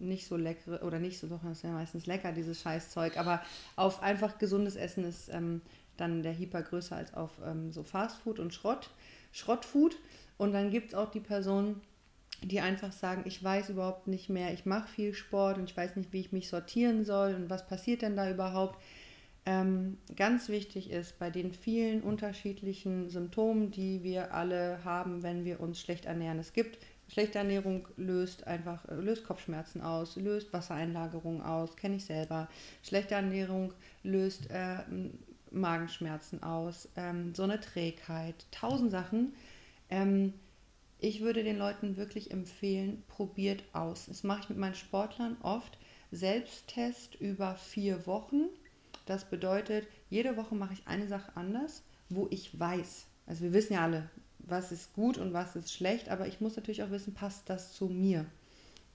nicht 0.02 0.26
so 0.26 0.36
lecker 0.36 0.82
oder 0.82 0.98
nicht 0.98 1.18
so, 1.18 1.26
doch, 1.26 1.42
das 1.42 1.58
ist 1.58 1.64
ja 1.64 1.72
meistens 1.72 2.06
lecker, 2.06 2.32
dieses 2.32 2.60
Scheißzeug, 2.60 3.16
aber 3.16 3.42
auf 3.76 4.02
einfach 4.02 4.38
gesundes 4.38 4.76
Essen 4.76 5.04
ist 5.04 5.28
ähm, 5.28 5.62
dann 5.96 6.22
der 6.22 6.36
Hyper 6.36 6.62
größer 6.62 6.96
als 6.96 7.14
auf 7.14 7.30
ähm, 7.44 7.72
so 7.72 7.82
Fastfood 7.82 8.38
und 8.38 8.52
Schrott, 8.52 8.90
Schrottfood. 9.32 9.96
Und 10.38 10.52
dann 10.52 10.70
gibt 10.70 10.88
es 10.88 10.94
auch 10.94 11.10
die 11.10 11.20
Personen, 11.20 11.80
die 12.42 12.60
einfach 12.60 12.92
sagen, 12.92 13.22
ich 13.26 13.42
weiß 13.42 13.70
überhaupt 13.70 14.08
nicht 14.08 14.28
mehr, 14.28 14.52
ich 14.52 14.66
mache 14.66 14.88
viel 14.88 15.14
Sport 15.14 15.58
und 15.58 15.70
ich 15.70 15.76
weiß 15.76 15.96
nicht, 15.96 16.12
wie 16.12 16.20
ich 16.20 16.32
mich 16.32 16.48
sortieren 16.48 17.04
soll 17.04 17.34
und 17.34 17.50
was 17.50 17.66
passiert 17.66 18.02
denn 18.02 18.16
da 18.16 18.30
überhaupt. 18.30 18.82
Ähm, 19.44 19.98
ganz 20.14 20.48
wichtig 20.48 20.90
ist 20.90 21.18
bei 21.18 21.30
den 21.30 21.52
vielen 21.52 22.02
unterschiedlichen 22.02 23.10
Symptomen, 23.10 23.70
die 23.72 24.02
wir 24.04 24.32
alle 24.34 24.84
haben, 24.84 25.22
wenn 25.22 25.44
wir 25.44 25.60
uns 25.60 25.80
schlecht 25.80 26.04
ernähren. 26.04 26.38
Es 26.38 26.52
gibt 26.52 26.78
Schlechte 27.12 27.36
Ernährung 27.36 27.88
löst 27.98 28.46
einfach, 28.46 28.88
äh, 28.88 28.94
löst 28.94 29.26
Kopfschmerzen 29.26 29.82
aus, 29.82 30.16
löst 30.16 30.50
Wassereinlagerung 30.54 31.42
aus, 31.42 31.76
kenne 31.76 31.96
ich 31.96 32.06
selber. 32.06 32.48
Schlechte 32.82 33.14
Ernährung 33.14 33.74
löst 34.02 34.50
äh, 34.50 34.78
Magenschmerzen 35.50 36.42
aus, 36.42 36.88
ähm, 36.96 37.34
so 37.34 37.42
eine 37.42 37.60
Trägheit, 37.60 38.46
tausend 38.50 38.90
Sachen. 38.90 39.34
Ähm, 39.90 40.32
ich 41.00 41.20
würde 41.20 41.44
den 41.44 41.58
Leuten 41.58 41.98
wirklich 41.98 42.30
empfehlen, 42.30 43.02
probiert 43.08 43.62
aus. 43.74 44.06
Das 44.06 44.22
mache 44.22 44.40
ich 44.44 44.48
mit 44.48 44.56
meinen 44.56 44.74
Sportlern 44.74 45.36
oft. 45.42 45.76
Selbsttest 46.12 47.14
über 47.16 47.56
vier 47.56 48.06
Wochen. 48.06 48.44
Das 49.04 49.26
bedeutet, 49.26 49.86
jede 50.08 50.38
Woche 50.38 50.54
mache 50.54 50.72
ich 50.72 50.86
eine 50.86 51.08
Sache 51.08 51.32
anders, 51.34 51.82
wo 52.08 52.26
ich 52.30 52.58
weiß. 52.58 53.06
Also 53.26 53.42
wir 53.42 53.52
wissen 53.52 53.74
ja 53.74 53.82
alle, 53.82 54.08
was 54.46 54.72
ist 54.72 54.94
gut 54.94 55.18
und 55.18 55.32
was 55.32 55.56
ist 55.56 55.72
schlecht, 55.72 56.08
aber 56.08 56.26
ich 56.26 56.40
muss 56.40 56.56
natürlich 56.56 56.82
auch 56.82 56.90
wissen, 56.90 57.14
passt 57.14 57.48
das 57.48 57.72
zu 57.72 57.86
mir. 57.86 58.26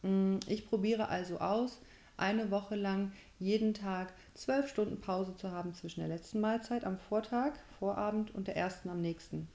Mm, 0.03 0.37
ich 0.47 0.67
probiere 0.67 1.09
also 1.09 1.39
aus, 1.39 1.79
eine 2.17 2.49
Woche 2.49 2.75
lang 2.75 3.11
jeden 3.39 3.73
Tag 3.73 4.11
zwölf 4.33 4.67
Stunden 4.67 4.99
Pause 4.99 5.35
zu 5.35 5.51
haben 5.51 5.73
zwischen 5.73 5.99
der 5.99 6.09
letzten 6.09 6.39
Mahlzeit 6.39 6.83
am 6.83 6.97
Vortag, 6.97 7.53
Vorabend 7.79 8.33
und 8.33 8.47
der 8.47 8.57
ersten 8.57 8.89
am 8.89 9.01
nächsten. 9.01 9.47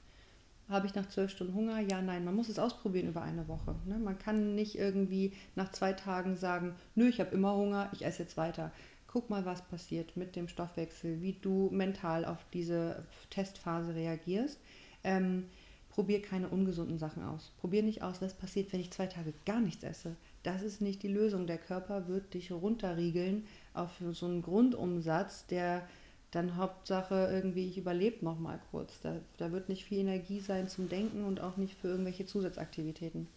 Habe 0.68 0.86
ich 0.86 0.94
nach 0.94 1.08
zwölf 1.08 1.30
Stunden 1.30 1.54
Hunger? 1.54 1.80
Ja, 1.80 2.00
nein. 2.00 2.24
Man 2.24 2.36
muss 2.36 2.48
es 2.48 2.58
ausprobieren 2.58 3.08
über 3.08 3.22
eine 3.22 3.48
Woche. 3.48 3.74
Ne? 3.84 3.98
Man 3.98 4.18
kann 4.18 4.54
nicht 4.54 4.78
irgendwie 4.78 5.32
nach 5.54 5.72
zwei 5.72 5.92
Tagen 5.92 6.36
sagen, 6.36 6.76
nö, 6.94 7.08
ich 7.08 7.20
habe 7.20 7.34
immer 7.34 7.54
Hunger, 7.56 7.90
ich 7.92 8.04
esse 8.04 8.22
jetzt 8.22 8.36
weiter. 8.36 8.70
Guck 9.06 9.28
mal, 9.28 9.44
was 9.44 9.62
passiert 9.62 10.16
mit 10.16 10.36
dem 10.36 10.48
Stoffwechsel, 10.48 11.20
wie 11.20 11.34
du 11.34 11.68
mental 11.70 12.24
auf 12.24 12.38
diese 12.54 13.04
Testphase 13.28 13.94
reagierst. 13.94 14.60
Ähm, 15.04 15.48
probier 15.94 16.22
keine 16.22 16.48
ungesunden 16.48 16.98
Sachen 16.98 17.22
aus. 17.22 17.52
Probier 17.60 17.82
nicht 17.82 18.02
aus, 18.02 18.22
was 18.22 18.34
passiert, 18.34 18.72
wenn 18.72 18.80
ich 18.80 18.90
zwei 18.90 19.06
Tage 19.06 19.32
gar 19.44 19.60
nichts 19.60 19.84
esse. 19.84 20.16
Das 20.42 20.62
ist 20.62 20.80
nicht 20.80 21.02
die 21.02 21.08
Lösung. 21.08 21.46
Der 21.46 21.58
Körper 21.58 22.08
wird 22.08 22.34
dich 22.34 22.50
runterriegeln 22.50 23.44
auf 23.74 23.90
so 24.12 24.26
einen 24.26 24.42
Grundumsatz, 24.42 25.46
der 25.46 25.86
dann 26.30 26.56
Hauptsache 26.56 27.28
irgendwie, 27.30 27.68
ich 27.68 27.76
überlebe 27.76 28.24
noch 28.24 28.38
mal 28.38 28.58
kurz. 28.70 29.00
Da, 29.00 29.16
da 29.36 29.52
wird 29.52 29.68
nicht 29.68 29.84
viel 29.84 29.98
Energie 29.98 30.40
sein 30.40 30.66
zum 30.66 30.88
Denken 30.88 31.24
und 31.24 31.40
auch 31.40 31.58
nicht 31.58 31.74
für 31.74 31.88
irgendwelche 31.88 32.24
Zusatzaktivitäten. 32.24 33.28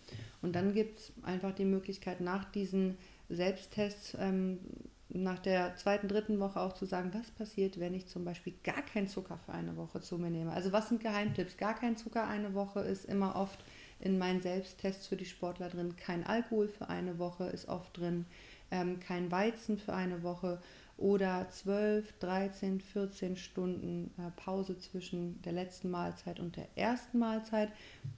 Und 0.41 0.55
dann 0.55 0.73
gibt 0.73 0.99
es 0.99 1.13
einfach 1.23 1.53
die 1.53 1.65
Möglichkeit, 1.65 2.21
nach 2.21 2.45
diesen 2.45 2.97
Selbsttests 3.27 4.15
ähm, 4.17 4.59
nach 5.09 5.39
der 5.39 5.75
zweiten, 5.75 6.07
dritten 6.07 6.39
Woche 6.39 6.59
auch 6.59 6.73
zu 6.73 6.85
sagen, 6.85 7.11
was 7.13 7.31
passiert, 7.31 7.79
wenn 7.79 7.93
ich 7.93 8.07
zum 8.07 8.25
Beispiel 8.25 8.53
gar 8.63 8.81
keinen 8.81 9.07
Zucker 9.07 9.37
für 9.45 9.53
eine 9.53 9.77
Woche 9.77 10.01
zu 10.01 10.17
mir 10.17 10.31
nehme. 10.31 10.51
Also 10.51 10.71
was 10.71 10.89
sind 10.89 11.01
Geheimtipps? 11.01 11.57
Gar 11.57 11.75
kein 11.75 11.95
Zucker 11.95 12.27
eine 12.27 12.53
Woche 12.53 12.79
ist 12.81 13.05
immer 13.05 13.35
oft 13.35 13.63
in 13.99 14.17
meinen 14.17 14.41
Selbsttests 14.41 15.07
für 15.07 15.15
die 15.15 15.25
Sportler 15.25 15.69
drin. 15.69 15.95
Kein 15.95 16.25
Alkohol 16.25 16.67
für 16.67 16.89
eine 16.89 17.19
Woche 17.19 17.45
ist 17.45 17.67
oft 17.67 17.97
drin. 17.97 18.25
Ähm, 18.71 18.99
kein 18.99 19.31
Weizen 19.31 19.77
für 19.77 19.93
eine 19.93 20.23
Woche 20.23 20.59
oder 20.97 21.47
12, 21.49 22.19
13, 22.19 22.81
14 22.81 23.35
Stunden 23.35 24.11
äh, 24.17 24.31
Pause 24.41 24.77
zwischen 24.79 25.41
der 25.43 25.51
letzten 25.51 25.91
Mahlzeit 25.91 26.39
und 26.39 26.55
der 26.55 26.67
ersten 26.75 27.19
Mahlzeit. 27.19 27.69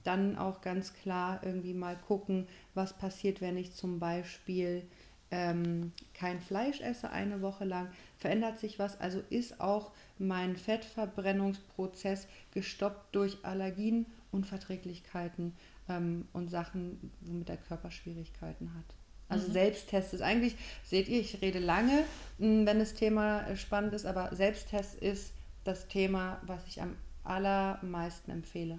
Dann 0.04 0.38
auch 0.38 0.60
ganz 0.62 0.94
klar 0.94 1.40
irgendwie 1.44 1.74
mal 1.74 1.96
gucken, 1.96 2.46
was 2.74 2.92
passiert, 2.96 3.40
wenn 3.40 3.56
ich 3.56 3.74
zum 3.74 3.98
Beispiel 3.98 4.84
ähm, 5.30 5.92
kein 6.14 6.40
Fleisch 6.40 6.80
esse 6.80 7.10
eine 7.10 7.42
Woche 7.42 7.64
lang, 7.64 7.88
verändert 8.16 8.58
sich 8.58 8.78
was. 8.78 9.00
Also 9.00 9.22
ist 9.30 9.60
auch 9.60 9.92
mein 10.18 10.56
Fettverbrennungsprozess 10.56 12.26
gestoppt 12.52 13.14
durch 13.14 13.38
Allergien, 13.42 14.06
Unverträglichkeiten 14.32 15.54
ähm, 15.88 16.26
und 16.32 16.48
Sachen, 16.48 17.12
womit 17.20 17.48
der 17.48 17.56
Körper 17.56 17.90
Schwierigkeiten 17.90 18.72
hat. 18.74 18.94
Also 19.28 19.48
mhm. 19.48 19.52
Selbsttest 19.52 20.14
ist 20.14 20.22
eigentlich, 20.22 20.56
seht 20.84 21.08
ihr, 21.08 21.20
ich 21.20 21.42
rede 21.42 21.58
lange, 21.58 22.04
hm, 22.38 22.66
wenn 22.66 22.78
das 22.78 22.94
Thema 22.94 23.46
äh, 23.46 23.56
spannend 23.56 23.92
ist, 23.92 24.06
aber 24.06 24.34
Selbsttest 24.34 24.94
ist 24.96 25.32
das 25.64 25.86
Thema, 25.88 26.40
was 26.46 26.66
ich 26.66 26.80
am 26.80 26.96
allermeisten 27.24 28.30
empfehle. 28.30 28.78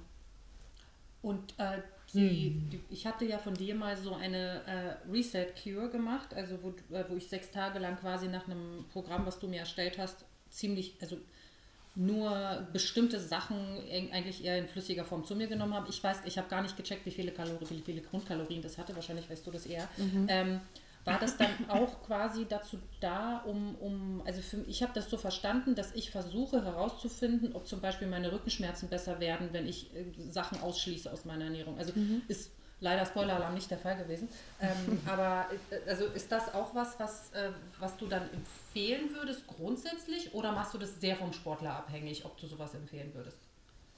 Und 1.22 1.54
äh, 1.60 1.80
die, 2.13 2.52
mhm. 2.52 2.69
die, 2.69 2.80
ich 2.89 3.06
hatte 3.06 3.26
ja 3.26 3.38
von 3.38 3.54
dir 3.54 3.76
mal 3.76 3.95
so 3.98 4.15
eine 4.15 4.62
äh, 4.65 5.12
Reset-Cure 5.12 5.89
gemacht, 5.89 6.34
also 6.34 6.58
wo, 6.62 6.69
äh, 6.95 7.04
wo 7.08 7.15
ich 7.15 7.28
sechs 7.28 7.52
Tage 7.52 7.80
lang 7.80 7.98
quasi 7.98 8.28
nach 8.28 8.48
einem 8.48 8.86
Programm, 8.91 9.26
was 9.26 9.39
du 9.39 9.48
mir 9.48 9.60
erstellt 9.60 9.98
hast, 9.98 10.26
ziemlich, 10.50 10.95
also 11.02 11.17
nur 11.95 12.67
bestimmte 12.72 13.19
Sachen 13.19 13.58
eigentlich 14.13 14.43
eher 14.45 14.58
in 14.58 14.67
flüssiger 14.67 15.04
Form 15.04 15.26
zu 15.26 15.36
mir 15.36 15.48
genommen 15.48 15.74
habe. 15.74 15.89
Ich 15.89 16.02
weiß, 16.02 16.22
ich 16.26 16.38
habe 16.38 16.48
gar 16.48 16.62
nicht 16.62 16.78
gecheckt, 16.78 17.06
wie 17.06 17.12
viele 17.12 17.32
Kalorien, 17.32 17.69
wie 17.69 17.82
viele 17.82 18.02
Grundkalorien 18.02 18.62
das 18.62 18.78
hatte. 18.78 18.95
Wahrscheinlich 18.95 19.30
weißt 19.30 19.45
du 19.45 19.52
das 19.52 19.65
eher. 19.65 19.88
Mhm. 19.98 20.26
Ähm, 20.30 20.62
war 21.06 21.20
das 21.20 21.38
dann 21.38 21.50
auch 21.70 22.02
quasi 22.04 22.46
dazu 22.48 22.78
da, 23.00 23.38
um, 23.46 23.76
um 23.76 24.22
also 24.26 24.42
für, 24.42 24.58
ich 24.68 24.84
habe 24.84 24.94
das 24.94 25.10
so 25.10 25.18
verstanden, 25.18 25.76
dass 25.76 25.94
ich 25.94 26.12
versuche 26.12 26.64
herauszufinden, 26.64 27.56
ob 27.56 27.68
zum 27.68 27.82
Beispiel 27.82 28.08
meine 28.08 28.32
Rückenschmerzen 28.32 28.90
besser 28.90 29.20
werden, 29.20 29.50
wenn 29.52 29.68
ich 29.68 29.96
äh, 29.96 30.06
Sachen 30.30 30.62
ausschließe 30.62 31.12
aus 31.12 31.26
meiner 31.26 31.46
Ernährung. 31.46 31.78
Also 31.78 31.94
mhm. 31.96 32.22
ist 32.28 32.52
leider 32.82 33.06
Spoiler-Alarm 33.06 33.54
nicht 33.54 33.70
der 33.72 33.78
Fall 33.78 33.98
gewesen. 33.98 34.30
Ähm, 34.62 35.00
aber 35.06 35.48
äh, 35.70 35.90
also 35.90 36.06
ist 36.06 36.32
das 36.32 36.54
auch 36.54 36.76
was, 36.76 37.00
was, 37.00 37.32
äh, 37.32 37.52
was 37.80 37.98
du 37.98 38.08
dann 38.08 38.24
empfehlen 38.34 39.14
würdest 39.14 39.48
grundsätzlich 39.48 40.34
oder 40.34 40.52
machst 40.52 40.74
du 40.74 40.78
das 40.78 41.00
sehr 41.00 41.16
vom 41.16 41.34
Sportler 41.34 41.76
abhängig, 41.76 42.26
ob 42.26 42.38
du 42.38 42.48
sowas 42.48 42.74
empfehlen 42.74 43.12
würdest? 43.14 43.38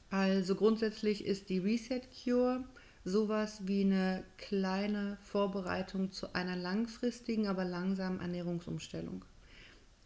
Also 0.10 0.56
grundsätzlich 0.56 1.26
ist 1.26 1.50
die 1.50 1.60
Reset 1.60 2.02
Cure 2.24 2.66
sowas 3.04 3.68
wie 3.68 3.82
eine 3.82 4.24
kleine 4.38 5.18
Vorbereitung 5.24 6.12
zu 6.12 6.34
einer 6.34 6.56
langfristigen, 6.56 7.48
aber 7.48 7.66
langsamen 7.66 8.20
Ernährungsumstellung. 8.20 9.26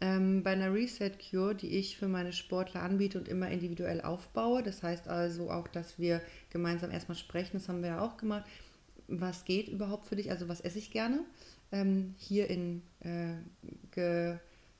Ähm, 0.00 0.42
bei 0.42 0.52
einer 0.52 0.72
Reset 0.74 1.12
Cure, 1.18 1.54
die 1.54 1.78
ich 1.78 1.96
für 1.96 2.08
meine 2.08 2.32
Sportler 2.32 2.82
anbiete 2.82 3.18
und 3.18 3.28
immer 3.28 3.48
individuell 3.48 4.02
aufbaue, 4.02 4.62
das 4.62 4.82
heißt 4.82 5.08
also 5.08 5.50
auch, 5.50 5.68
dass 5.68 5.98
wir 5.98 6.20
gemeinsam 6.50 6.90
erstmal 6.90 7.16
sprechen, 7.16 7.52
das 7.54 7.68
haben 7.68 7.82
wir 7.82 7.90
ja 7.90 8.00
auch 8.00 8.18
gemacht, 8.18 8.44
was 9.08 9.44
geht 9.44 9.68
überhaupt 9.68 10.06
für 10.06 10.16
dich, 10.16 10.30
also 10.30 10.48
was 10.48 10.60
esse 10.60 10.78
ich 10.78 10.90
gerne, 10.90 11.20
ähm, 11.72 12.14
hier 12.18 12.50
in 12.50 12.82
äh, 13.00 13.36
ge, 13.92 14.36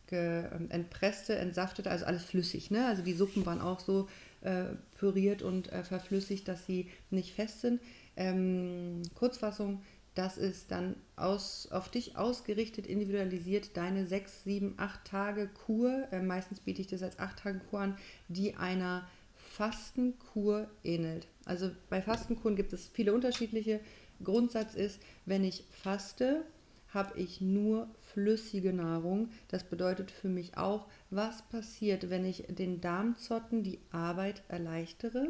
ge, 0.06 0.44
ähm, 0.52 0.70
entpresste, 0.70 1.36
entsaftete, 1.36 1.90
also 1.90 2.04
alles 2.04 2.24
flüssig, 2.24 2.70
ne? 2.70 2.86
also 2.86 3.02
die 3.02 3.14
Suppen 3.14 3.46
waren 3.46 3.62
auch 3.62 3.80
so 3.80 4.08
äh, 4.42 4.74
püriert 4.98 5.42
und 5.42 5.72
äh, 5.72 5.82
verflüssigt, 5.82 6.46
dass 6.46 6.66
sie 6.66 6.90
nicht 7.10 7.34
fest 7.34 7.62
sind. 7.62 7.80
Ähm, 8.16 9.02
Kurzfassung, 9.14 9.82
das 10.14 10.38
ist 10.38 10.70
dann 10.70 10.96
aus, 11.16 11.68
auf 11.70 11.90
dich 11.90 12.16
ausgerichtet, 12.16 12.86
individualisiert, 12.86 13.76
deine 13.76 14.06
sechs, 14.06 14.44
sieben, 14.44 14.74
acht 14.78 15.04
Tage 15.04 15.48
Kur, 15.48 16.08
äh, 16.10 16.22
meistens 16.22 16.60
biete 16.60 16.80
ich 16.80 16.86
das 16.86 17.02
als 17.02 17.18
acht 17.18 17.38
Tage 17.40 17.60
Kur 17.70 17.80
an, 17.80 17.98
die 18.28 18.56
einer 18.56 19.06
Fastenkur 19.34 20.68
ähnelt. 20.84 21.26
Also 21.44 21.70
bei 21.90 22.00
Fastenkuren 22.00 22.56
gibt 22.56 22.72
es 22.72 22.88
viele 22.88 23.12
unterschiedliche. 23.14 23.80
Grundsatz 24.24 24.74
ist, 24.74 25.00
wenn 25.26 25.44
ich 25.44 25.64
faste, 25.70 26.44
habe 26.88 27.18
ich 27.18 27.42
nur 27.42 27.88
flüssige 28.00 28.72
Nahrung. 28.72 29.28
Das 29.48 29.64
bedeutet 29.64 30.10
für 30.10 30.28
mich 30.28 30.56
auch, 30.56 30.86
was 31.10 31.42
passiert, 31.48 32.08
wenn 32.08 32.24
ich 32.24 32.44
den 32.48 32.80
Darmzotten 32.80 33.62
die 33.62 33.80
Arbeit 33.90 34.42
erleichtere 34.48 35.28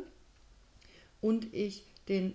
und 1.20 1.52
ich 1.52 1.84
den 2.08 2.34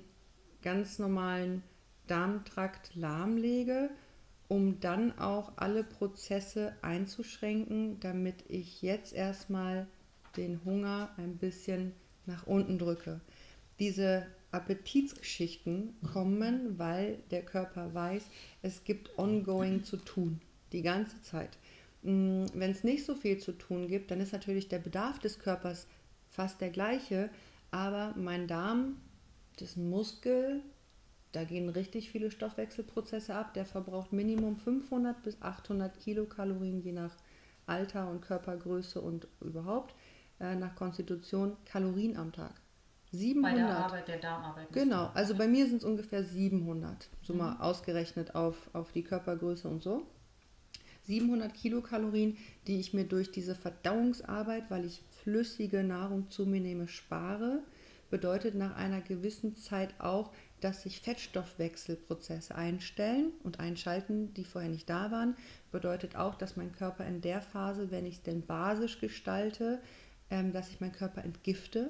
ganz 0.62 1.00
normalen 1.00 1.64
Darmtrakt 2.08 2.96
lahmlege, 2.96 3.90
um 4.48 4.80
dann 4.80 5.18
auch 5.18 5.54
alle 5.56 5.84
Prozesse 5.84 6.76
einzuschränken, 6.82 8.00
damit 8.02 8.44
ich 8.50 8.82
jetzt 8.82 9.14
erstmal 9.14 9.88
den 10.36 10.64
Hunger 10.66 11.10
ein 11.18 11.38
bisschen 11.38 11.94
nach 12.26 12.48
unten 12.48 12.78
drücke. 12.78 13.22
Diese 13.80 14.28
Appetitsgeschichten 14.52 15.96
kommen, 16.14 16.78
weil 16.78 17.20
der 17.32 17.44
Körper 17.44 17.94
weiß, 17.94 18.24
es 18.62 18.84
gibt 18.84 19.18
ongoing 19.18 19.84
zu 19.84 19.98
tun, 19.98 20.42
die 20.74 20.82
ganze 20.82 21.22
Zeit. 21.22 21.58
Mm, 22.04 22.46
Wenn 22.54 22.72
es 22.72 22.84
nicht 22.84 23.06
so 23.06 23.16
viel 23.16 23.38
zu 23.38 23.54
tun 23.54 23.88
gibt, 23.88 24.12
dann 24.12 24.20
ist 24.20 24.34
natürlich 24.34 24.68
der 24.68 24.80
Bedarf 24.80 25.20
des 25.20 25.40
Körpers 25.40 25.88
fast 26.30 26.60
der 26.62 26.70
gleiche, 26.70 27.30
aber 27.72 28.14
mein 28.18 28.48
Darm 28.48 28.98
das 29.58 29.76
Muskel, 29.76 30.62
da 31.32 31.44
gehen 31.44 31.70
richtig 31.70 32.10
viele 32.10 32.32
Stoffwechselprozesse 32.32 33.34
ab. 33.34 33.54
Der 33.54 33.66
verbraucht 33.66 34.12
Minimum 34.12 34.58
500 34.58 35.24
bis 35.24 35.42
800 35.42 36.00
Kilokalorien 36.00 36.82
je 36.82 36.92
nach 36.92 37.16
Alter 37.66 38.10
und 38.10 38.22
Körpergröße 38.22 39.00
und 39.00 39.28
überhaupt 39.40 39.96
äh, 40.40 40.56
nach 40.56 40.76
Konstitution 40.76 41.56
Kalorien 41.66 42.18
am 42.18 42.32
Tag. 42.32 42.54
700. 43.12 43.52
Bei 43.52 43.58
der 43.58 43.78
Arbeit 43.78 44.08
der 44.08 44.18
Darmarbeit. 44.20 44.72
Genau, 44.72 45.12
also 45.14 45.36
bei 45.36 45.48
mir 45.48 45.68
sind 45.68 45.78
es 45.78 45.84
ungefähr 45.84 46.24
700, 46.24 47.10
so 47.22 47.34
mhm. 47.34 47.40
mal 47.40 47.58
ausgerechnet 47.60 48.36
auf, 48.36 48.70
auf 48.74 48.92
die 48.92 49.04
Körpergröße 49.04 49.68
und 49.68 49.84
so. 49.84 50.04
700 51.04 51.54
Kilokalorien, 51.54 52.38
die 52.68 52.80
ich 52.80 52.94
mir 52.94 53.06
durch 53.06 53.32
diese 53.32 53.56
Verdauungsarbeit, 53.56 54.70
weil 54.70 54.86
ich 54.86 55.02
flüssige 55.24 55.84
Nahrung 55.84 56.30
zu 56.30 56.46
mir 56.46 56.62
nehme, 56.62 56.88
spare 56.88 57.64
bedeutet 58.12 58.54
nach 58.54 58.76
einer 58.76 59.02
gewissen 59.02 59.56
Zeit 59.56 59.96
auch 60.00 60.32
dass 60.62 60.84
sich 60.84 61.02
Fettstoffwechselprozesse 61.02 62.56
einstellen 62.56 63.32
und 63.44 63.60
einschalten, 63.60 64.34
die 64.36 64.46
vorher 64.46 64.70
nicht 64.70 64.90
da 64.90 65.12
waren. 65.12 65.36
Bedeutet 65.72 66.16
auch, 66.16 66.36
dass 66.36 66.56
mein 66.56 66.72
Körper 66.72 67.06
in 67.06 67.22
der 67.22 67.42
Phase, 67.42 67.92
wenn 67.92 68.06
ich 68.06 68.16
es 68.16 68.24
denn 68.24 68.46
basisch 68.46 69.00
gestalte, 69.00 69.82
ähm, 70.30 70.54
dass 70.54 70.70
ich 70.70 70.80
meinen 70.80 70.94
Körper 70.94 71.24
entgifte. 71.24 71.90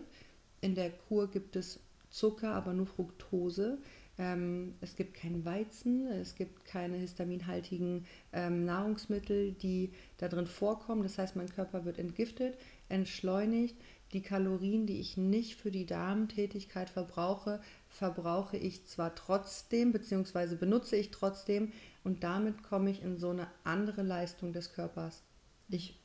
In 0.61 0.73
der 0.73 0.89
Kur 0.89 1.29
gibt 1.29 1.55
es 1.55 1.79
Zucker, 2.09 2.53
aber 2.53 2.73
nur 2.73 2.87
Fructose. 2.87 3.77
Ähm, 4.17 4.75
es 4.79 4.95
gibt 4.95 5.15
keinen 5.15 5.43
Weizen, 5.43 6.07
es 6.07 6.35
gibt 6.35 6.65
keine 6.65 6.97
histaminhaltigen 6.97 8.05
ähm, 8.31 8.65
Nahrungsmittel, 8.65 9.51
die 9.51 9.91
da 10.17 10.29
drin 10.29 10.47
vorkommen. 10.47 11.03
Das 11.03 11.17
heißt, 11.17 11.35
mein 11.35 11.49
Körper 11.49 11.83
wird 11.83 11.99
entgiftet, 11.99 12.57
entschleunigt. 12.87 13.75
Die 14.13 14.21
Kalorien, 14.21 14.85
die 14.85 14.99
ich 14.99 15.17
nicht 15.17 15.55
für 15.55 15.71
die 15.71 15.85
Darmtätigkeit 15.85 16.89
verbrauche, 16.89 17.61
verbrauche 17.89 18.57
ich 18.57 18.85
zwar 18.85 19.15
trotzdem, 19.15 19.91
beziehungsweise 19.91 20.55
benutze 20.55 20.95
ich 20.95 21.11
trotzdem 21.11 21.71
und 22.03 22.23
damit 22.23 22.63
komme 22.63 22.89
ich 22.89 23.01
in 23.01 23.17
so 23.17 23.29
eine 23.29 23.47
andere 23.63 24.03
Leistung 24.03 24.53
des 24.53 24.73
Körpers. 24.73 25.23
Ich 25.69 25.97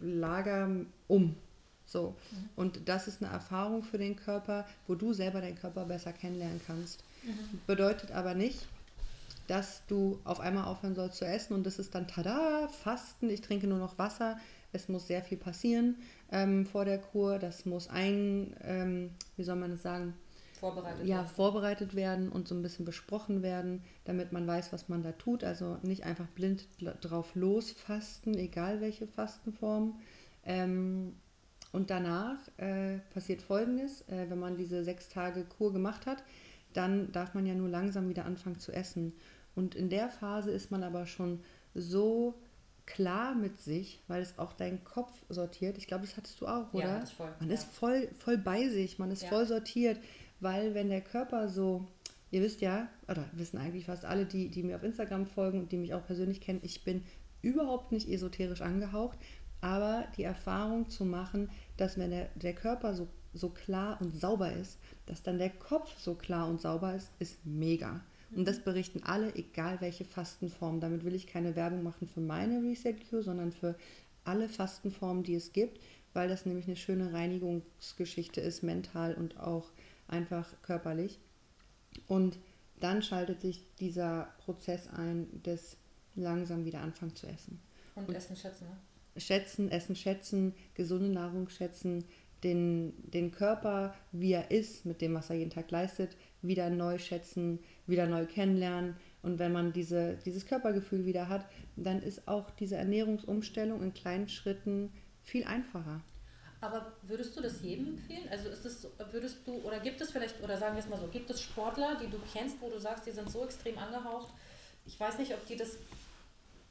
lager 0.00 0.68
um. 1.08 1.36
So. 1.86 2.16
Mhm. 2.30 2.48
Und 2.56 2.88
das 2.88 3.08
ist 3.08 3.22
eine 3.22 3.32
Erfahrung 3.32 3.82
für 3.82 3.98
den 3.98 4.16
Körper, 4.16 4.66
wo 4.86 4.94
du 4.94 5.12
selber 5.12 5.40
deinen 5.40 5.58
Körper 5.58 5.84
besser 5.84 6.12
kennenlernen 6.12 6.60
kannst. 6.66 7.02
Mhm. 7.22 7.60
Bedeutet 7.66 8.12
aber 8.12 8.34
nicht, 8.34 8.66
dass 9.48 9.82
du 9.88 10.20
auf 10.24 10.40
einmal 10.40 10.64
aufhören 10.64 10.94
sollst 10.94 11.18
zu 11.18 11.26
essen 11.26 11.54
und 11.54 11.64
das 11.64 11.78
ist 11.78 11.94
dann 11.94 12.06
tada, 12.06 12.68
Fasten, 12.68 13.28
ich 13.28 13.40
trinke 13.40 13.66
nur 13.66 13.78
noch 13.78 13.98
Wasser. 13.98 14.38
Es 14.72 14.88
muss 14.88 15.06
sehr 15.06 15.22
viel 15.22 15.38
passieren 15.38 15.96
ähm, 16.30 16.66
vor 16.66 16.84
der 16.84 16.98
Kur. 16.98 17.38
Das 17.38 17.66
muss 17.66 17.88
ein, 17.88 18.54
ähm, 18.62 19.10
wie 19.36 19.44
soll 19.44 19.56
man 19.56 19.72
es 19.72 19.82
sagen? 19.82 20.14
Vorbereitet 20.60 21.06
ja, 21.06 21.16
werden. 21.16 21.28
vorbereitet 21.28 21.94
werden 21.96 22.28
und 22.30 22.46
so 22.46 22.54
ein 22.54 22.62
bisschen 22.62 22.84
besprochen 22.84 23.42
werden, 23.42 23.82
damit 24.04 24.32
man 24.32 24.46
weiß, 24.46 24.72
was 24.72 24.88
man 24.88 25.02
da 25.02 25.12
tut. 25.12 25.42
Also 25.42 25.78
nicht 25.82 26.04
einfach 26.04 26.26
blind 26.28 26.68
drauf 27.00 27.34
losfasten, 27.34 28.34
egal 28.36 28.80
welche 28.80 29.06
Fastenform. 29.06 29.98
Ähm, 30.44 31.14
und 31.72 31.90
danach 31.90 32.38
äh, 32.58 32.98
passiert 33.14 33.42
Folgendes, 33.42 34.02
äh, 34.08 34.26
wenn 34.28 34.38
man 34.38 34.56
diese 34.56 34.84
sechs 34.84 35.08
Tage 35.08 35.44
Kur 35.44 35.72
gemacht 35.72 36.06
hat, 36.06 36.22
dann 36.72 37.10
darf 37.12 37.34
man 37.34 37.46
ja 37.46 37.54
nur 37.54 37.68
langsam 37.68 38.08
wieder 38.08 38.24
anfangen 38.24 38.58
zu 38.58 38.72
essen. 38.72 39.14
Und 39.54 39.74
in 39.74 39.88
der 39.88 40.08
Phase 40.08 40.50
ist 40.50 40.70
man 40.70 40.82
aber 40.82 41.06
schon 41.06 41.40
so 41.74 42.34
klar 42.86 43.34
mit 43.34 43.60
sich, 43.60 44.00
weil 44.08 44.22
es 44.22 44.38
auch 44.38 44.52
deinen 44.52 44.84
Kopf 44.84 45.12
sortiert. 45.28 45.78
Ich 45.78 45.86
glaube, 45.86 46.06
das 46.06 46.16
hattest 46.16 46.40
du 46.40 46.46
auch, 46.46 46.72
oder? 46.72 47.00
Ja, 47.00 47.06
voll. 47.06 47.32
Man 47.38 47.48
ja. 47.48 47.54
ist 47.54 47.64
voll, 47.64 48.08
voll 48.18 48.38
bei 48.38 48.68
sich, 48.68 48.98
man 48.98 49.10
ist 49.10 49.22
ja. 49.22 49.28
voll 49.28 49.46
sortiert, 49.46 49.98
weil 50.40 50.74
wenn 50.74 50.88
der 50.88 51.00
Körper 51.00 51.48
so, 51.48 51.86
ihr 52.30 52.42
wisst 52.42 52.60
ja, 52.60 52.88
oder 53.08 53.24
wissen 53.32 53.58
eigentlich 53.58 53.86
fast 53.86 54.04
alle, 54.04 54.26
die, 54.26 54.48
die 54.48 54.62
mir 54.62 54.76
auf 54.76 54.82
Instagram 54.82 55.26
folgen 55.26 55.60
und 55.60 55.72
die 55.72 55.76
mich 55.76 55.94
auch 55.94 56.04
persönlich 56.04 56.40
kennen, 56.40 56.60
ich 56.62 56.84
bin 56.84 57.04
überhaupt 57.42 57.92
nicht 57.92 58.08
esoterisch 58.08 58.60
angehaucht, 58.60 59.18
aber 59.60 60.06
die 60.16 60.24
Erfahrung 60.24 60.88
zu 60.88 61.04
machen, 61.04 61.50
dass 61.76 61.98
wenn 61.98 62.10
der, 62.10 62.28
der 62.34 62.54
Körper 62.54 62.94
so, 62.94 63.08
so 63.34 63.50
klar 63.50 64.00
und 64.00 64.18
sauber 64.18 64.52
ist, 64.52 64.78
dass 65.06 65.22
dann 65.22 65.38
der 65.38 65.50
Kopf 65.50 65.98
so 65.98 66.14
klar 66.14 66.48
und 66.48 66.60
sauber 66.60 66.94
ist, 66.94 67.10
ist 67.18 67.44
mega. 67.44 68.00
Und 68.34 68.46
das 68.46 68.60
berichten 68.60 69.02
alle, 69.02 69.34
egal 69.34 69.80
welche 69.80 70.04
Fastenform. 70.04 70.80
Damit 70.80 71.04
will 71.04 71.14
ich 71.14 71.26
keine 71.26 71.56
Werbung 71.56 71.82
machen 71.82 72.06
für 72.06 72.20
meine 72.20 72.62
Reset 72.62 72.94
Cure, 73.08 73.22
sondern 73.22 73.52
für 73.52 73.76
alle 74.24 74.48
Fastenformen, 74.48 75.24
die 75.24 75.34
es 75.34 75.52
gibt, 75.52 75.80
weil 76.12 76.28
das 76.28 76.46
nämlich 76.46 76.66
eine 76.66 76.76
schöne 76.76 77.12
Reinigungsgeschichte 77.12 78.40
ist, 78.40 78.62
mental 78.62 79.14
und 79.14 79.38
auch 79.38 79.70
einfach 80.06 80.46
körperlich. 80.62 81.18
Und 82.06 82.38
dann 82.78 83.02
schaltet 83.02 83.40
sich 83.40 83.64
dieser 83.78 84.32
Prozess 84.38 84.88
ein, 84.88 85.42
des 85.42 85.76
langsam 86.14 86.64
wieder 86.64 86.80
anfangen 86.80 87.14
zu 87.14 87.26
essen. 87.26 87.60
Und, 87.94 88.08
und 88.08 88.14
Essen 88.14 88.36
schätzen, 88.36 88.66
ne? 88.66 89.20
schätzen, 89.20 89.70
Essen 89.70 89.96
schätzen, 89.96 90.54
gesunde 90.74 91.08
Nahrung 91.08 91.48
schätzen, 91.48 92.04
den, 92.42 92.94
den 93.10 93.32
Körper, 93.32 93.94
wie 94.12 94.32
er 94.32 94.50
ist, 94.50 94.86
mit 94.86 95.02
dem, 95.02 95.14
was 95.14 95.30
er 95.30 95.36
jeden 95.36 95.50
Tag 95.50 95.70
leistet, 95.70 96.16
wieder 96.42 96.70
neu 96.70 96.98
schätzen, 96.98 97.60
wieder 97.90 98.06
neu 98.06 98.26
kennenlernen. 98.26 98.96
Und 99.22 99.38
wenn 99.38 99.52
man 99.52 99.72
diese, 99.72 100.18
dieses 100.24 100.46
Körpergefühl 100.46 101.04
wieder 101.04 101.28
hat, 101.28 101.44
dann 101.76 102.02
ist 102.02 102.26
auch 102.26 102.50
diese 102.50 102.76
Ernährungsumstellung 102.76 103.82
in 103.82 103.92
kleinen 103.92 104.28
Schritten 104.28 104.92
viel 105.22 105.44
einfacher. 105.44 106.00
Aber 106.62 106.92
würdest 107.02 107.36
du 107.36 107.40
das 107.40 107.62
jedem 107.62 107.88
empfehlen? 107.88 108.28
Also 108.30 108.48
ist 108.48 108.64
es, 108.64 108.86
würdest 109.12 109.38
du, 109.46 109.54
oder 109.62 109.80
gibt 109.80 110.00
es 110.00 110.10
vielleicht, 110.10 110.42
oder 110.42 110.56
sagen 110.58 110.74
wir 110.76 110.82
es 110.82 110.88
mal 110.88 110.98
so, 110.98 111.06
gibt 111.06 111.30
es 111.30 111.42
Sportler, 111.42 111.98
die 112.02 112.10
du 112.10 112.18
kennst, 112.32 112.60
wo 112.60 112.68
du 112.68 112.78
sagst, 112.78 113.06
die 113.06 113.12
sind 113.12 113.30
so 113.30 113.44
extrem 113.44 113.78
angehaucht, 113.78 114.32
ich 114.86 114.98
weiß 114.98 115.18
nicht, 115.18 115.32
ob 115.32 115.46
die 115.46 115.56
das 115.56 115.76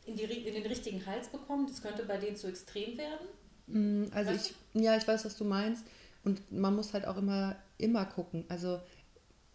in, 0.05 0.15
die, 0.15 0.23
in 0.23 0.53
den 0.53 0.65
richtigen 0.65 1.05
Hals 1.05 1.29
bekommen. 1.29 1.67
Das 1.67 1.81
könnte 1.81 2.03
bei 2.03 2.17
denen 2.17 2.35
zu 2.35 2.47
extrem 2.47 2.97
werden. 2.97 3.27
Mm, 3.67 4.13
also 4.13 4.31
weißt 4.31 4.55
ich, 4.73 4.81
ja, 4.81 4.97
ich 4.97 5.07
weiß, 5.07 5.25
was 5.25 5.37
du 5.37 5.45
meinst. 5.45 5.85
Und 6.23 6.51
man 6.51 6.75
muss 6.75 6.93
halt 6.93 7.07
auch 7.07 7.17
immer, 7.17 7.55
immer 7.77 8.05
gucken. 8.05 8.45
Also 8.49 8.81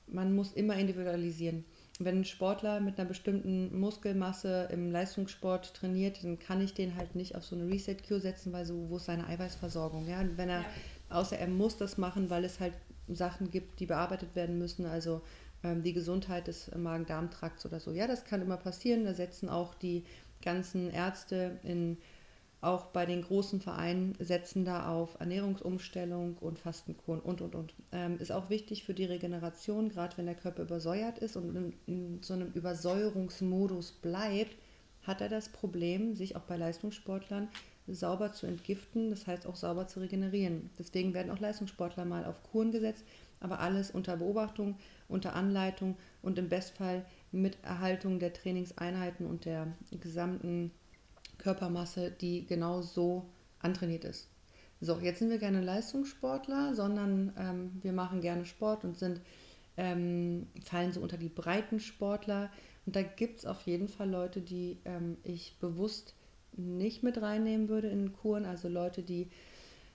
man 0.07 0.35
muss 0.35 0.53
immer 0.53 0.77
individualisieren. 0.77 1.65
Wenn 2.01 2.21
ein 2.21 2.25
Sportler 2.25 2.81
mit 2.81 2.99
einer 2.99 3.09
bestimmten 3.09 3.79
Muskelmasse 3.79 4.69
im 4.73 4.91
Leistungssport 4.91 5.75
trainiert, 5.75 6.25
dann 6.25 6.39
kann 6.39 6.61
ich 6.61 6.75
den 6.75 6.97
halt 6.97 7.15
nicht 7.15 7.37
auf 7.37 7.45
so 7.45 7.55
eine 7.55 7.69
Reset-Cure 7.69 8.21
setzen, 8.21 8.53
weil 8.53 8.65
so, 8.65 8.91
wo 8.91 8.97
ist 8.97 9.05
seine 9.05 9.27
Eiweißversorgung? 9.29 10.09
Ja? 10.09 10.25
wenn 10.37 10.49
er, 10.49 10.61
ja. 10.61 10.67
außer 11.11 11.39
er 11.39 11.47
muss 11.47 11.77
das 11.77 11.97
machen, 11.97 12.31
weil 12.31 12.45
es 12.45 12.59
halt 12.59 12.75
Sachen 13.09 13.51
gibt, 13.51 13.81
die 13.81 13.87
bearbeitet 13.87 14.35
werden 14.35 14.59
müssen, 14.59 14.87
also 14.87 15.21
ähm, 15.63 15.83
die 15.83 15.93
Gesundheit 15.93 16.49
des 16.49 16.71
Magen-Darm-Trakts 16.75 17.65
oder 17.67 17.81
so. 17.81 17.93
Ja, 17.93 18.07
das 18.07 18.25
kann 18.25 18.43
immer 18.43 18.57
passieren. 18.57 19.05
Da 19.05 19.15
setzen 19.15 19.49
auch 19.49 19.75
die 19.75 20.05
ganzen 20.43 20.91
Ärzte 20.91 21.59
in 21.63 21.99
auch 22.65 22.87
bei 22.87 23.07
den 23.07 23.23
großen 23.23 23.61
Vereinen 23.61 24.15
setzen 24.19 24.65
da 24.65 24.89
auf 24.89 25.21
Ernährungsumstellung 25.21 26.39
und 26.39 26.59
Fastenkuren 26.59 27.21
und, 27.21 27.41
und, 27.41 27.55
und. 27.55 27.75
Ähm, 27.93 28.19
ist 28.19 28.33
auch 28.33 28.51
wichtig 28.51 28.85
für 28.85 28.95
die 28.95 29.05
Regeneration, 29.05 29.91
gerade 29.91 30.17
wenn 30.17 30.27
der 30.27 30.35
Körper 30.35 30.63
übersäuert 30.63 31.19
ist 31.19 31.37
und 31.37 31.55
in, 31.55 31.75
in, 31.87 32.23
so 32.23 32.35
einem 32.35 32.51
Übersäuerungsmodus 32.53 33.93
bleibt, 33.93 34.57
hat 35.03 35.21
er 35.21 35.29
das 35.29 35.51
Problem, 35.51 36.15
sich 36.15 36.37
auch 36.37 36.43
bei 36.43 36.57
Leistungssportlern 36.57 37.49
sauber 37.87 38.33
zu 38.33 38.47
entgiften, 38.47 39.11
das 39.11 39.27
heißt 39.27 39.47
auch 39.47 39.57
sauber 39.57 39.87
zu 39.87 40.01
regenerieren. 40.01 40.71
Deswegen 40.79 41.13
werden 41.13 41.31
auch 41.31 41.41
Leistungssportler 41.41 42.07
mal 42.07 42.25
auf 42.25 42.43
Kuren 42.45 42.73
gesetzt, 42.73 43.05
aber 43.41 43.61
alles 43.61 43.91
unter 43.91 44.17
Beobachtung, 44.17 44.77
unter 45.07 45.35
Anleitung 45.35 45.97
und 46.23 46.39
im 46.39 46.49
Bestfall 46.49 47.05
mit 47.31 47.59
Erhaltung 47.63 48.19
der 48.19 48.33
Trainingseinheiten 48.33 49.27
und 49.27 49.45
der 49.45 49.67
gesamten 50.01 50.71
Körpermasse, 51.45 52.11
die 52.11 52.47
genau 52.47 52.81
so 52.81 53.27
antrainiert 53.61 54.05
ist. 54.05 54.29
So, 54.81 54.99
jetzt 54.99 55.19
sind 55.19 55.31
wir 55.31 55.39
keine 55.39 55.61
Leistungssportler, 55.61 56.75
sondern 56.75 57.33
ähm, 57.39 57.73
wir 57.83 57.93
machen 57.93 58.21
gerne 58.21 58.45
Sport 58.45 58.85
und 58.85 58.99
sind, 58.99 59.21
ähm, 59.77 60.47
fallen 60.65 60.93
so 60.93 61.01
unter 61.01 61.17
die 61.17 61.29
breiten 61.29 61.81
Sportler. 61.81 62.51
Und 62.87 62.97
da 62.97 63.03
gibt 63.03 63.39
es 63.39 63.47
auf 63.47 63.63
jeden 63.63 63.89
Fall 63.89 64.11
Leute, 64.11 64.41
die 64.41 64.79
ähm, 64.85 65.17
ich 65.23 65.57
bewusst 65.61 66.15
nicht 66.57 67.03
mit 67.03 67.21
reinnehmen 67.21 67.69
würde 67.69 67.89
in 67.89 68.13
Kuren, 68.13 68.45
also 68.45 68.69
Leute, 68.69 69.03
die 69.03 69.29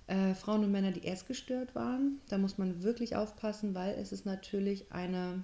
äh, 0.08 0.34
Frauen 0.34 0.64
und 0.64 0.72
Männer, 0.72 0.92
die 0.92 1.06
essgestört 1.06 1.76
waren. 1.76 2.20
Da 2.30 2.38
muss 2.38 2.58
man 2.58 2.84
wirklich 2.84 3.16
aufpassen, 3.16 3.76
weil 3.76 3.96
es 3.96 4.12
ist 4.12 4.26
natürlich 4.26 4.92
eine 4.92 5.44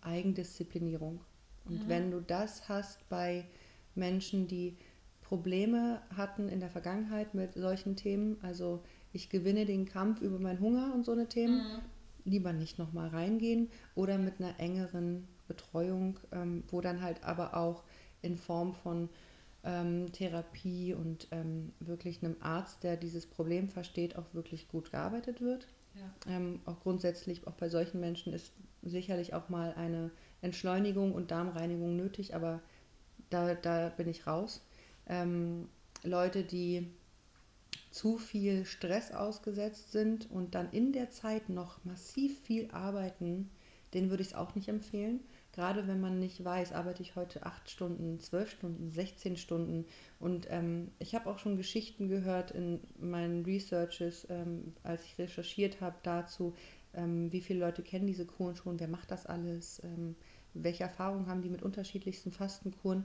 Eigendisziplinierung. 0.00 1.20
Und 1.64 1.84
mhm. 1.84 1.88
wenn 1.88 2.10
du 2.10 2.20
das 2.20 2.68
hast 2.68 3.08
bei 3.08 3.44
Menschen, 3.94 4.46
die 4.46 4.76
Probleme 5.28 6.00
hatten 6.16 6.48
in 6.48 6.58
der 6.58 6.70
Vergangenheit 6.70 7.34
mit 7.34 7.52
solchen 7.52 7.96
Themen, 7.96 8.38
also 8.40 8.82
ich 9.12 9.28
gewinne 9.28 9.66
den 9.66 9.84
Kampf 9.84 10.22
über 10.22 10.38
meinen 10.38 10.58
Hunger 10.58 10.94
und 10.94 11.04
so 11.04 11.12
eine 11.12 11.28
Themen, 11.28 11.58
mhm. 11.58 11.80
lieber 12.24 12.54
nicht 12.54 12.78
nochmal 12.78 13.08
reingehen 13.08 13.68
oder 13.94 14.16
mit 14.16 14.40
einer 14.40 14.58
engeren 14.58 15.28
Betreuung, 15.46 16.18
ähm, 16.32 16.64
wo 16.68 16.80
dann 16.80 17.02
halt 17.02 17.24
aber 17.24 17.56
auch 17.56 17.82
in 18.22 18.38
Form 18.38 18.72
von 18.72 19.10
ähm, 19.64 20.10
Therapie 20.12 20.94
und 20.94 21.28
ähm, 21.30 21.72
wirklich 21.80 22.24
einem 22.24 22.36
Arzt, 22.40 22.82
der 22.82 22.96
dieses 22.96 23.26
Problem 23.26 23.68
versteht, 23.68 24.16
auch 24.16 24.32
wirklich 24.32 24.66
gut 24.68 24.90
gearbeitet 24.90 25.42
wird. 25.42 25.68
Ja. 25.94 26.34
Ähm, 26.34 26.60
auch 26.64 26.80
grundsätzlich, 26.80 27.46
auch 27.46 27.54
bei 27.54 27.68
solchen 27.68 28.00
Menschen 28.00 28.32
ist 28.32 28.54
sicherlich 28.82 29.34
auch 29.34 29.50
mal 29.50 29.74
eine 29.74 30.10
Entschleunigung 30.40 31.12
und 31.12 31.30
Darmreinigung 31.30 31.96
nötig, 31.96 32.34
aber 32.34 32.60
da, 33.28 33.54
da 33.54 33.90
bin 33.90 34.08
ich 34.08 34.26
raus. 34.26 34.62
Ähm, 35.08 35.68
Leute, 36.02 36.44
die 36.44 36.86
zu 37.90 38.18
viel 38.18 38.64
Stress 38.64 39.12
ausgesetzt 39.12 39.92
sind 39.92 40.30
und 40.30 40.54
dann 40.54 40.70
in 40.70 40.92
der 40.92 41.10
Zeit 41.10 41.48
noch 41.48 41.84
massiv 41.84 42.38
viel 42.40 42.70
arbeiten, 42.70 43.50
denen 43.94 44.10
würde 44.10 44.22
ich 44.22 44.28
es 44.28 44.34
auch 44.34 44.54
nicht 44.54 44.68
empfehlen. 44.68 45.20
Gerade 45.52 45.88
wenn 45.88 46.00
man 46.00 46.20
nicht 46.20 46.44
weiß, 46.44 46.72
arbeite 46.72 47.02
ich 47.02 47.16
heute 47.16 47.44
acht 47.44 47.68
Stunden, 47.68 48.20
zwölf 48.20 48.50
Stunden, 48.50 48.92
16 48.92 49.36
Stunden. 49.36 49.86
Und 50.20 50.46
ähm, 50.50 50.92
ich 50.98 51.14
habe 51.14 51.28
auch 51.28 51.38
schon 51.38 51.56
Geschichten 51.56 52.08
gehört 52.08 52.50
in 52.50 52.80
meinen 53.00 53.44
Researches, 53.44 54.26
ähm, 54.30 54.74
als 54.82 55.04
ich 55.04 55.18
recherchiert 55.18 55.80
habe 55.80 55.96
dazu, 56.02 56.54
ähm, 56.94 57.32
wie 57.32 57.40
viele 57.40 57.60
Leute 57.60 57.82
kennen 57.82 58.06
diese 58.06 58.26
Kuren 58.26 58.56
schon, 58.56 58.78
wer 58.78 58.88
macht 58.88 59.10
das 59.10 59.26
alles, 59.26 59.82
ähm, 59.82 60.14
welche 60.54 60.84
Erfahrungen 60.84 61.26
haben 61.26 61.42
die 61.42 61.50
mit 61.50 61.62
unterschiedlichsten 61.62 62.30
Fastenkuren. 62.30 63.04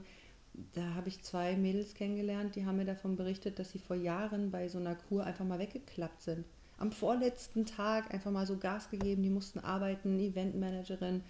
Da 0.72 0.94
habe 0.94 1.08
ich 1.08 1.22
zwei 1.22 1.56
Mädels 1.56 1.94
kennengelernt, 1.94 2.54
die 2.54 2.64
haben 2.64 2.76
mir 2.76 2.84
davon 2.84 3.16
berichtet, 3.16 3.58
dass 3.58 3.70
sie 3.70 3.78
vor 3.78 3.96
Jahren 3.96 4.50
bei 4.50 4.68
so 4.68 4.78
einer 4.78 4.94
Kur 4.94 5.24
einfach 5.24 5.44
mal 5.44 5.58
weggeklappt 5.58 6.22
sind. 6.22 6.44
Am 6.78 6.92
vorletzten 6.92 7.66
Tag 7.66 8.12
einfach 8.12 8.30
mal 8.30 8.46
so 8.46 8.56
Gas 8.56 8.90
gegeben, 8.90 9.22
die 9.22 9.30
mussten 9.30 9.58
arbeiten, 9.60 10.18
Eventmanagerin, 10.18 11.22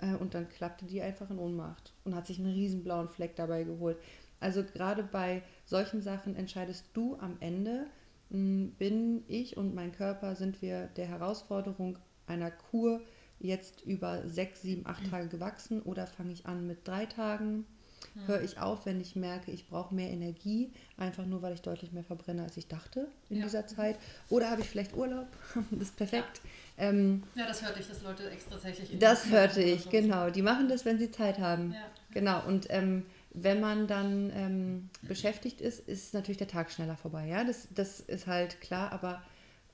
äh, 0.00 0.14
und 0.14 0.34
dann 0.34 0.48
klappte 0.48 0.86
die 0.86 1.02
einfach 1.02 1.30
in 1.30 1.38
Ohnmacht 1.38 1.92
und 2.04 2.14
hat 2.14 2.26
sich 2.26 2.38
einen 2.38 2.52
riesen 2.52 2.82
blauen 2.82 3.08
Fleck 3.08 3.36
dabei 3.36 3.64
geholt. 3.64 3.98
Also 4.40 4.64
gerade 4.64 5.02
bei 5.02 5.42
solchen 5.66 6.00
Sachen 6.00 6.34
entscheidest 6.34 6.86
du 6.94 7.16
am 7.16 7.36
Ende, 7.40 7.86
hm, 8.30 8.72
bin 8.78 9.24
ich 9.28 9.56
und 9.56 9.74
mein 9.74 9.92
Körper, 9.92 10.34
sind 10.34 10.62
wir 10.62 10.86
der 10.96 11.06
Herausforderung 11.06 11.98
einer 12.26 12.50
Kur 12.50 13.00
jetzt 13.38 13.82
über 13.82 14.28
sechs, 14.28 14.62
sieben, 14.62 14.86
acht 14.86 15.10
Tage 15.10 15.28
gewachsen 15.28 15.82
oder 15.82 16.06
fange 16.06 16.32
ich 16.32 16.46
an 16.46 16.66
mit 16.66 16.86
drei 16.86 17.06
Tagen? 17.06 17.66
Höre 18.26 18.42
ich 18.42 18.58
auf, 18.58 18.86
wenn 18.86 19.00
ich 19.00 19.14
merke, 19.16 19.50
ich 19.50 19.68
brauche 19.68 19.94
mehr 19.94 20.10
Energie, 20.10 20.72
einfach 20.96 21.24
nur, 21.26 21.42
weil 21.42 21.54
ich 21.54 21.62
deutlich 21.62 21.92
mehr 21.92 22.04
verbrenne, 22.04 22.42
als 22.42 22.56
ich 22.56 22.66
dachte 22.66 23.06
in 23.28 23.38
Ja. 23.38 23.44
dieser 23.44 23.66
Zeit? 23.66 23.96
Oder 24.28 24.50
habe 24.50 24.60
ich 24.62 24.68
vielleicht 24.68 24.94
Urlaub? 24.96 25.26
das 25.70 25.82
ist 25.88 25.96
perfekt. 25.96 26.40
Ja, 26.76 26.84
ähm, 26.88 27.22
Ja, 27.34 27.46
das 27.46 27.62
hörte 27.62 27.80
ich, 27.80 27.88
dass 27.88 28.02
Leute 28.02 28.28
extra 28.30 28.52
tatsächlich. 28.52 28.92
in 28.92 28.98
das 28.98 29.26
hörte 29.30 29.62
ich, 29.62 29.88
genau. 29.90 30.30
Die 30.30 30.42
machen 30.42 30.68
das, 30.68 30.84
wenn 30.84 30.98
sie 30.98 31.10
Zeit 31.10 31.38
haben. 31.38 31.72
Ja. 31.72 31.86
Genau. 32.12 32.42
Und 32.46 32.66
ähm, 32.70 33.04
wenn 33.32 33.60
man 33.60 33.86
dann 33.86 34.32
ähm, 34.34 34.90
beschäftigt 35.02 35.60
ist, 35.60 35.80
ist 35.88 36.14
natürlich 36.14 36.38
der 36.38 36.48
Tag 36.48 36.70
schneller 36.72 36.96
vorbei. 36.96 37.26
Ja, 37.26 37.44
das, 37.44 37.68
das 37.74 38.00
ist 38.00 38.26
halt 38.26 38.60
klar. 38.60 38.92
Aber 38.92 39.22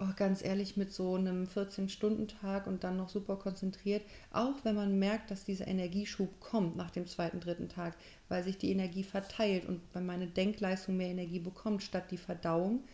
oh, 0.01 0.13
ganz 0.17 0.45
ehrlich, 0.45 0.77
mit 0.77 0.93
so 0.93 1.15
einem 1.15 1.45
14-Stunden-Tag 1.45 2.67
und 2.67 2.85
dann 2.85 2.97
noch 2.97 3.09
super 3.09 3.37
konzentriert, 3.37 4.03
auch 4.31 4.55
wenn 4.65 4.75
man 4.75 4.99
merkt, 4.99 5.31
dass 5.31 5.45
dieser 5.45 5.67
Energieschub 5.67 6.41
kommt 6.41 6.77
nach 6.77 6.91
dem 6.91 7.07
zweiten, 7.07 7.41
dritten 7.41 7.69
Tag, 7.69 7.97
weil 8.29 8.43
sich 8.43 8.59
die 8.59 8.71
Energie 8.71 9.05
verteilt 9.05 9.67
und 9.67 9.81
weil 9.93 10.03
meine 10.03 10.27
Denkleistung 10.27 10.97
mehr 10.97 11.09
Energie 11.09 11.41
bekommt 11.41 11.83
statt 11.83 12.11
die 12.11 12.19
Verdauung, 12.19 12.85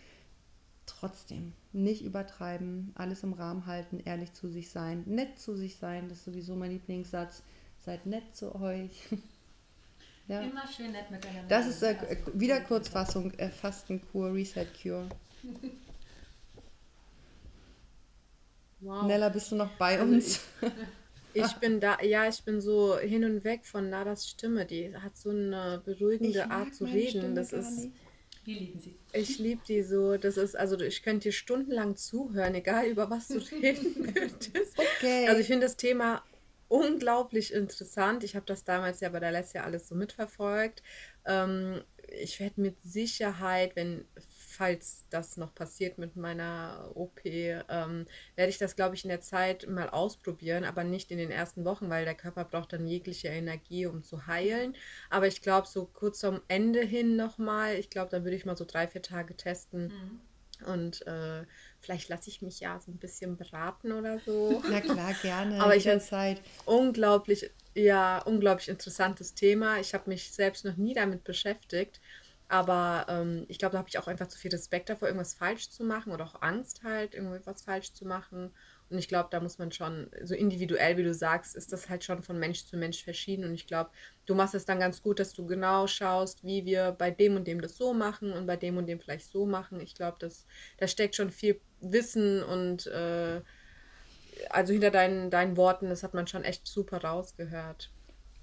trotzdem 0.86 1.53
nicht 1.72 2.03
übertreiben, 2.03 2.92
alles 2.94 3.22
im 3.22 3.32
Rahmen 3.32 3.66
halten, 3.66 4.00
ehrlich 4.05 4.32
zu 4.32 4.48
sich 4.48 4.70
sein, 4.70 5.03
nett 5.07 5.38
zu 5.38 5.57
sich 5.57 5.76
sein, 5.76 6.09
das 6.09 6.18
ist 6.18 6.24
sowieso 6.26 6.57
mein 6.57 6.72
Lieblingssatz. 6.72 7.42
Seid 7.84 8.07
nett 8.07 8.36
zu 8.36 8.55
euch. 8.55 8.92
ja. 10.28 10.40
Immer 10.40 10.68
schön 10.68 10.92
nett 10.92 11.11
miteinander. 11.11 11.48
Das 11.48 11.66
ist 11.66 11.82
äh, 11.82 11.96
wieder 12.32 12.61
Kurzfassung, 12.61 13.32
äh, 13.32 13.48
Fastenkur, 13.48 14.32
Reset 14.32 14.66
Cure. 14.80 15.09
Wow. 18.82 19.06
Nella, 19.06 19.28
bist 19.28 19.50
du 19.52 19.56
noch 19.56 19.70
bei 19.78 19.98
Also 19.98 20.12
uns? 20.12 20.40
Ich 21.34 21.52
bin 21.54 21.80
da, 21.80 21.98
ja, 22.02 22.28
ich 22.28 22.42
bin 22.44 22.60
so 22.60 22.98
hin 22.98 23.24
und 23.24 23.44
weg 23.44 23.64
von 23.64 23.88
Nadas 23.88 24.28
Stimme. 24.28 24.66
Die 24.66 24.94
hat 24.94 25.16
so 25.16 25.30
eine 25.30 25.80
beruhigende 25.84 26.50
Art 26.50 26.74
zu 26.74 26.84
reden. 26.84 27.08
Stimme 27.20 27.34
Das 27.34 27.50
gar 27.52 27.60
ist, 27.60 27.78
nicht. 27.78 27.92
Wir 28.44 28.56
lieben 28.58 28.80
sie. 28.80 28.98
ich 29.12 29.38
liebe 29.38 29.62
die 29.66 29.82
so. 29.82 30.16
Das 30.16 30.36
ist, 30.36 30.56
also 30.56 30.78
ich 30.80 31.02
könnte 31.02 31.28
dir 31.28 31.32
stundenlang 31.32 31.96
zuhören, 31.96 32.54
egal 32.54 32.86
über 32.86 33.08
was 33.08 33.28
du 33.28 33.38
reden 33.62 34.12
könntest. 34.12 34.78
Okay. 34.78 35.28
Also 35.28 35.40
ich 35.40 35.46
finde 35.46 35.66
das 35.66 35.76
Thema 35.76 36.22
unglaublich 36.68 37.52
interessant. 37.52 38.24
Ich 38.24 38.34
habe 38.34 38.46
das 38.46 38.64
damals 38.64 39.00
ja 39.00 39.08
bei 39.10 39.20
der 39.20 39.30
Lesja 39.32 39.62
alles 39.62 39.88
so 39.88 39.94
mitverfolgt. 39.94 40.82
Ähm, 41.24 41.82
ich 42.20 42.40
werde 42.40 42.60
mit 42.60 42.76
Sicherheit, 42.82 43.76
wenn, 43.76 44.04
falls 44.53 45.07
das 45.11 45.36
noch 45.36 45.55
passiert 45.55 45.98
mit 45.98 46.16
meiner 46.16 46.90
OP, 46.94 47.20
ähm, 47.24 48.07
werde 48.36 48.50
ich 48.50 48.59
das, 48.59 48.76
glaube 48.76 48.94
ich, 48.94 49.05
in 49.05 49.09
der 49.09 49.20
Zeit 49.20 49.68
mal 49.68 49.88
ausprobieren, 49.88 50.64
aber 50.64 50.84
nicht 50.84 51.11
in 51.11 51.18
den 51.18 51.30
ersten 51.30 51.64
Wochen, 51.64 51.90
weil 51.90 52.05
der 52.05 52.14
Körper 52.14 52.44
braucht 52.44 52.72
dann 52.72 52.86
jegliche 52.86 53.28
Energie, 53.28 53.86
um 53.86 54.03
zu 54.03 54.26
heilen. 54.26 54.76
Aber 55.11 55.26
ich 55.26 55.42
glaube, 55.42 55.66
so 55.66 55.86
kurz 55.86 56.20
zum 56.20 56.40
Ende 56.48 56.80
hin 56.80 57.16
nochmal, 57.16 57.76
ich 57.76 57.90
glaube, 57.90 58.11
dann 58.11 58.24
würde 58.24 58.36
ich 58.36 58.44
mal 58.44 58.57
so 58.57 58.64
drei, 58.64 58.86
vier 58.86 59.03
Tage 59.03 59.36
testen. 59.36 59.92
Und 60.66 61.07
äh, 61.07 61.44
vielleicht 61.80 62.09
lasse 62.09 62.30
ich 62.30 62.42
mich 62.42 62.61
ja 62.61 62.78
so 62.80 62.92
ein 62.92 62.98
bisschen 62.98 63.36
beraten 63.36 63.92
oder 63.92 64.20
so. 64.20 64.62
Na 64.70 64.80
klar, 64.80 65.12
gerne. 65.22 65.61
Aber 65.61 65.76
ich 65.76 65.84
jederzeit. 65.84 66.40
unglaublich, 66.64 67.50
ja, 67.74 68.18
unglaublich 68.22 68.68
interessantes 68.68 69.34
Thema. 69.34 69.80
Ich 69.80 69.94
habe 69.94 70.09
mich 70.09 70.32
selbst 70.32 70.64
noch 70.64 70.76
nie 70.76 70.94
damit 70.94 71.24
beschäftigt. 71.24 72.00
Aber 72.53 73.07
ähm, 73.09 73.46
ich 73.48 73.59
glaube, 73.59 73.72
da 73.72 73.78
habe 73.78 73.88
ich 73.88 73.98
auch 73.98 74.09
einfach 74.09 74.28
zu 74.28 74.38
viel 74.38 74.50
Respekt 74.50 74.90
davor, 74.90 75.09
irgendwas 75.09 75.32
falsch 75.32 75.70
zu 75.70 75.84
machen 75.84 76.12
oder 76.12 76.26
auch 76.26 76.42
Angst 76.42 76.82
halt, 76.84 77.14
irgendwas 77.14 77.62
falsch 77.62 77.94
zu 77.94 78.05
machen. 78.05 78.50
Und 78.90 78.98
ich 78.98 79.09
glaube, 79.09 79.30
da 79.30 79.40
muss 79.40 79.57
man 79.57 79.72
schon, 79.72 80.11
so 80.22 80.34
individuell, 80.34 80.98
wie 80.98 81.03
du 81.03 81.14
sagst, 81.14 81.57
ist 81.57 81.72
das 81.72 81.88
halt 81.88 82.05
schon 82.05 82.22
von 82.22 82.38
Mensch 82.38 82.66
zu 82.66 82.76
Mensch 82.76 83.03
verschieden. 83.03 83.46
Und 83.46 83.55
ich 83.55 83.66
glaube, 83.66 83.88
du 84.26 84.34
machst 84.34 84.55
es 84.55 84.66
dann 84.66 84.80
ganz 84.80 85.00
gut, 85.03 85.18
dass 85.18 85.32
du 85.32 85.46
genau 85.46 85.86
schaust, 85.86 86.44
wie 86.44 86.66
wir 86.66 86.92
bei 86.92 87.11
dem 87.11 87.36
und 87.36 87.46
dem 87.46 87.62
das 87.62 87.78
so 87.78 87.94
machen 87.94 88.34
und 88.34 88.44
bei 88.44 88.59
dem 88.59 88.76
und 88.76 88.84
dem 88.84 89.00
vielleicht 89.00 89.30
so 89.30 89.46
machen. 89.46 89.80
Ich 89.80 89.94
glaube, 89.94 90.18
da 90.76 90.86
steckt 90.86 91.16
schon 91.16 91.30
viel 91.30 91.59
Wissen 91.80 92.42
und 92.42 92.86
äh, 92.88 93.40
also 94.50 94.74
hinter 94.74 94.90
deinen, 94.90 95.30
deinen 95.30 95.57
Worten, 95.57 95.88
das 95.88 96.03
hat 96.03 96.12
man 96.12 96.26
schon 96.26 96.44
echt 96.44 96.66
super 96.66 97.03
rausgehört. 97.03 97.90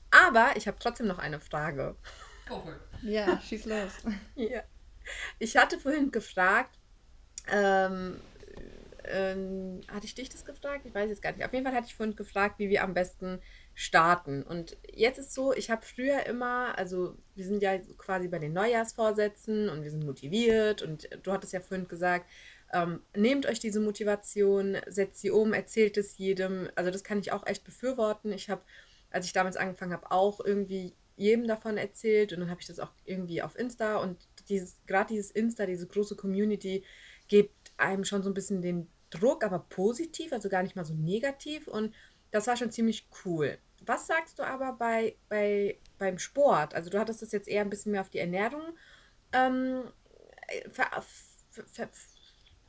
Aber 0.09 0.53
ich 0.55 0.67
habe 0.67 0.77
trotzdem 0.79 1.05
noch 1.05 1.19
eine 1.19 1.39
Frage. 1.39 1.95
Go 2.49 2.59
for 2.61 2.73
it. 2.73 3.03
Ja, 3.03 3.39
schieß 3.39 3.65
los. 3.65 3.91
Ja. 4.35 4.63
Ich 5.39 5.55
hatte 5.55 5.79
vorhin 5.79 6.11
gefragt, 6.11 6.77
ähm, 7.51 8.19
ähm, 9.05 9.81
hatte 9.87 10.05
ich 10.05 10.13
dich 10.13 10.29
das 10.29 10.45
gefragt? 10.45 10.85
Ich 10.85 10.93
weiß 10.93 11.09
jetzt 11.09 11.21
gar 11.21 11.31
nicht. 11.31 11.45
Auf 11.45 11.53
jeden 11.53 11.65
Fall 11.65 11.73
hatte 11.73 11.87
ich 11.87 11.95
vorhin 11.95 12.15
gefragt, 12.15 12.59
wie 12.59 12.69
wir 12.69 12.83
am 12.83 12.93
besten 12.93 13.39
starten. 13.73 14.43
Und 14.43 14.77
jetzt 14.93 15.17
ist 15.17 15.33
so, 15.33 15.53
ich 15.53 15.71
habe 15.71 15.85
früher 15.85 16.25
immer, 16.25 16.77
also 16.77 17.15
wir 17.35 17.45
sind 17.45 17.61
ja 17.61 17.77
quasi 17.97 18.27
bei 18.27 18.39
den 18.39 18.53
Neujahrsvorsätzen 18.53 19.69
und 19.69 19.83
wir 19.83 19.89
sind 19.89 20.05
motiviert 20.05 20.81
und 20.81 21.09
du 21.23 21.31
hattest 21.31 21.53
ja 21.53 21.59
vorhin 21.59 21.87
gesagt, 21.87 22.29
ähm, 22.71 23.01
nehmt 23.15 23.47
euch 23.47 23.59
diese 23.59 23.79
Motivation, 23.79 24.77
setzt 24.87 25.21
sie 25.21 25.31
um, 25.31 25.53
erzählt 25.53 25.97
es 25.97 26.17
jedem. 26.17 26.69
Also 26.75 26.91
das 26.91 27.03
kann 27.03 27.19
ich 27.19 27.31
auch 27.31 27.47
echt 27.47 27.63
befürworten. 27.63 28.31
Ich 28.31 28.49
habe, 28.49 28.61
als 29.09 29.25
ich 29.25 29.33
damals 29.33 29.57
angefangen 29.57 29.93
habe, 29.93 30.11
auch 30.11 30.39
irgendwie 30.39 30.93
jedem 31.19 31.47
davon 31.47 31.77
erzählt 31.77 32.33
und 32.33 32.39
dann 32.39 32.49
habe 32.49 32.61
ich 32.61 32.67
das 32.67 32.79
auch 32.79 32.91
irgendwie 33.05 33.41
auf 33.41 33.57
Insta 33.57 33.97
und 33.97 34.17
dieses, 34.47 34.77
gerade 34.87 35.13
dieses 35.13 35.31
Insta, 35.31 35.65
diese 35.65 35.87
große 35.87 36.15
Community 36.15 36.83
gibt 37.27 37.71
einem 37.77 38.05
schon 38.05 38.23
so 38.23 38.29
ein 38.29 38.33
bisschen 38.33 38.61
den 38.61 38.87
Druck, 39.09 39.43
aber 39.43 39.59
positiv, 39.59 40.33
also 40.33 40.49
gar 40.49 40.63
nicht 40.63 40.75
mal 40.75 40.85
so 40.85 40.93
negativ 40.93 41.67
und 41.67 41.93
das 42.31 42.47
war 42.47 42.57
schon 42.57 42.71
ziemlich 42.71 43.07
cool. 43.25 43.57
Was 43.85 44.07
sagst 44.07 44.39
du 44.39 44.43
aber 44.43 44.73
bei, 44.73 45.15
bei, 45.29 45.79
beim 45.97 46.19
Sport? 46.19 46.73
Also 46.75 46.89
du 46.89 46.99
hattest 46.99 47.21
das 47.21 47.31
jetzt 47.31 47.47
eher 47.47 47.61
ein 47.61 47.69
bisschen 47.69 47.91
mehr 47.91 48.01
auf 48.01 48.09
die 48.09 48.19
Ernährung 48.19 48.61
ähm, 49.31 49.83
ver, 50.71 50.89
ver, 51.49 51.65
ver, 51.65 51.89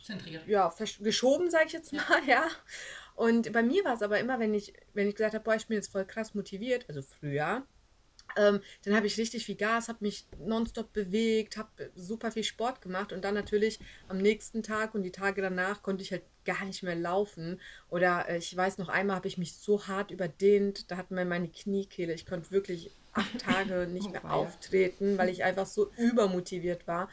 Zentriert. 0.02 0.46
ja, 0.46 0.72
geschoben, 1.00 1.50
sage 1.50 1.66
ich 1.66 1.72
jetzt 1.72 1.92
mal, 1.92 2.02
ja. 2.26 2.48
Und 3.14 3.52
bei 3.52 3.62
mir 3.62 3.84
war 3.84 3.94
es 3.94 4.02
aber 4.02 4.18
immer, 4.18 4.38
wenn 4.38 4.54
ich, 4.54 4.72
wenn 4.94 5.08
ich 5.08 5.14
gesagt 5.14 5.34
habe, 5.34 5.44
boah, 5.44 5.54
ich 5.54 5.66
bin 5.66 5.76
jetzt 5.76 5.92
voll 5.92 6.06
krass 6.06 6.34
motiviert, 6.34 6.86
also 6.88 7.02
früher, 7.02 7.66
ähm, 8.36 8.60
dann 8.84 8.94
habe 8.96 9.06
ich 9.06 9.16
richtig 9.18 9.44
viel 9.46 9.56
Gas, 9.56 9.88
habe 9.88 9.98
mich 10.02 10.26
nonstop 10.38 10.92
bewegt, 10.92 11.56
habe 11.56 11.68
super 11.94 12.30
viel 12.30 12.44
Sport 12.44 12.80
gemacht 12.82 13.12
und 13.12 13.24
dann 13.24 13.34
natürlich 13.34 13.78
am 14.08 14.18
nächsten 14.18 14.62
Tag 14.62 14.94
und 14.94 15.02
die 15.02 15.12
Tage 15.12 15.42
danach 15.42 15.82
konnte 15.82 16.02
ich 16.02 16.12
halt 16.12 16.22
gar 16.44 16.64
nicht 16.64 16.82
mehr 16.82 16.94
laufen. 16.96 17.60
Oder 17.88 18.28
äh, 18.28 18.38
ich 18.38 18.56
weiß 18.56 18.78
noch 18.78 18.88
einmal 18.88 19.16
habe 19.16 19.28
ich 19.28 19.38
mich 19.38 19.56
so 19.56 19.86
hart 19.86 20.10
überdehnt, 20.10 20.90
da 20.90 20.96
hatten 20.96 21.14
wir 21.16 21.24
meine 21.24 21.48
Kniekehle, 21.48 22.12
ich 22.14 22.26
konnte 22.26 22.50
wirklich 22.50 22.90
acht 23.12 23.38
Tage 23.44 23.86
nicht 23.86 24.06
Oh, 24.08 24.10
mehr 24.12 24.24
weia. 24.24 24.32
auftreten, 24.32 25.18
weil 25.18 25.28
ich 25.28 25.44
einfach 25.44 25.66
so 25.66 25.90
übermotiviert 25.96 26.86
war. 26.86 27.08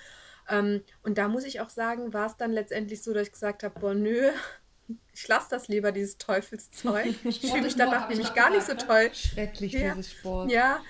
Ähm, 0.50 0.82
und 1.04 1.18
da 1.18 1.28
muss 1.28 1.44
ich 1.44 1.60
auch 1.60 1.70
sagen, 1.70 2.14
war 2.14 2.28
es 2.28 2.38
dann 2.38 2.52
letztendlich 2.54 3.02
so, 3.04 3.14
dass 3.14 3.28
ich 3.28 3.34
gesagt 3.34 3.64
habe, 3.64 3.78
boah, 3.80 3.94
nö, 3.94 4.30
ich 5.14 5.28
lasse 5.28 5.48
das 5.50 5.68
lieber, 5.68 5.92
dieses 5.92 6.18
Teufelszeug. 6.18 7.14
Ich 7.26 7.42
fühle 7.42 7.64
mich 7.64 7.76
danach 7.76 8.08
nämlich 8.08 8.34
gar 8.34 8.50
nicht 8.50 8.66
so 8.66 8.74
gesagt, 8.74 8.90
toll. 8.90 9.10
Schrecklich, 9.14 9.74
Ja. 9.74 9.94
dieses 9.94 10.12
Sport. 10.14 10.50
Ja, 10.52 10.82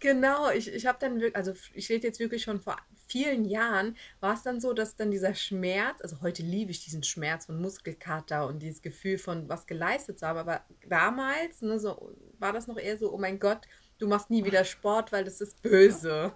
genau. 0.00 0.50
Ich, 0.50 0.72
ich 0.72 0.86
habe 0.86 0.98
dann 1.00 1.20
wirklich, 1.20 1.36
also 1.36 1.52
ich 1.74 1.88
rede 1.88 2.06
jetzt 2.06 2.20
wirklich 2.20 2.42
schon 2.42 2.60
vor 2.60 2.76
vielen 3.06 3.44
Jahren, 3.44 3.96
war 4.20 4.34
es 4.34 4.42
dann 4.42 4.60
so, 4.60 4.72
dass 4.72 4.96
dann 4.96 5.10
dieser 5.10 5.34
Schmerz, 5.34 6.00
also 6.02 6.20
heute 6.22 6.42
liebe 6.42 6.70
ich 6.70 6.84
diesen 6.84 7.02
Schmerz 7.02 7.46
von 7.46 7.60
Muskelkater 7.60 8.46
und 8.46 8.60
dieses 8.60 8.82
Gefühl 8.82 9.18
von 9.18 9.48
was 9.48 9.66
geleistet 9.66 10.18
zu 10.18 10.26
haben, 10.26 10.38
aber 10.38 10.62
damals 10.88 11.62
ne, 11.62 11.78
so, 11.78 12.12
war 12.38 12.52
das 12.52 12.66
noch 12.66 12.78
eher 12.78 12.98
so, 12.98 13.12
oh 13.12 13.18
mein 13.18 13.38
Gott, 13.38 13.60
du 13.98 14.06
machst 14.06 14.30
nie 14.30 14.44
wieder 14.44 14.64
Sport, 14.64 15.12
weil 15.12 15.24
das 15.24 15.40
ist 15.40 15.62
böse. 15.62 16.34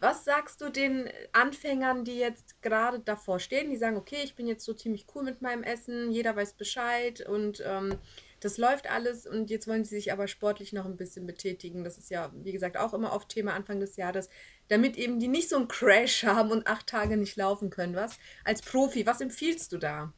Was 0.00 0.24
sagst 0.24 0.60
du 0.60 0.70
den 0.70 1.08
Anfängern, 1.32 2.04
die 2.04 2.18
jetzt 2.18 2.62
gerade 2.62 3.00
davor 3.00 3.38
stehen, 3.38 3.70
die 3.70 3.76
sagen, 3.76 3.96
okay, 3.96 4.20
ich 4.24 4.36
bin 4.36 4.46
jetzt 4.46 4.64
so 4.64 4.72
ziemlich 4.72 5.06
cool 5.14 5.24
mit 5.24 5.42
meinem 5.42 5.62
Essen, 5.62 6.10
jeder 6.10 6.34
weiß 6.34 6.54
Bescheid 6.54 7.26
und 7.28 7.62
ähm, 7.66 7.98
das 8.44 8.58
läuft 8.58 8.90
alles 8.90 9.26
und 9.26 9.48
jetzt 9.48 9.66
wollen 9.66 9.84
sie 9.84 9.94
sich 9.94 10.12
aber 10.12 10.28
sportlich 10.28 10.74
noch 10.74 10.84
ein 10.84 10.98
bisschen 10.98 11.26
betätigen. 11.26 11.82
Das 11.82 11.96
ist 11.96 12.10
ja, 12.10 12.30
wie 12.34 12.52
gesagt, 12.52 12.76
auch 12.76 12.92
immer 12.92 13.14
oft 13.14 13.30
Thema 13.30 13.54
Anfang 13.54 13.80
des 13.80 13.96
Jahres, 13.96 14.28
damit 14.68 14.98
eben 14.98 15.18
die 15.18 15.28
nicht 15.28 15.48
so 15.48 15.56
einen 15.56 15.66
Crash 15.66 16.24
haben 16.24 16.50
und 16.50 16.66
acht 16.66 16.86
Tage 16.86 17.16
nicht 17.16 17.36
laufen 17.36 17.70
können. 17.70 17.94
Was 17.94 18.18
als 18.44 18.60
Profi, 18.60 19.06
was 19.06 19.22
empfiehlst 19.22 19.72
du 19.72 19.78
da? 19.78 20.12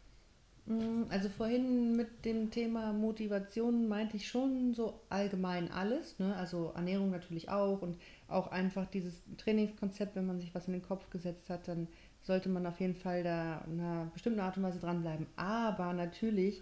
Mm, 0.67 1.05
also 1.09 1.29
vorhin 1.29 1.95
mit 1.95 2.25
dem 2.25 2.51
Thema 2.51 2.93
Motivation 2.93 3.87
meinte 3.87 4.17
ich 4.17 4.27
schon 4.27 4.75
so 4.75 5.03
allgemein 5.09 5.71
alles. 5.71 6.19
Ne? 6.19 6.35
Also 6.35 6.73
Ernährung 6.75 7.13
natürlich 7.13 7.49
auch 7.49 7.81
und 7.81 8.01
auch 8.27 8.49
einfach 8.49 8.87
dieses 8.87 9.23
Trainingskonzept, 9.39 10.17
wenn 10.17 10.27
man 10.27 10.41
sich 10.41 10.53
was 10.53 10.67
in 10.67 10.73
den 10.73 10.83
Kopf 10.83 11.11
gesetzt 11.11 11.49
hat, 11.49 11.69
dann 11.69 11.87
sollte 12.23 12.49
man 12.49 12.67
auf 12.67 12.81
jeden 12.81 12.97
Fall 12.97 13.23
da 13.23 13.63
in 13.69 13.79
einer 13.79 14.11
bestimmten 14.13 14.41
Art 14.41 14.57
und 14.57 14.65
Weise 14.65 14.81
dranbleiben. 14.81 15.29
Aber 15.37 15.93
natürlich 15.93 16.61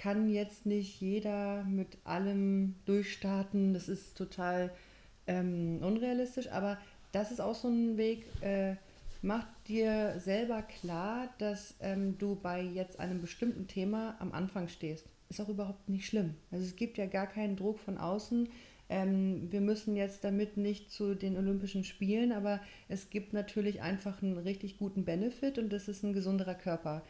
kann 0.00 0.30
jetzt 0.30 0.64
nicht 0.64 1.00
jeder 1.00 1.64
mit 1.64 1.98
allem 2.04 2.74
durchstarten. 2.86 3.74
Das 3.74 3.88
ist 3.88 4.16
total 4.16 4.70
ähm, 5.26 5.80
unrealistisch, 5.82 6.48
aber 6.50 6.78
das 7.12 7.30
ist 7.30 7.40
auch 7.40 7.54
so 7.54 7.68
ein 7.68 7.98
Weg. 7.98 8.24
Äh, 8.40 8.76
mach 9.20 9.46
dir 9.68 10.18
selber 10.18 10.62
klar, 10.62 11.28
dass 11.38 11.74
ähm, 11.80 12.16
du 12.16 12.34
bei 12.34 12.62
jetzt 12.62 12.98
einem 12.98 13.20
bestimmten 13.20 13.66
Thema 13.66 14.16
am 14.20 14.32
Anfang 14.32 14.68
stehst. 14.68 15.04
Ist 15.28 15.40
auch 15.40 15.48
überhaupt 15.48 15.88
nicht 15.90 16.06
schlimm. 16.06 16.34
Also 16.50 16.64
es 16.64 16.76
gibt 16.76 16.96
ja 16.96 17.06
gar 17.06 17.26
keinen 17.26 17.56
Druck 17.56 17.78
von 17.78 17.98
außen. 17.98 18.48
Ähm, 18.88 19.52
wir 19.52 19.60
müssen 19.60 19.96
jetzt 19.96 20.24
damit 20.24 20.56
nicht 20.56 20.90
zu 20.90 21.14
den 21.14 21.36
Olympischen 21.36 21.84
Spielen, 21.84 22.32
aber 22.32 22.58
es 22.88 23.10
gibt 23.10 23.34
natürlich 23.34 23.82
einfach 23.82 24.22
einen 24.22 24.38
richtig 24.38 24.78
guten 24.78 25.04
Benefit 25.04 25.58
und 25.58 25.72
das 25.72 25.88
ist 25.88 26.02
ein 26.02 26.14
gesunderer 26.14 26.56
Körper. 26.56 27.02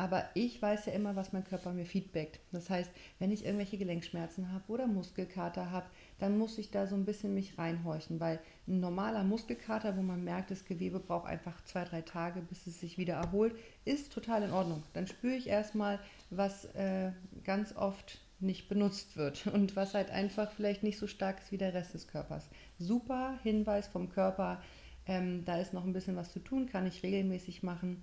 Aber 0.00 0.24
ich 0.32 0.62
weiß 0.62 0.86
ja 0.86 0.94
immer, 0.94 1.14
was 1.14 1.34
mein 1.34 1.44
Körper 1.44 1.74
mir 1.74 1.84
feedbackt. 1.84 2.40
Das 2.52 2.70
heißt, 2.70 2.90
wenn 3.18 3.30
ich 3.30 3.44
irgendwelche 3.44 3.76
Gelenkschmerzen 3.76 4.50
habe 4.50 4.64
oder 4.68 4.86
Muskelkater 4.86 5.70
habe, 5.70 5.84
dann 6.18 6.38
muss 6.38 6.56
ich 6.56 6.70
da 6.70 6.86
so 6.86 6.94
ein 6.94 7.04
bisschen 7.04 7.34
mich 7.34 7.58
reinhorchen, 7.58 8.18
weil 8.18 8.40
ein 8.66 8.80
normaler 8.80 9.24
Muskelkater, 9.24 9.98
wo 9.98 10.00
man 10.00 10.24
merkt, 10.24 10.52
das 10.52 10.64
Gewebe 10.64 11.00
braucht 11.00 11.26
einfach 11.28 11.62
zwei, 11.64 11.84
drei 11.84 12.00
Tage, 12.00 12.40
bis 12.40 12.66
es 12.66 12.80
sich 12.80 12.96
wieder 12.96 13.16
erholt, 13.16 13.54
ist 13.84 14.10
total 14.10 14.42
in 14.42 14.52
Ordnung. 14.52 14.82
Dann 14.94 15.06
spüre 15.06 15.34
ich 15.34 15.48
erstmal, 15.48 15.98
was 16.30 16.64
äh, 16.76 17.12
ganz 17.44 17.76
oft 17.76 18.22
nicht 18.38 18.70
benutzt 18.70 19.18
wird 19.18 19.46
und 19.52 19.76
was 19.76 19.92
halt 19.92 20.10
einfach 20.10 20.50
vielleicht 20.50 20.82
nicht 20.82 20.96
so 20.96 21.08
stark 21.08 21.40
ist 21.42 21.52
wie 21.52 21.58
der 21.58 21.74
Rest 21.74 21.92
des 21.92 22.08
Körpers. 22.08 22.48
Super 22.78 23.38
Hinweis 23.42 23.86
vom 23.86 24.08
Körper, 24.08 24.62
ähm, 25.04 25.44
da 25.44 25.58
ist 25.58 25.74
noch 25.74 25.84
ein 25.84 25.92
bisschen 25.92 26.16
was 26.16 26.32
zu 26.32 26.38
tun, 26.38 26.70
kann 26.70 26.86
ich 26.86 27.02
regelmäßig 27.02 27.62
machen 27.62 28.02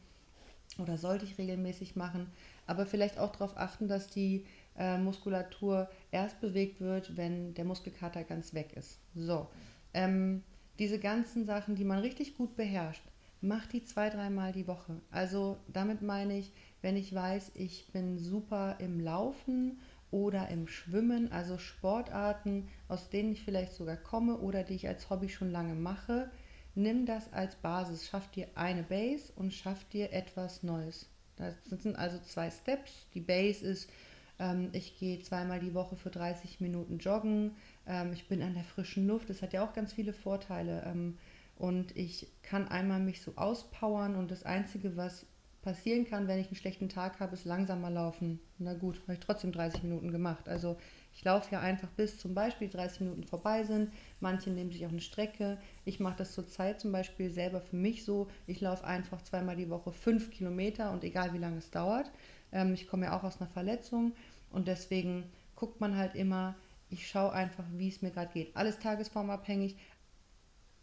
oder 0.80 0.98
sollte 0.98 1.26
ich 1.26 1.38
regelmäßig 1.38 1.96
machen, 1.96 2.28
aber 2.66 2.86
vielleicht 2.86 3.18
auch 3.18 3.32
darauf 3.32 3.58
achten, 3.58 3.88
dass 3.88 4.08
die 4.08 4.46
äh, 4.78 4.98
Muskulatur 4.98 5.90
erst 6.12 6.40
bewegt 6.42 6.82
wird, 6.82 7.18
wenn 7.18 7.54
der 7.54 7.66
Muskelkater 7.66 8.24
ganz 8.24 8.54
weg 8.54 8.74
ist. 8.76 9.00
So, 9.16 9.48
ähm, 9.94 10.44
diese 10.80 11.00
ganzen 11.00 11.46
Sachen, 11.46 11.76
die 11.76 11.86
man 11.86 12.00
richtig 12.00 12.38
gut 12.38 12.56
beherrscht, 12.56 13.04
mach 13.42 13.66
die 13.68 13.84
zwei, 13.84 14.10
dreimal 14.10 14.52
die 14.52 14.68
Woche. 14.68 15.02
Also 15.12 15.58
damit 15.68 16.02
meine 16.02 16.38
ich, 16.38 16.52
wenn 16.82 16.96
ich 16.96 17.14
weiß, 17.14 17.52
ich 17.56 17.88
bin 17.92 18.20
super 18.20 18.76
im 18.80 19.00
Laufen 19.00 19.80
oder 20.12 20.48
im 20.50 20.68
Schwimmen, 20.68 21.32
also 21.32 21.58
Sportarten, 21.58 22.68
aus 22.88 23.10
denen 23.10 23.32
ich 23.32 23.44
vielleicht 23.44 23.74
sogar 23.74 23.98
komme 23.98 24.38
oder 24.38 24.64
die 24.64 24.76
ich 24.76 24.88
als 24.88 25.10
Hobby 25.10 25.30
schon 25.30 25.52
lange 25.52 25.76
mache, 25.76 26.30
Nimm 26.78 27.08
das 27.08 27.34
als 27.34 27.56
Basis, 27.56 28.08
schaff 28.08 28.30
dir 28.30 28.50
eine 28.54 28.84
Base 28.84 29.34
und 29.36 29.52
schaff 29.52 29.84
dir 29.86 30.14
etwas 30.14 30.62
Neues. 30.62 31.10
Das 31.36 31.56
sind 31.82 31.96
also 31.96 32.20
zwei 32.20 32.52
Steps. 32.52 33.08
Die 33.16 33.20
Base 33.20 33.66
ist, 33.66 33.90
ähm, 34.38 34.70
ich 34.74 34.96
gehe 35.00 35.18
zweimal 35.20 35.60
die 35.60 35.74
Woche 35.74 35.96
für 35.96 36.12
30 36.12 36.62
Minuten 36.62 37.00
joggen, 37.00 37.56
ähm, 37.88 38.14
ich 38.14 38.28
bin 38.28 38.44
an 38.44 38.54
der 38.54 38.64
frischen 38.64 39.08
Luft, 39.08 39.28
das 39.32 39.42
hat 39.42 39.54
ja 39.54 39.66
auch 39.66 39.74
ganz 39.74 39.94
viele 39.94 40.14
Vorteile. 40.14 40.84
Ähm, 40.86 41.18
und 41.56 41.98
ich 41.98 42.28
kann 42.44 42.68
einmal 42.68 43.00
mich 43.00 43.24
so 43.24 43.34
auspowern 43.38 44.16
und 44.16 44.30
das 44.30 44.44
Einzige, 44.44 44.96
was 44.96 45.26
passieren 45.64 46.06
kann, 46.06 46.28
wenn 46.28 46.38
ich 46.38 46.48
einen 46.48 46.58
schlechten 46.58 46.90
Tag 46.90 47.20
habe, 47.20 47.34
ist 47.34 47.46
langsamer 47.46 47.90
laufen. 47.90 48.40
Na 48.60 48.76
gut, 48.76 49.02
habe 49.02 49.14
ich 49.14 49.20
trotzdem 49.20 49.52
30 49.52 49.82
Minuten 49.82 50.12
gemacht. 50.12 50.48
Also 50.48 50.78
ich 51.18 51.24
laufe 51.24 51.52
ja 51.52 51.62
einfach 51.62 51.88
bis 51.90 52.20
zum 52.20 52.36
Beispiel 52.36 52.70
30 52.70 53.02
Minuten 53.02 53.24
vorbei 53.24 53.64
sind. 53.64 53.92
Manche 54.20 54.52
nehmen 54.52 54.72
sich 54.72 54.86
auch 54.86 54.92
eine 54.92 55.02
Strecke. 55.02 55.58
Ich 55.84 56.00
mache 56.00 56.18
das 56.18 56.34
zurzeit 56.34 56.80
zum 56.80 56.92
Beispiel 56.92 57.32
selber 57.32 57.60
für 57.60 57.76
mich 57.76 58.06
so. 58.06 58.28
Ich 58.46 58.62
laufe 58.62 58.86
einfach 58.86 59.24
zweimal 59.24 59.56
die 59.56 59.72
Woche 59.72 59.92
fünf 59.92 60.30
Kilometer 60.30 60.92
und 60.92 61.04
egal 61.04 61.34
wie 61.34 61.40
lange 61.40 61.58
es 61.58 61.72
dauert. 61.72 62.12
Ähm, 62.52 62.76
ich 62.76 62.88
komme 62.88 63.08
ja 63.08 63.18
auch 63.18 63.24
aus 63.24 63.42
einer 63.42 63.50
Verletzung 63.50 64.14
und 64.52 64.68
deswegen 64.68 65.24
guckt 65.56 65.82
man 65.82 65.98
halt 65.98 66.14
immer, 66.14 66.54
ich 66.92 67.08
schaue 67.08 67.34
einfach, 67.34 67.66
wie 67.74 67.90
es 67.90 68.04
mir 68.04 68.12
gerade 68.12 68.32
geht. 68.32 68.56
Alles 68.56 68.78
tagesformabhängig, 68.78 69.76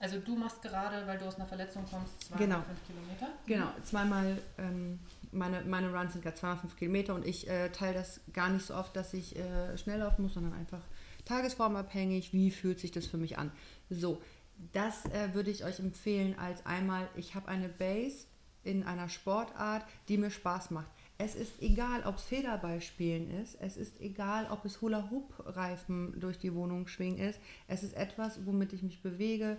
also 0.01 0.19
du 0.19 0.37
machst 0.37 0.61
gerade, 0.61 1.07
weil 1.07 1.17
du 1.17 1.25
aus 1.25 1.37
einer 1.37 1.47
Verletzung 1.47 1.83
kommst, 1.91 2.25
zwei 2.25 2.37
genau. 2.37 2.61
fünf 2.61 2.87
Kilometer? 2.87 3.29
Genau, 3.47 3.69
zweimal, 3.85 4.37
ähm, 4.59 4.99
meine, 5.35 5.63
meine 5.63 5.93
Runs 5.93 6.13
sind 6.13 6.23
gerade 6.23 6.37
zweimal 6.37 6.59
fünf 6.59 6.77
Kilometer 6.77 7.15
und 7.15 7.27
ich 7.27 7.49
äh, 7.49 7.71
teile 7.71 7.95
das 7.95 8.21
gar 8.33 8.49
nicht 8.49 8.67
so 8.67 8.75
oft, 8.75 8.97
dass 8.97 9.13
ich 9.15 9.37
äh, 9.37 9.77
schnell 9.77 9.99
laufen 9.99 10.23
muss, 10.23 10.35
sondern 10.35 10.55
einfach 10.55 10.83
tagesformabhängig, 11.25 12.33
wie 12.33 12.51
fühlt 12.51 12.81
sich 12.81 12.91
das 12.91 13.07
für 13.07 13.17
mich 13.17 13.39
an. 13.39 13.51
So, 13.91 14.21
das 14.73 15.05
äh, 15.07 15.35
würde 15.35 15.51
ich 15.51 15.65
euch 15.65 15.81
empfehlen 15.81 16.39
als 16.39 16.65
einmal, 16.67 17.09
ich 17.17 17.35
habe 17.35 17.49
eine 17.49 17.69
Base 17.69 18.27
in 18.63 18.83
einer 18.85 19.09
Sportart, 19.09 19.85
die 20.09 20.17
mir 20.17 20.31
Spaß 20.31 20.71
macht. 20.71 20.91
Es 21.17 21.37
ist 21.37 21.63
egal, 21.63 22.03
ob 22.05 22.17
es 22.17 22.25
Federballspielen 22.25 23.31
ist, 23.43 23.57
es 23.61 23.77
ist 23.77 24.01
egal, 24.01 24.49
ob 24.51 24.65
es 24.65 24.81
Hula-Hoop-Reifen 24.81 26.19
durch 26.19 26.39
die 26.39 26.55
Wohnung 26.55 26.89
schwingen 26.89 27.19
ist. 27.19 27.39
Es 27.69 27.85
ist 27.85 27.95
etwas, 27.95 28.45
womit 28.47 28.73
ich 28.73 28.83
mich 28.83 29.01
bewege 29.01 29.57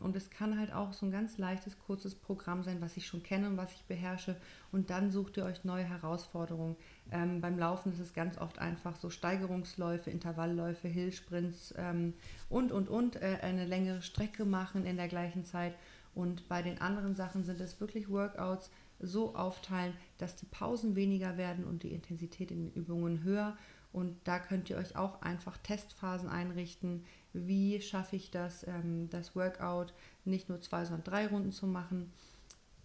und 0.00 0.14
es 0.16 0.30
kann 0.30 0.58
halt 0.58 0.72
auch 0.72 0.92
so 0.92 1.06
ein 1.06 1.12
ganz 1.12 1.38
leichtes, 1.38 1.78
kurzes 1.78 2.14
Programm 2.14 2.62
sein, 2.62 2.80
was 2.80 2.96
ich 2.96 3.06
schon 3.06 3.22
kenne 3.22 3.48
und 3.48 3.56
was 3.56 3.72
ich 3.72 3.84
beherrsche. 3.84 4.36
Und 4.72 4.90
dann 4.90 5.10
sucht 5.10 5.36
ihr 5.36 5.44
euch 5.44 5.64
neue 5.64 5.84
Herausforderungen. 5.84 6.76
Ähm, 7.10 7.40
beim 7.40 7.58
Laufen 7.58 7.92
ist 7.92 8.00
es 8.00 8.14
ganz 8.14 8.38
oft 8.38 8.58
einfach 8.58 8.96
so 8.96 9.10
Steigerungsläufe, 9.10 10.10
Intervallläufe, 10.10 10.88
Hillsprints 10.88 11.74
ähm, 11.76 12.14
und, 12.48 12.72
und, 12.72 12.88
und, 12.88 13.16
äh, 13.16 13.38
eine 13.42 13.64
längere 13.64 14.02
Strecke 14.02 14.44
machen 14.44 14.84
in 14.84 14.96
der 14.96 15.08
gleichen 15.08 15.44
Zeit. 15.44 15.74
Und 16.14 16.48
bei 16.48 16.62
den 16.62 16.80
anderen 16.80 17.14
Sachen 17.14 17.44
sind 17.44 17.60
es 17.60 17.80
wirklich 17.80 18.08
Workouts, 18.08 18.70
so 18.98 19.34
aufteilen, 19.34 19.92
dass 20.18 20.36
die 20.36 20.46
Pausen 20.46 20.96
weniger 20.96 21.36
werden 21.36 21.64
und 21.64 21.82
die 21.82 21.92
Intensität 21.92 22.50
in 22.50 22.70
den 22.70 22.72
Übungen 22.72 23.22
höher. 23.22 23.56
Und 23.96 24.18
da 24.24 24.38
könnt 24.38 24.68
ihr 24.68 24.76
euch 24.76 24.94
auch 24.94 25.22
einfach 25.22 25.56
Testphasen 25.56 26.28
einrichten. 26.28 27.02
Wie 27.32 27.80
schaffe 27.80 28.16
ich 28.16 28.30
das, 28.30 28.62
ähm, 28.68 29.08
das 29.08 29.34
Workout 29.34 29.94
nicht 30.26 30.50
nur 30.50 30.60
zwei, 30.60 30.84
sondern 30.84 31.04
drei 31.04 31.26
Runden 31.26 31.50
zu 31.50 31.66
machen? 31.66 32.12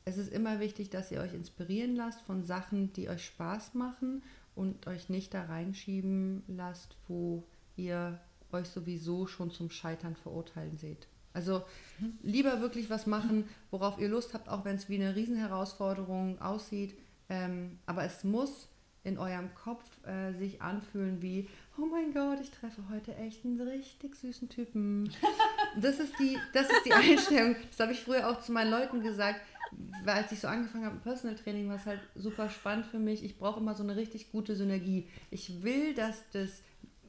Es 0.05 0.18
ist 0.18 0.32
immer 0.32 0.62
wichtig, 0.62 0.89
dass 0.89 1.12
ihr 1.12 1.20
euch 1.20 1.34
inspirieren 1.34 1.97
lasst 1.97 2.22
von 2.22 2.45
Sachen, 2.45 2.93
die 2.93 3.09
euch 3.09 3.26
Spaß 3.26 3.74
machen 3.74 4.24
und 4.55 4.88
euch 4.88 5.09
nicht 5.09 5.34
da 5.34 5.43
reinschieben 5.43 6.43
lasst, 6.47 6.95
wo 7.09 7.43
ihr 7.76 8.18
euch 8.53 8.70
sowieso 8.70 9.28
schon 9.28 9.51
zum 9.51 9.70
Scheitern 9.70 10.16
verurteilen 10.16 10.78
seht. 10.78 11.09
Also 11.34 11.66
lieber 12.24 12.62
wirklich 12.62 12.89
was 12.89 13.05
machen, 13.05 13.49
worauf 13.70 13.99
ihr 13.99 14.07
Lust 14.07 14.34
habt, 14.34 14.47
auch 14.47 14.64
wenn 14.64 14.78
es 14.78 14.88
wie 14.88 14.95
eine 14.95 15.14
Riesenherausforderung 15.14 16.39
aussieht. 16.39 16.97
Ähm, 17.28 17.80
aber 17.86 18.05
es 18.05 18.24
muss 18.24 18.70
in 19.03 19.17
eurem 19.17 19.53
Kopf 19.55 19.83
äh, 20.05 20.33
sich 20.33 20.61
anfühlen 20.61 21.21
wie, 21.21 21.47
oh 21.77 21.85
mein 21.85 22.13
Gott, 22.13 22.39
ich 22.39 22.51
treffe 22.51 22.83
heute 22.91 23.15
echt 23.15 23.43
einen 23.45 23.59
richtig 23.59 24.15
süßen 24.15 24.49
Typen. 24.49 25.11
Das 25.77 26.01
ist 26.01 26.13
die, 26.19 26.37
das 26.51 26.69
ist 26.69 26.85
die 26.85 26.91
Einstellung. 26.91 27.55
Das 27.69 27.79
habe 27.79 27.93
ich 27.93 28.01
früher 28.01 28.29
auch 28.29 28.41
zu 28.41 28.51
meinen 28.51 28.71
Leuten 28.71 29.01
gesagt, 29.01 29.39
weil 30.03 30.15
als 30.15 30.29
ich 30.33 30.41
so 30.41 30.49
angefangen 30.49 30.83
habe 30.83 30.95
mit 30.95 31.03
Personal 31.05 31.37
Training, 31.37 31.69
war 31.69 31.77
es 31.77 31.85
halt 31.85 32.01
super 32.13 32.49
spannend 32.49 32.87
für 32.87 32.99
mich. 32.99 33.23
Ich 33.23 33.37
brauche 33.37 33.61
immer 33.61 33.73
so 33.73 33.81
eine 33.81 33.95
richtig 33.95 34.33
gute 34.33 34.57
Synergie. 34.57 35.07
Ich 35.29 35.63
will, 35.63 35.93
dass 35.93 36.29
das 36.33 36.61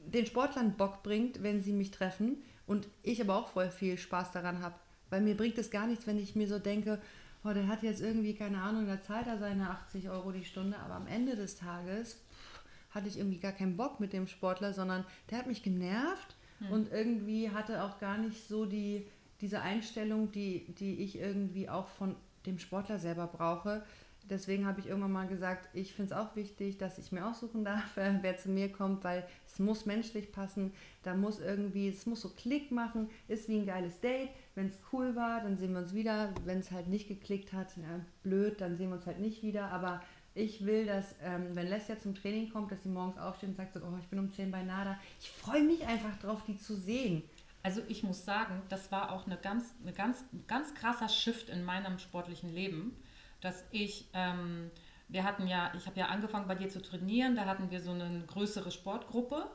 den 0.05 0.25
Sportlern 0.25 0.77
Bock 0.77 1.03
bringt, 1.03 1.43
wenn 1.43 1.61
sie 1.61 1.73
mich 1.73 1.91
treffen 1.91 2.37
und 2.67 2.87
ich 3.03 3.21
aber 3.21 3.35
auch 3.35 3.49
voll 3.49 3.69
viel 3.69 3.97
Spaß 3.97 4.31
daran 4.31 4.61
habe. 4.61 4.75
Weil 5.09 5.19
mir 5.19 5.35
bringt 5.35 5.57
es 5.57 5.71
gar 5.71 5.87
nichts, 5.87 6.07
wenn 6.07 6.17
ich 6.17 6.35
mir 6.35 6.47
so 6.47 6.57
denke, 6.57 7.01
oh, 7.43 7.53
der 7.53 7.67
hat 7.67 7.83
jetzt 7.83 8.01
irgendwie, 8.01 8.33
keine 8.33 8.61
Ahnung, 8.61 8.87
da 8.87 9.01
zahlt 9.01 9.27
er 9.27 9.37
seine 9.37 9.69
80 9.69 10.09
Euro 10.09 10.31
die 10.31 10.45
Stunde, 10.45 10.77
aber 10.79 10.95
am 10.95 11.07
Ende 11.07 11.35
des 11.35 11.55
Tages 11.55 12.13
pff, 12.13 12.63
hatte 12.91 13.07
ich 13.07 13.17
irgendwie 13.17 13.39
gar 13.39 13.51
keinen 13.51 13.75
Bock 13.75 13.99
mit 13.99 14.13
dem 14.13 14.27
Sportler, 14.27 14.73
sondern 14.73 15.05
der 15.29 15.39
hat 15.39 15.47
mich 15.47 15.63
genervt 15.63 16.35
hm. 16.59 16.71
und 16.71 16.91
irgendwie 16.91 17.49
hatte 17.49 17.83
auch 17.83 17.99
gar 17.99 18.17
nicht 18.17 18.47
so 18.47 18.65
die, 18.65 19.05
diese 19.41 19.61
Einstellung, 19.61 20.31
die, 20.31 20.65
die 20.79 21.01
ich 21.03 21.19
irgendwie 21.19 21.69
auch 21.69 21.87
von 21.87 22.15
dem 22.45 22.59
Sportler 22.59 22.99
selber 22.99 23.27
brauche. 23.27 23.83
Deswegen 24.29 24.65
habe 24.65 24.79
ich 24.79 24.87
irgendwann 24.87 25.11
mal 25.11 25.27
gesagt, 25.27 25.69
ich 25.73 25.93
finde 25.93 26.13
es 26.13 26.19
auch 26.19 26.35
wichtig, 26.35 26.77
dass 26.77 26.97
ich 26.97 27.11
mir 27.11 27.27
aussuchen 27.27 27.65
darf, 27.65 27.97
äh, 27.97 28.13
wer 28.21 28.37
zu 28.37 28.49
mir 28.49 28.71
kommt, 28.71 29.03
weil 29.03 29.25
es 29.45 29.59
muss 29.59 29.85
menschlich 29.85 30.31
passen. 30.31 30.73
Da 31.03 31.13
muss 31.13 31.39
irgendwie, 31.39 31.89
es 31.89 32.05
muss 32.05 32.21
so 32.21 32.29
Klick 32.29 32.71
machen, 32.71 33.09
ist 33.27 33.49
wie 33.49 33.57
ein 33.57 33.65
geiles 33.65 33.99
Date. 33.99 34.29
Wenn 34.55 34.67
es 34.67 34.79
cool 34.91 35.15
war, 35.15 35.41
dann 35.41 35.57
sehen 35.57 35.73
wir 35.73 35.79
uns 35.79 35.93
wieder. 35.93 36.33
Wenn 36.45 36.59
es 36.59 36.71
halt 36.71 36.87
nicht 36.87 37.07
geklickt 37.07 37.51
hat, 37.51 37.75
ja, 37.77 37.99
blöd, 38.23 38.61
dann 38.61 38.77
sehen 38.77 38.89
wir 38.89 38.95
uns 38.95 39.05
halt 39.05 39.19
nicht 39.19 39.43
wieder. 39.43 39.71
Aber 39.71 40.01
ich 40.35 40.65
will, 40.65 40.85
dass, 40.85 41.15
ähm, 41.21 41.49
wenn 41.53 41.67
Lesja 41.67 41.99
zum 41.99 42.15
Training 42.15 42.49
kommt, 42.49 42.71
dass 42.71 42.83
sie 42.83 42.89
morgens 42.89 43.17
aufsteht 43.17 43.49
und 43.49 43.55
sagt 43.57 43.73
so, 43.73 43.81
oh, 43.81 43.97
ich 43.99 44.07
bin 44.07 44.19
um 44.19 44.31
10 44.31 44.51
bei 44.51 44.63
Nada. 44.63 44.97
Ich 45.19 45.29
freue 45.29 45.63
mich 45.63 45.85
einfach 45.85 46.17
drauf, 46.19 46.41
die 46.47 46.57
zu 46.57 46.75
sehen. 46.75 47.23
Also 47.61 47.81
ich 47.87 48.03
muss 48.03 48.25
sagen, 48.25 48.61
das 48.69 48.91
war 48.91 49.11
auch 49.11 49.25
eine 49.25 49.37
ganz, 49.37 49.73
eine 49.81 49.93
ganz, 49.93 50.23
ganz 50.47 50.73
krasser 50.73 51.07
Shift 51.07 51.49
in 51.49 51.63
meinem 51.63 51.99
sportlichen 51.99 52.53
Leben 52.53 52.95
dass 53.43 53.63
ich 53.71 54.09
ähm, 54.13 54.71
wir 55.13 55.23
hatten 55.23 55.47
ja, 55.47 55.71
ich 55.77 55.85
habe 55.85 55.99
ja 55.99 56.07
angefangen 56.07 56.47
bei 56.47 56.55
dir 56.55 56.69
zu 56.69 56.81
trainieren, 56.81 57.35
da 57.35 57.45
hatten 57.45 57.69
wir 57.69 57.81
so 57.81 57.91
eine 57.91 58.23
größere 58.25 58.71
Sportgruppe 58.71 59.45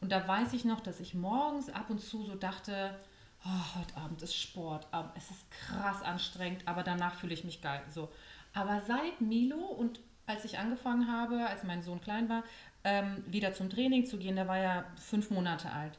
und 0.00 0.12
da 0.12 0.28
weiß 0.28 0.52
ich 0.52 0.64
noch, 0.64 0.80
dass 0.80 1.00
ich 1.00 1.14
morgens 1.14 1.70
ab 1.70 1.88
und 1.88 2.00
zu 2.00 2.22
so 2.22 2.34
dachte, 2.34 2.94
oh, 3.44 3.78
heute 3.78 3.96
Abend 3.96 4.20
ist 4.22 4.36
Sport, 4.36 4.86
es 5.16 5.30
ist 5.30 5.50
krass 5.50 6.02
anstrengend, 6.02 6.68
aber 6.68 6.82
danach 6.82 7.14
fühle 7.14 7.32
ich 7.32 7.44
mich 7.44 7.62
geil. 7.62 7.82
So. 7.88 8.10
Aber 8.52 8.82
seit 8.82 9.20
Milo 9.20 9.56
und 9.56 10.00
als 10.26 10.44
ich 10.44 10.58
angefangen 10.58 11.10
habe, 11.10 11.46
als 11.46 11.62
mein 11.64 11.82
Sohn 11.82 12.00
klein 12.00 12.28
war, 12.28 12.42
ähm, 12.84 13.24
wieder 13.26 13.54
zum 13.54 13.70
Training 13.70 14.04
zu 14.04 14.18
gehen, 14.18 14.36
der 14.36 14.48
war 14.48 14.58
ja 14.58 14.84
fünf 14.96 15.30
Monate 15.30 15.70
alt. 15.70 15.98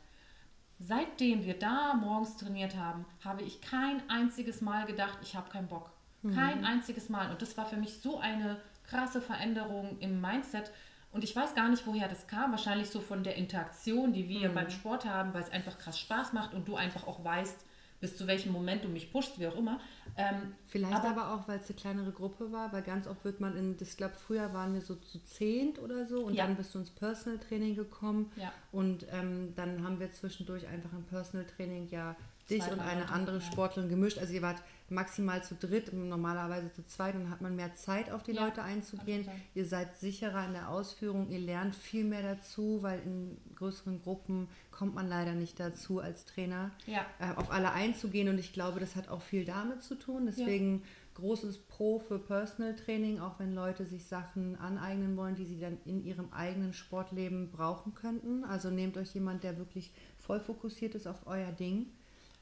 Seitdem 0.80 1.44
wir 1.44 1.58
da 1.58 1.96
morgens 1.96 2.38
trainiert 2.38 2.76
haben, 2.76 3.06
habe 3.24 3.42
ich 3.42 3.62
kein 3.62 4.08
einziges 4.10 4.62
Mal 4.62 4.86
gedacht, 4.86 5.18
ich 5.24 5.36
habe 5.36 5.50
keinen 5.50 5.68
Bock. 5.68 5.90
Kein 6.24 6.60
mhm. 6.60 6.66
einziges 6.66 7.10
Mal. 7.10 7.30
Und 7.32 7.42
das 7.42 7.58
war 7.58 7.66
für 7.66 7.78
mich 7.78 8.00
so 8.02 8.20
eine 8.20 8.60
krasse 8.88 9.22
Veränderung 9.22 9.98
im 10.00 10.20
Mindset. 10.20 10.72
Und 11.12 11.24
ich 11.24 11.36
weiß 11.36 11.56
gar 11.56 11.70
nicht, 11.70 11.86
woher 11.86 12.08
das 12.08 12.28
kam. 12.28 12.52
Wahrscheinlich 12.52 12.90
so 12.90 13.00
von 13.00 13.24
der 13.24 13.36
Interaktion, 13.36 14.14
die 14.14 14.28
wir 14.28 14.50
mhm. 14.50 14.56
beim 14.56 14.70
Sport 14.70 15.06
haben, 15.06 15.34
weil 15.34 15.44
es 15.44 15.52
einfach 15.52 15.78
krass 15.78 16.00
Spaß 16.00 16.34
macht 16.34 16.54
und 16.54 16.68
du 16.68 16.76
einfach 16.76 17.08
auch 17.08 17.24
weißt, 17.24 17.66
bis 18.00 18.16
zu 18.16 18.28
welchem 18.28 18.52
Moment 18.52 18.84
du 18.84 18.90
mich 18.90 19.12
pushst, 19.12 19.40
wie 19.40 19.48
auch 19.48 19.56
immer. 19.56 19.80
Ähm, 20.16 20.54
Vielleicht 20.68 20.94
aber, 20.94 21.22
aber 21.22 21.34
auch, 21.34 21.48
weil 21.48 21.60
es 21.60 21.70
eine 21.70 21.80
kleinere 21.80 22.12
Gruppe 22.12 22.52
war, 22.52 22.72
weil 22.72 22.84
ganz 22.84 23.08
oft 23.08 23.24
wird 23.24 23.40
man 23.40 23.58
in, 23.58 23.78
das 23.78 23.98
glaube 23.98 24.16
früher 24.16 24.54
waren 24.54 24.74
wir 24.74 24.82
so 24.82 24.96
zu 24.96 25.24
zehnt 25.24 25.80
oder 25.80 26.06
so 26.06 26.24
und 26.24 26.36
ja. 26.36 26.46
dann 26.46 26.56
bist 26.56 26.74
du 26.76 26.80
ins 26.80 26.92
Personal 26.92 27.40
Training 27.40 27.76
gekommen 27.76 28.32
ja. 28.36 28.52
und 28.72 29.06
ähm, 29.12 29.54
dann 29.56 29.84
haben 29.84 30.00
wir 30.00 30.12
zwischendurch 30.12 30.68
einfach 30.68 30.92
im 30.94 31.06
Personal 31.06 31.46
Training 31.48 31.88
ja 31.90 32.16
dich 32.50 32.66
und 32.72 32.80
eine 32.80 33.10
andere 33.10 33.42
Sportlerin 33.42 33.90
gemischt. 33.90 34.20
Also 34.20 34.34
ihr 34.34 34.42
wart 34.42 34.62
maximal 34.90 35.44
zu 35.44 35.56
dritt, 35.56 35.92
normalerweise 35.94 36.72
zu 36.72 36.86
zweit, 36.86 37.16
dann 37.16 37.30
hat 37.30 37.42
man 37.42 37.56
mehr 37.56 37.76
Zeit 37.76 38.10
auf 38.10 38.24
die 38.24 38.32
ja, 38.32 38.46
Leute 38.46 38.64
einzugehen. 38.64 39.28
Ihr 39.54 39.66
seid 39.66 39.98
sicherer 39.98 40.46
in 40.46 40.54
der 40.54 40.70
Ausführung, 40.70 41.30
ihr 41.30 41.40
lernt 41.40 41.76
viel 41.76 42.04
mehr 42.04 42.22
dazu, 42.22 42.80
weil 42.82 43.02
in 43.02 43.38
größeren 43.56 44.02
Gruppen 44.02 44.48
kommt 44.72 44.96
man 44.96 45.08
leider 45.08 45.34
nicht 45.34 45.60
dazu 45.60 46.00
als 46.00 46.26
Trainer, 46.26 46.72
ja. 46.86 47.06
äh, 47.20 47.36
auf 47.36 47.52
alle 47.52 47.72
einzugehen 47.72 48.30
und 48.30 48.38
ich 48.38 48.54
glaube, 48.54 48.80
das 48.80 48.96
hat 48.96 49.10
auch 49.10 49.22
viel 49.22 49.44
damit 49.44 49.84
zu 49.84 49.96
tun. 49.96 50.26
Deswegen 50.28 50.80
ja. 50.80 50.86
großes 51.16 51.58
Pro 51.58 52.00
für 52.00 52.20
Personal 52.20 52.76
Training, 52.76 53.20
auch 53.20 53.40
wenn 53.40 53.54
Leute 53.54 53.86
sich 53.86 54.06
Sachen 54.06 54.56
aneignen 54.56 55.18
wollen, 55.18 55.36
die 55.36 55.46
sie 55.46 55.60
dann 55.60 55.80
in 55.86 56.06
ihrem 56.06 56.32
eigenen 56.32 56.74
Sportleben 56.74 57.52
brauchen 57.52 57.94
könnten. 57.96 58.44
Also 58.44 58.70
nehmt 58.70 58.98
euch 58.98 59.14
jemand, 59.14 59.44
der 59.44 59.58
wirklich 59.58 59.92
voll 60.20 60.40
fokussiert 60.40 60.96
ist 60.96 61.08
auf 61.08 61.26
euer 61.26 61.52
Ding 61.52 61.88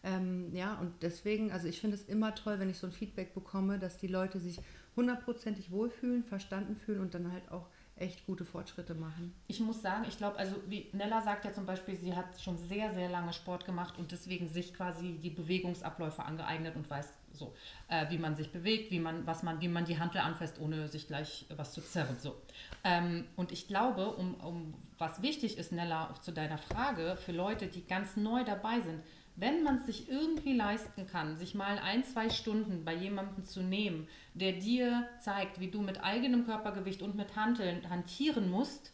ähm, 0.06 0.56
ja, 0.56 0.76
und 0.76 0.94
deswegen, 1.02 1.52
also 1.52 1.68
ich 1.68 1.82
finde 1.82 1.98
es 1.98 2.04
immer 2.04 2.36
toll, 2.36 2.60
wenn 2.60 2.70
ich 2.70 2.78
so 2.78 2.86
ein 2.86 2.94
Feedback 2.94 3.34
bekomme, 3.34 3.80
dass 3.80 3.98
die 3.98 4.08
Leute 4.08 4.40
sich 4.40 4.60
hundertprozentig 4.96 5.72
wohlfühlen, 5.72 6.24
verstanden 6.24 6.76
fühlen 6.76 7.02
und 7.02 7.16
dann 7.16 7.32
halt 7.32 7.52
auch 7.52 7.68
echt 7.98 8.26
gute 8.26 8.46
Fortschritte 8.46 8.94
machen. 8.94 9.34
Ich 9.48 9.60
muss 9.62 9.82
sagen, 9.82 10.06
ich 10.08 10.18
glaube, 10.18 10.38
also 10.38 10.56
wie 10.68 10.90
Nella 10.92 11.22
sagt 11.22 11.46
ja 11.46 11.54
zum 11.54 11.66
Beispiel, 11.66 11.96
sie 11.96 12.16
hat 12.16 12.40
schon 12.40 12.58
sehr, 12.58 12.94
sehr 12.94 13.10
lange 13.10 13.34
Sport 13.34 13.66
gemacht 13.66 13.98
und 13.98 14.12
deswegen 14.12 14.48
sich 14.48 14.74
quasi 14.74 15.14
die 15.24 15.30
Bewegungsabläufe 15.30 16.24
angeeignet 16.24 16.76
und 16.76 16.90
weiß 16.90 17.14
so, 17.32 17.54
äh, 17.88 18.10
wie 18.10 18.18
man 18.18 18.36
sich 18.36 18.52
bewegt, 18.52 18.92
wie 18.92 19.00
man, 19.00 19.26
was 19.26 19.44
man, 19.44 19.60
wie 19.62 19.68
man 19.70 19.86
die 19.86 19.98
Handel 19.98 20.22
anfasst, 20.22 20.60
ohne 20.60 20.88
sich 20.88 21.08
gleich 21.08 21.46
was 21.56 21.74
zu 21.74 21.82
zerren. 21.82 22.18
So. 22.20 22.36
Ähm, 22.84 23.26
und 23.38 23.52
ich 23.52 23.68
glaube, 23.68 24.12
um, 24.12 24.36
um 24.36 24.74
was 24.98 25.22
wichtig 25.22 25.58
ist, 25.58 25.72
Nella, 25.72 26.14
zu 26.22 26.32
deiner 26.32 26.58
Frage, 26.58 27.18
für 27.18 27.32
Leute, 27.32 27.68
die 27.68 27.86
ganz 27.86 28.18
neu 28.18 28.44
dabei 28.44 28.82
sind, 28.82 29.02
wenn 29.36 29.64
man 29.64 29.78
es 29.78 29.86
sich 29.86 30.10
irgendwie 30.10 30.54
leisten 30.54 31.08
kann, 31.08 31.38
sich 31.38 31.56
mal 31.56 31.78
ein, 31.80 32.04
zwei 32.04 32.30
Stunden 32.30 32.86
bei 32.86 32.94
jemandem 32.94 33.44
zu 33.44 33.62
nehmen, 33.62 34.08
der 34.34 34.54
dir 34.54 35.08
zeigt, 35.20 35.60
wie 35.60 35.70
du 35.70 35.82
mit 35.82 36.04
eigenem 36.04 36.46
Körpergewicht 36.46 37.02
und 37.02 37.16
mit 37.16 37.36
Handeln 37.36 37.90
hantieren 37.90 38.50
musst, 38.50 38.94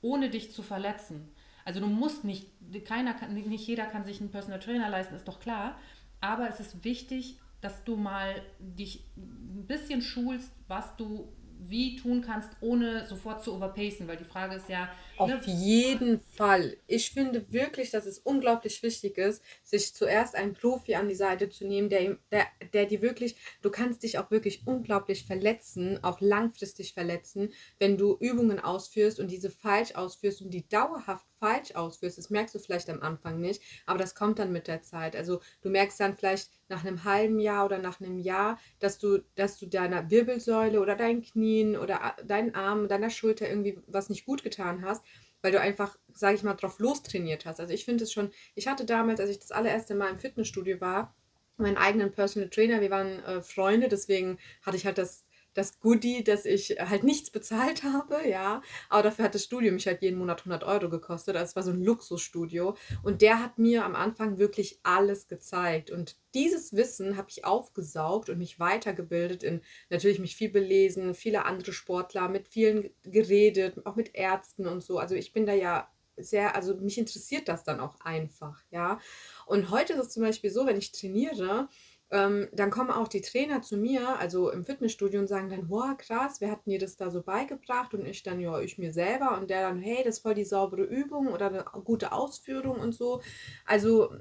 ohne 0.00 0.28
dich 0.28 0.52
zu 0.52 0.62
verletzen. 0.62 1.28
Also 1.64 1.80
du 1.80 1.86
musst 1.86 2.24
nicht, 2.24 2.48
keiner 2.84 3.14
kann, 3.14 3.34
nicht 3.34 3.66
jeder 3.66 3.86
kann 3.86 4.04
sich 4.04 4.20
einen 4.20 4.30
Personal 4.30 4.60
Trainer 4.60 4.88
leisten, 4.88 5.14
ist 5.14 5.28
doch 5.28 5.40
klar. 5.40 5.78
Aber 6.20 6.48
es 6.48 6.60
ist 6.60 6.84
wichtig, 6.84 7.38
dass 7.60 7.84
du 7.84 7.96
mal 7.96 8.42
dich 8.58 9.04
ein 9.16 9.66
bisschen 9.66 10.02
schulst, 10.02 10.52
was 10.68 10.96
du 10.96 11.32
wie 11.58 11.96
tun 11.96 12.22
kannst, 12.22 12.50
ohne 12.60 13.06
sofort 13.06 13.42
zu 13.42 13.54
overpacen, 13.54 14.06
weil 14.06 14.16
die 14.16 14.24
Frage 14.24 14.56
ist 14.56 14.68
ja. 14.68 14.88
Auf 15.16 15.30
ne? 15.30 15.40
jeden 15.46 16.20
Fall. 16.20 16.76
Ich 16.86 17.10
finde 17.10 17.50
wirklich, 17.50 17.90
dass 17.90 18.06
es 18.06 18.18
unglaublich 18.18 18.82
wichtig 18.82 19.16
ist, 19.18 19.42
sich 19.62 19.94
zuerst 19.94 20.34
einen 20.34 20.52
Profi 20.52 20.94
an 20.94 21.08
die 21.08 21.14
Seite 21.14 21.48
zu 21.48 21.66
nehmen, 21.66 21.88
der, 21.88 22.18
der, 22.30 22.46
der 22.72 22.86
die 22.86 23.02
wirklich, 23.02 23.36
du 23.62 23.70
kannst 23.70 24.02
dich 24.02 24.18
auch 24.18 24.30
wirklich 24.30 24.66
unglaublich 24.66 25.24
verletzen, 25.24 26.02
auch 26.04 26.20
langfristig 26.20 26.94
verletzen, 26.94 27.52
wenn 27.78 27.96
du 27.96 28.16
Übungen 28.20 28.60
ausführst 28.60 29.18
und 29.18 29.30
diese 29.30 29.50
falsch 29.50 29.94
ausführst 29.94 30.42
und 30.42 30.50
die 30.50 30.68
dauerhaft 30.68 31.25
falsch 31.46 31.76
ausführst. 31.76 32.18
Das 32.18 32.30
merkst 32.30 32.54
du 32.56 32.58
vielleicht 32.58 32.90
am 32.90 33.02
Anfang 33.02 33.40
nicht, 33.40 33.62
aber 33.86 33.98
das 34.00 34.16
kommt 34.16 34.40
dann 34.40 34.52
mit 34.52 34.66
der 34.66 34.82
Zeit. 34.82 35.14
Also 35.14 35.40
du 35.62 35.70
merkst 35.70 36.00
dann 36.00 36.16
vielleicht 36.16 36.50
nach 36.68 36.84
einem 36.84 37.04
halben 37.04 37.38
Jahr 37.38 37.64
oder 37.64 37.78
nach 37.78 38.00
einem 38.00 38.18
Jahr, 38.18 38.58
dass 38.80 38.98
du, 38.98 39.20
dass 39.36 39.56
du 39.58 39.66
deiner 39.66 40.10
Wirbelsäule 40.10 40.80
oder 40.80 40.96
deinen 40.96 41.22
Knien 41.22 41.76
oder 41.76 42.16
deinen 42.24 42.54
Armen, 42.56 42.88
deiner 42.88 43.10
Schulter 43.10 43.48
irgendwie 43.48 43.78
was 43.86 44.10
nicht 44.10 44.26
gut 44.26 44.42
getan 44.42 44.84
hast, 44.84 45.04
weil 45.40 45.52
du 45.52 45.60
einfach, 45.60 45.96
sage 46.12 46.34
ich 46.34 46.42
mal, 46.42 46.54
drauf 46.54 46.80
lostrainiert 46.80 47.46
hast. 47.46 47.60
Also 47.60 47.72
ich 47.72 47.84
finde 47.84 48.02
es 48.02 48.12
schon, 48.12 48.32
ich 48.56 48.66
hatte 48.66 48.84
damals, 48.84 49.20
als 49.20 49.30
ich 49.30 49.38
das 49.38 49.52
allererste 49.52 49.94
Mal 49.94 50.10
im 50.10 50.18
Fitnessstudio 50.18 50.80
war, 50.80 51.14
meinen 51.58 51.76
eigenen 51.76 52.10
Personal 52.10 52.50
Trainer, 52.50 52.80
wir 52.80 52.90
waren 52.90 53.22
äh, 53.24 53.40
Freunde, 53.40 53.88
deswegen 53.88 54.38
hatte 54.62 54.76
ich 54.76 54.84
halt 54.84 54.98
das 54.98 55.25
das 55.56 55.80
Goodie, 55.80 56.22
dass 56.22 56.44
ich 56.44 56.76
halt 56.78 57.02
nichts 57.02 57.30
bezahlt 57.30 57.82
habe, 57.82 58.28
ja. 58.28 58.60
Aber 58.90 59.02
dafür 59.04 59.24
hat 59.24 59.34
das 59.34 59.44
Studio 59.44 59.72
mich 59.72 59.86
halt 59.86 60.02
jeden 60.02 60.18
Monat 60.18 60.40
100 60.40 60.64
Euro 60.64 60.90
gekostet. 60.90 61.36
Also 61.36 61.56
war 61.56 61.62
so 61.62 61.70
ein 61.70 61.82
Luxusstudio. 61.82 62.76
Und 63.02 63.22
der 63.22 63.42
hat 63.42 63.58
mir 63.58 63.84
am 63.84 63.94
Anfang 63.94 64.38
wirklich 64.38 64.80
alles 64.82 65.28
gezeigt. 65.28 65.90
Und 65.90 66.16
dieses 66.34 66.74
Wissen 66.76 67.16
habe 67.16 67.28
ich 67.30 67.44
aufgesaugt 67.46 68.28
und 68.28 68.38
mich 68.38 68.60
weitergebildet 68.60 69.42
in 69.42 69.62
natürlich 69.88 70.18
mich 70.18 70.36
viel 70.36 70.50
belesen, 70.50 71.14
viele 71.14 71.46
andere 71.46 71.72
Sportler, 71.72 72.28
mit 72.28 72.48
vielen 72.48 72.90
geredet, 73.02 73.84
auch 73.86 73.96
mit 73.96 74.14
Ärzten 74.14 74.66
und 74.66 74.82
so. 74.82 74.98
Also 74.98 75.14
ich 75.14 75.32
bin 75.32 75.46
da 75.46 75.54
ja 75.54 75.88
sehr, 76.18 76.54
also 76.54 76.74
mich 76.76 76.98
interessiert 76.98 77.48
das 77.48 77.64
dann 77.64 77.80
auch 77.80 78.00
einfach, 78.00 78.62
ja. 78.70 79.00
Und 79.46 79.70
heute 79.70 79.94
ist 79.94 80.00
es 80.00 80.10
zum 80.10 80.22
Beispiel 80.22 80.50
so, 80.50 80.66
wenn 80.66 80.76
ich 80.76 80.92
trainiere, 80.92 81.68
ähm, 82.10 82.48
dann 82.52 82.70
kommen 82.70 82.90
auch 82.90 83.08
die 83.08 83.20
Trainer 83.20 83.62
zu 83.62 83.76
mir, 83.76 84.18
also 84.18 84.50
im 84.50 84.64
Fitnessstudio, 84.64 85.18
und 85.18 85.26
sagen 85.26 85.50
dann, 85.50 85.66
boah, 85.66 85.96
krass, 85.98 86.40
wer 86.40 86.50
hat 86.50 86.66
mir 86.66 86.78
das 86.78 86.96
da 86.96 87.10
so 87.10 87.22
beigebracht? 87.22 87.94
Und 87.94 88.06
ich 88.06 88.22
dann, 88.22 88.38
ja, 88.38 88.60
ich 88.60 88.78
mir 88.78 88.92
selber. 88.92 89.36
Und 89.36 89.50
der 89.50 89.62
dann, 89.62 89.80
hey, 89.80 90.04
das 90.04 90.16
ist 90.16 90.22
voll 90.22 90.34
die 90.34 90.44
saubere 90.44 90.84
Übung 90.84 91.28
oder 91.28 91.46
eine 91.46 91.64
gute 91.84 92.12
Ausführung 92.12 92.78
und 92.78 92.94
so. 92.94 93.22
Also 93.64 94.12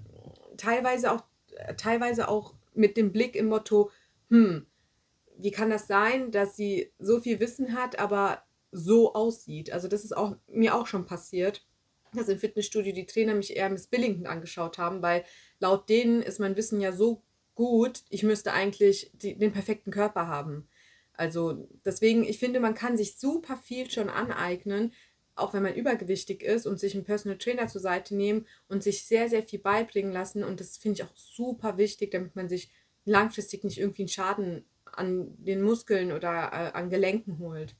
teilweise 0.57 1.11
auch, 1.11 1.23
teilweise 1.77 2.27
auch 2.27 2.55
mit 2.73 2.97
dem 2.97 3.11
Blick 3.11 3.36
im 3.36 3.47
Motto, 3.47 3.91
hm, 4.29 4.65
wie 5.38 5.51
kann 5.51 5.69
das 5.69 5.88
sein, 5.88 6.31
dass 6.31 6.55
sie 6.55 6.91
so 6.97 7.19
viel 7.19 7.39
Wissen 7.39 7.75
hat, 7.75 7.99
aber 7.99 8.43
so 8.71 9.13
aussieht? 9.13 9.71
Also 9.71 9.88
das 9.88 10.03
ist 10.03 10.15
auch 10.15 10.38
mir 10.47 10.75
auch 10.75 10.88
schon 10.88 11.05
passiert, 11.05 11.65
dass 12.13 12.29
im 12.29 12.39
Fitnessstudio 12.39 12.93
die 12.93 13.05
Trainer 13.05 13.36
mich 13.36 13.55
eher 13.55 13.69
missbilligend 13.69 14.27
angeschaut 14.27 14.77
haben, 14.77 15.01
weil 15.01 15.23
laut 15.59 15.89
denen 15.89 16.21
ist 16.21 16.39
mein 16.39 16.55
Wissen 16.55 16.81
ja 16.81 16.91
so 16.91 17.21
gut, 17.56 18.03
ich 18.10 18.24
müsste 18.24 18.53
eigentlich 18.53 19.12
die, 19.14 19.38
den 19.38 19.53
perfekten 19.53 19.91
Körper 19.91 20.28
haben. 20.28 20.68
Also 21.14 21.68
deswegen, 21.86 22.24
ich 22.24 22.39
finde, 22.39 22.60
man 22.60 22.76
kann 22.76 22.97
sich 22.97 23.18
super 23.18 23.58
viel 23.58 23.89
schon 23.89 24.10
aneignen, 24.10 24.91
auch 25.36 25.53
wenn 25.53 25.64
man 25.64 25.76
übergewichtig 25.76 26.43
ist 26.43 26.66
und 26.66 26.80
sich 26.80 26.93
einen 26.93 27.03
Personal 27.03 27.38
Trainer 27.38 27.68
zur 27.68 27.82
Seite 27.82 28.16
nehmen 28.16 28.45
und 28.68 28.84
sich 28.84 29.06
sehr, 29.06 29.30
sehr 29.30 29.43
viel 29.43 29.60
beibringen 29.60 30.12
lassen. 30.12 30.43
Und 30.43 30.60
das 30.60 30.78
finde 30.78 31.01
ich 31.01 31.03
auch 31.03 31.16
super 31.16 31.78
wichtig, 31.78 32.12
damit 32.12 32.36
man 32.36 32.49
sich 32.49 32.70
langfristig 33.06 33.64
nicht 33.64 33.78
irgendwie 33.78 34.03
einen 34.03 34.10
Schaden 34.10 34.66
an 34.86 35.36
den 35.38 35.62
Muskeln 35.62 36.12
oder 36.12 36.51
äh, 36.51 36.78
an 36.78 36.89
Gelenken 36.89 37.39
holt. 37.39 37.76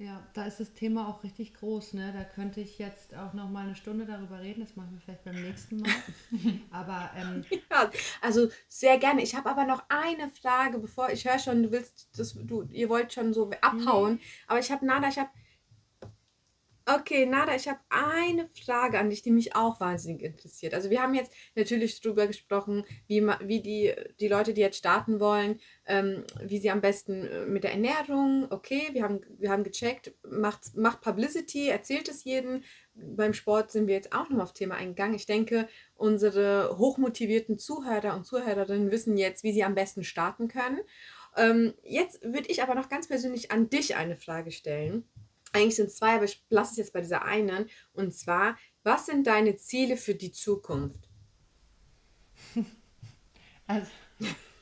Ja, 0.00 0.24
da 0.32 0.44
ist 0.44 0.60
das 0.60 0.74
Thema 0.74 1.08
auch 1.08 1.24
richtig 1.24 1.54
groß. 1.54 1.94
Ne? 1.94 2.12
Da 2.16 2.22
könnte 2.22 2.60
ich 2.60 2.78
jetzt 2.78 3.16
auch 3.16 3.32
noch 3.32 3.50
mal 3.50 3.64
eine 3.64 3.74
Stunde 3.74 4.06
darüber 4.06 4.38
reden. 4.40 4.60
Das 4.60 4.76
machen 4.76 4.92
wir 4.92 5.00
vielleicht 5.00 5.24
beim 5.24 5.42
nächsten 5.42 5.78
Mal. 5.78 5.90
aber 6.70 7.10
ähm, 7.16 7.44
ja, 7.50 7.90
also 8.22 8.48
sehr 8.68 8.98
gerne. 8.98 9.22
Ich 9.22 9.34
habe 9.34 9.50
aber 9.50 9.64
noch 9.64 9.82
eine 9.88 10.30
Frage, 10.30 10.78
bevor 10.78 11.10
ich 11.10 11.28
höre 11.28 11.40
schon, 11.40 11.64
du 11.64 11.72
willst, 11.72 12.16
das, 12.16 12.34
du, 12.34 12.62
ihr 12.70 12.88
wollt 12.88 13.12
schon 13.12 13.34
so 13.34 13.50
abhauen. 13.60 14.14
Nee. 14.14 14.20
Aber 14.46 14.60
ich 14.60 14.70
habe 14.70 14.86
Nada, 14.86 15.08
ich 15.08 15.18
habe 15.18 15.30
Okay, 16.90 17.26
Nada, 17.26 17.54
ich 17.54 17.68
habe 17.68 17.80
eine 17.90 18.48
Frage 18.64 18.98
an 18.98 19.10
dich, 19.10 19.20
die 19.20 19.30
mich 19.30 19.54
auch 19.54 19.78
wahnsinnig 19.78 20.22
interessiert. 20.22 20.72
Also 20.72 20.88
wir 20.88 21.02
haben 21.02 21.12
jetzt 21.12 21.30
natürlich 21.54 22.00
darüber 22.00 22.26
gesprochen, 22.26 22.86
wie, 23.06 23.20
wie 23.44 23.60
die, 23.60 23.92
die 24.20 24.28
Leute, 24.28 24.54
die 24.54 24.62
jetzt 24.62 24.78
starten 24.78 25.20
wollen, 25.20 25.60
ähm, 25.84 26.24
wie 26.42 26.58
sie 26.58 26.70
am 26.70 26.80
besten 26.80 27.26
äh, 27.26 27.44
mit 27.44 27.64
der 27.64 27.72
Ernährung, 27.72 28.46
okay, 28.48 28.88
wir 28.92 29.02
haben, 29.02 29.20
wir 29.38 29.50
haben 29.50 29.64
gecheckt, 29.64 30.14
macht, 30.30 30.74
macht 30.76 31.02
Publicity, 31.02 31.68
erzählt 31.68 32.08
es 32.08 32.24
jedem. 32.24 32.62
Beim 32.94 33.34
Sport 33.34 33.70
sind 33.70 33.86
wir 33.86 33.94
jetzt 33.94 34.14
auch 34.14 34.30
noch 34.30 34.44
auf 34.44 34.54
Thema 34.54 34.76
eingegangen. 34.76 35.14
Ich 35.14 35.26
denke, 35.26 35.68
unsere 35.94 36.78
hochmotivierten 36.78 37.58
Zuhörer 37.58 38.14
und 38.16 38.24
Zuhörerinnen 38.24 38.90
wissen 38.90 39.18
jetzt, 39.18 39.44
wie 39.44 39.52
sie 39.52 39.62
am 39.62 39.74
besten 39.74 40.04
starten 40.04 40.48
können. 40.48 40.80
Ähm, 41.36 41.74
jetzt 41.82 42.22
würde 42.22 42.48
ich 42.48 42.62
aber 42.62 42.74
noch 42.74 42.88
ganz 42.88 43.08
persönlich 43.08 43.50
an 43.50 43.68
dich 43.68 43.94
eine 43.94 44.16
Frage 44.16 44.52
stellen. 44.52 45.04
Eigentlich 45.52 45.76
sind 45.76 45.86
es 45.86 45.96
zwei, 45.96 46.14
aber 46.16 46.24
ich 46.24 46.44
lasse 46.50 46.72
es 46.72 46.76
jetzt 46.78 46.92
bei 46.92 47.00
dieser 47.00 47.24
einen. 47.24 47.68
Und 47.92 48.14
zwar, 48.14 48.56
was 48.82 49.06
sind 49.06 49.26
deine 49.26 49.56
Ziele 49.56 49.96
für 49.96 50.14
die 50.14 50.32
Zukunft? 50.32 51.08
Also, 53.70 53.90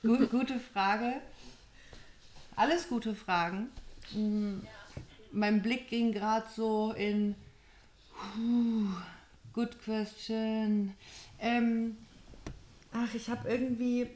gut, 0.03 0.29
gute 0.33 0.59
Frage. 0.59 1.21
Alles 2.57 2.89
gute 2.89 3.15
Fragen. 3.15 3.69
Mm, 4.13 4.63
Mein 5.31 5.63
Blick 5.63 5.87
ging 5.87 6.11
gerade 6.11 6.49
so 6.57 6.91
in 6.93 7.37
Puh, 8.11 8.89
good 9.53 9.81
question. 9.85 10.95
Ähm, 11.39 11.97
ach, 12.93 13.15
ich 13.15 13.29
habe 13.29 13.49
irgendwie 13.49 14.09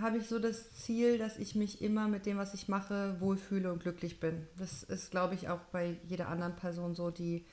habe 0.00 0.18
ich 0.18 0.28
so 0.28 0.38
das 0.38 0.72
Ziel, 0.72 1.18
dass 1.18 1.38
ich 1.38 1.54
mich 1.54 1.82
immer 1.82 2.08
mit 2.08 2.26
dem, 2.26 2.38
was 2.38 2.54
ich 2.54 2.68
mache, 2.68 3.20
wohlfühle 3.20 3.72
und 3.72 3.82
glücklich 3.82 4.20
bin. 4.20 4.46
Das 4.56 4.82
ist, 4.82 5.10
glaube 5.10 5.34
ich, 5.34 5.48
auch 5.48 5.60
bei 5.72 5.96
jeder 6.06 6.28
anderen 6.28 6.56
Person 6.56 6.94
so, 6.94 7.10
die 7.10 7.44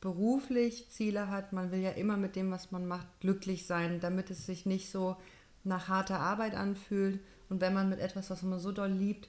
beruflich 0.00 0.90
Ziele 0.90 1.30
hat. 1.30 1.52
Man 1.52 1.72
will 1.72 1.80
ja 1.80 1.90
immer 1.90 2.16
mit 2.16 2.36
dem, 2.36 2.50
was 2.50 2.70
man 2.70 2.86
macht, 2.86 3.06
glücklich 3.20 3.66
sein, 3.66 4.00
damit 4.00 4.30
es 4.30 4.44
sich 4.44 4.66
nicht 4.66 4.90
so 4.90 5.16
nach 5.64 5.88
harter 5.88 6.20
Arbeit 6.20 6.54
anfühlt. 6.54 7.20
Und 7.48 7.60
wenn 7.60 7.74
man 7.74 7.88
mit 7.88 8.00
etwas, 8.00 8.30
was 8.30 8.42
man 8.42 8.58
so 8.58 8.72
doll 8.72 8.90
liebt, 8.90 9.28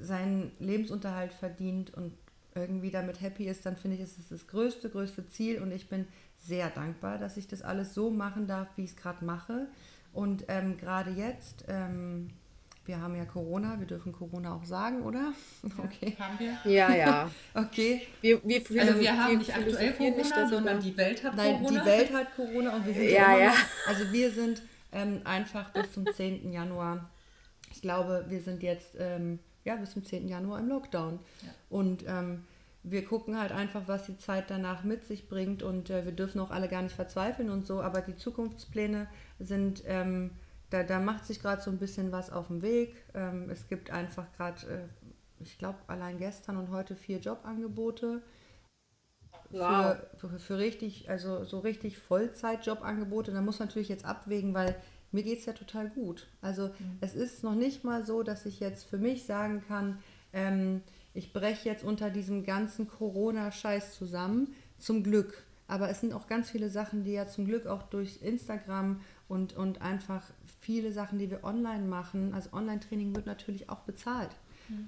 seinen 0.00 0.50
Lebensunterhalt 0.58 1.32
verdient 1.32 1.94
und 1.94 2.12
irgendwie 2.56 2.90
damit 2.90 3.20
happy 3.20 3.46
ist, 3.46 3.66
dann 3.66 3.76
finde 3.76 3.96
ich, 3.96 4.02
ist 4.02 4.18
es 4.18 4.28
das 4.30 4.46
größte, 4.48 4.90
größte 4.90 5.28
Ziel. 5.28 5.62
Und 5.62 5.70
ich 5.70 5.88
bin 5.88 6.06
sehr 6.38 6.70
dankbar, 6.70 7.18
dass 7.18 7.36
ich 7.36 7.46
das 7.46 7.62
alles 7.62 7.94
so 7.94 8.10
machen 8.10 8.46
darf, 8.46 8.68
wie 8.76 8.84
ich 8.84 8.90
es 8.90 8.96
gerade 8.96 9.24
mache. 9.24 9.68
Und 10.12 10.44
ähm, 10.48 10.76
gerade 10.78 11.10
jetzt, 11.10 11.64
ähm, 11.68 12.30
wir 12.86 13.00
haben 13.00 13.16
ja 13.16 13.24
Corona, 13.24 13.78
wir 13.78 13.86
dürfen 13.86 14.12
Corona 14.12 14.54
auch 14.54 14.64
sagen, 14.64 15.02
oder? 15.02 15.32
Okay. 15.78 16.16
Haben 16.18 16.38
wir? 16.38 16.58
Ja, 16.72 16.94
ja. 16.94 17.30
Okay. 17.54 18.06
Wir, 18.20 18.40
wir, 18.44 18.62
Also 18.80 19.00
wir 19.00 19.16
haben 19.24 19.38
nicht 19.38 19.54
aktuell 19.54 19.92
Corona, 19.92 20.16
nicht 20.16 20.34
sondern 20.50 20.80
die 20.80 20.96
Welt 20.96 21.24
hat 21.24 21.36
Nein, 21.36 21.58
Corona. 21.58 21.80
die 21.80 21.86
Welt 21.86 22.12
hat 22.12 22.36
Corona 22.36 22.76
und 22.76 22.86
wir 22.86 22.94
sind 22.94 23.10
Ja, 23.10 23.32
immer 23.34 23.44
ja. 23.44 23.54
Also 23.86 24.12
wir 24.12 24.30
sind 24.30 24.62
ähm, 24.92 25.20
einfach 25.24 25.70
bis 25.72 25.92
zum 25.92 26.06
10. 26.10 26.52
Januar. 26.52 27.10
Ich 27.72 27.82
glaube, 27.82 28.24
wir 28.28 28.40
sind 28.40 28.62
jetzt 28.62 28.96
ähm, 28.98 29.40
ja 29.64 29.76
bis 29.76 29.90
zum 29.90 30.04
10. 30.04 30.28
Januar 30.28 30.60
im 30.60 30.68
Lockdown. 30.68 31.18
Und 31.68 32.04
ähm, 32.06 32.44
wir 32.84 33.04
gucken 33.04 33.38
halt 33.38 33.50
einfach, 33.50 33.82
was 33.86 34.06
die 34.06 34.16
Zeit 34.16 34.44
danach 34.48 34.84
mit 34.84 35.04
sich 35.04 35.28
bringt 35.28 35.64
und 35.64 35.90
äh, 35.90 36.04
wir 36.04 36.12
dürfen 36.12 36.40
auch 36.40 36.52
alle 36.52 36.68
gar 36.68 36.82
nicht 36.82 36.94
verzweifeln 36.94 37.50
und 37.50 37.66
so, 37.66 37.82
aber 37.82 38.00
die 38.00 38.14
Zukunftspläne 38.14 39.08
sind, 39.38 39.82
ähm, 39.86 40.30
da, 40.70 40.82
da 40.82 41.00
macht 41.00 41.26
sich 41.26 41.40
gerade 41.40 41.62
so 41.62 41.70
ein 41.70 41.78
bisschen 41.78 42.12
was 42.12 42.30
auf 42.30 42.48
dem 42.48 42.62
Weg. 42.62 42.96
Ähm, 43.14 43.50
es 43.50 43.68
gibt 43.68 43.90
einfach 43.90 44.26
gerade, 44.36 44.66
äh, 44.66 45.42
ich 45.42 45.58
glaube, 45.58 45.78
allein 45.86 46.18
gestern 46.18 46.56
und 46.56 46.70
heute 46.70 46.96
vier 46.96 47.18
Jobangebote 47.18 48.22
Wow. 49.50 49.96
für, 50.18 50.28
für, 50.28 50.38
für 50.38 50.58
richtig, 50.58 51.08
also 51.08 51.44
so 51.44 51.60
richtig 51.60 51.98
Vollzeit-Jobangebote. 51.98 53.32
Da 53.32 53.40
muss 53.40 53.58
man 53.58 53.68
natürlich 53.68 53.88
jetzt 53.88 54.04
abwägen, 54.04 54.54
weil 54.54 54.74
mir 55.12 55.22
geht 55.22 55.38
es 55.38 55.46
ja 55.46 55.52
total 55.52 55.88
gut. 55.88 56.26
Also 56.40 56.70
es 57.00 57.14
ist 57.14 57.44
noch 57.44 57.54
nicht 57.54 57.84
mal 57.84 58.04
so, 58.04 58.22
dass 58.22 58.44
ich 58.46 58.60
jetzt 58.60 58.88
für 58.88 58.98
mich 58.98 59.24
sagen 59.24 59.62
kann, 59.66 60.02
ähm, 60.32 60.82
ich 61.14 61.32
breche 61.32 61.68
jetzt 61.68 61.84
unter 61.84 62.10
diesem 62.10 62.44
ganzen 62.44 62.88
Corona-Scheiß 62.88 63.94
zusammen. 63.94 64.54
Zum 64.78 65.02
Glück. 65.02 65.44
Aber 65.68 65.88
es 65.88 66.00
sind 66.00 66.12
auch 66.12 66.26
ganz 66.26 66.50
viele 66.50 66.68
Sachen, 66.68 67.04
die 67.04 67.12
ja 67.12 67.26
zum 67.26 67.46
Glück 67.46 67.66
auch 67.66 67.84
durch 67.84 68.20
Instagram 68.22 69.00
und, 69.28 69.54
und 69.56 69.82
einfach 69.82 70.22
viele 70.60 70.92
Sachen, 70.92 71.18
die 71.18 71.30
wir 71.30 71.44
online 71.44 71.84
machen. 71.84 72.32
Also 72.34 72.52
Online-Training 72.52 73.14
wird 73.14 73.26
natürlich 73.26 73.68
auch 73.68 73.80
bezahlt. 73.80 74.30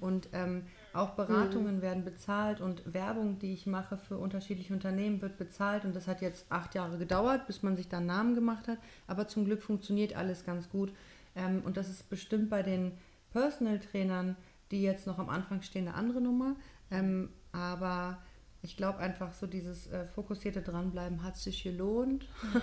Und 0.01 0.29
ähm, 0.33 0.63
auch 0.93 1.11
Beratungen 1.11 1.81
werden 1.81 2.03
bezahlt 2.03 2.59
und 2.59 2.93
Werbung, 2.93 3.39
die 3.39 3.53
ich 3.53 3.65
mache 3.65 3.97
für 3.97 4.17
unterschiedliche 4.17 4.73
Unternehmen, 4.73 5.21
wird 5.21 5.37
bezahlt. 5.37 5.85
Und 5.85 5.95
das 5.95 6.07
hat 6.07 6.21
jetzt 6.21 6.45
acht 6.49 6.75
Jahre 6.75 6.97
gedauert, 6.97 7.47
bis 7.47 7.63
man 7.63 7.75
sich 7.75 7.87
da 7.87 7.97
einen 7.97 8.07
Namen 8.07 8.35
gemacht 8.35 8.67
hat. 8.67 8.77
Aber 9.07 9.27
zum 9.27 9.45
Glück 9.45 9.61
funktioniert 9.61 10.15
alles 10.15 10.43
ganz 10.43 10.69
gut. 10.69 10.91
Ähm, 11.35 11.61
und 11.63 11.77
das 11.77 11.89
ist 11.89 12.09
bestimmt 12.09 12.49
bei 12.49 12.63
den 12.63 12.91
Personal 13.31 13.79
Trainern, 13.79 14.35
die 14.71 14.81
jetzt 14.81 15.07
noch 15.07 15.19
am 15.19 15.29
Anfang 15.29 15.61
stehen, 15.61 15.87
eine 15.87 15.95
andere 15.95 16.21
Nummer. 16.21 16.55
Ähm, 16.91 17.29
aber 17.51 18.17
ich 18.61 18.75
glaube 18.75 18.99
einfach 18.99 19.33
so 19.33 19.47
dieses 19.47 19.87
äh, 19.87 20.05
fokussierte 20.05 20.61
Dranbleiben 20.61 21.23
hat 21.23 21.37
sich 21.37 21.63
gelohnt. 21.63 22.27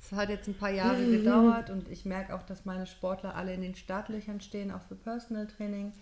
Es 0.00 0.12
hat 0.12 0.28
jetzt 0.28 0.46
ein 0.46 0.54
paar 0.54 0.70
Jahre 0.70 1.04
gedauert 1.04 1.70
und 1.70 1.88
ich 1.88 2.04
merke 2.04 2.32
auch, 2.32 2.44
dass 2.44 2.64
meine 2.64 2.86
Sportler 2.86 3.34
alle 3.34 3.52
in 3.52 3.62
den 3.62 3.74
Startlöchern 3.74 4.40
stehen, 4.40 4.70
auch 4.70 4.82
für 4.82 4.94
Personal 4.94 5.48
Training. 5.48 5.92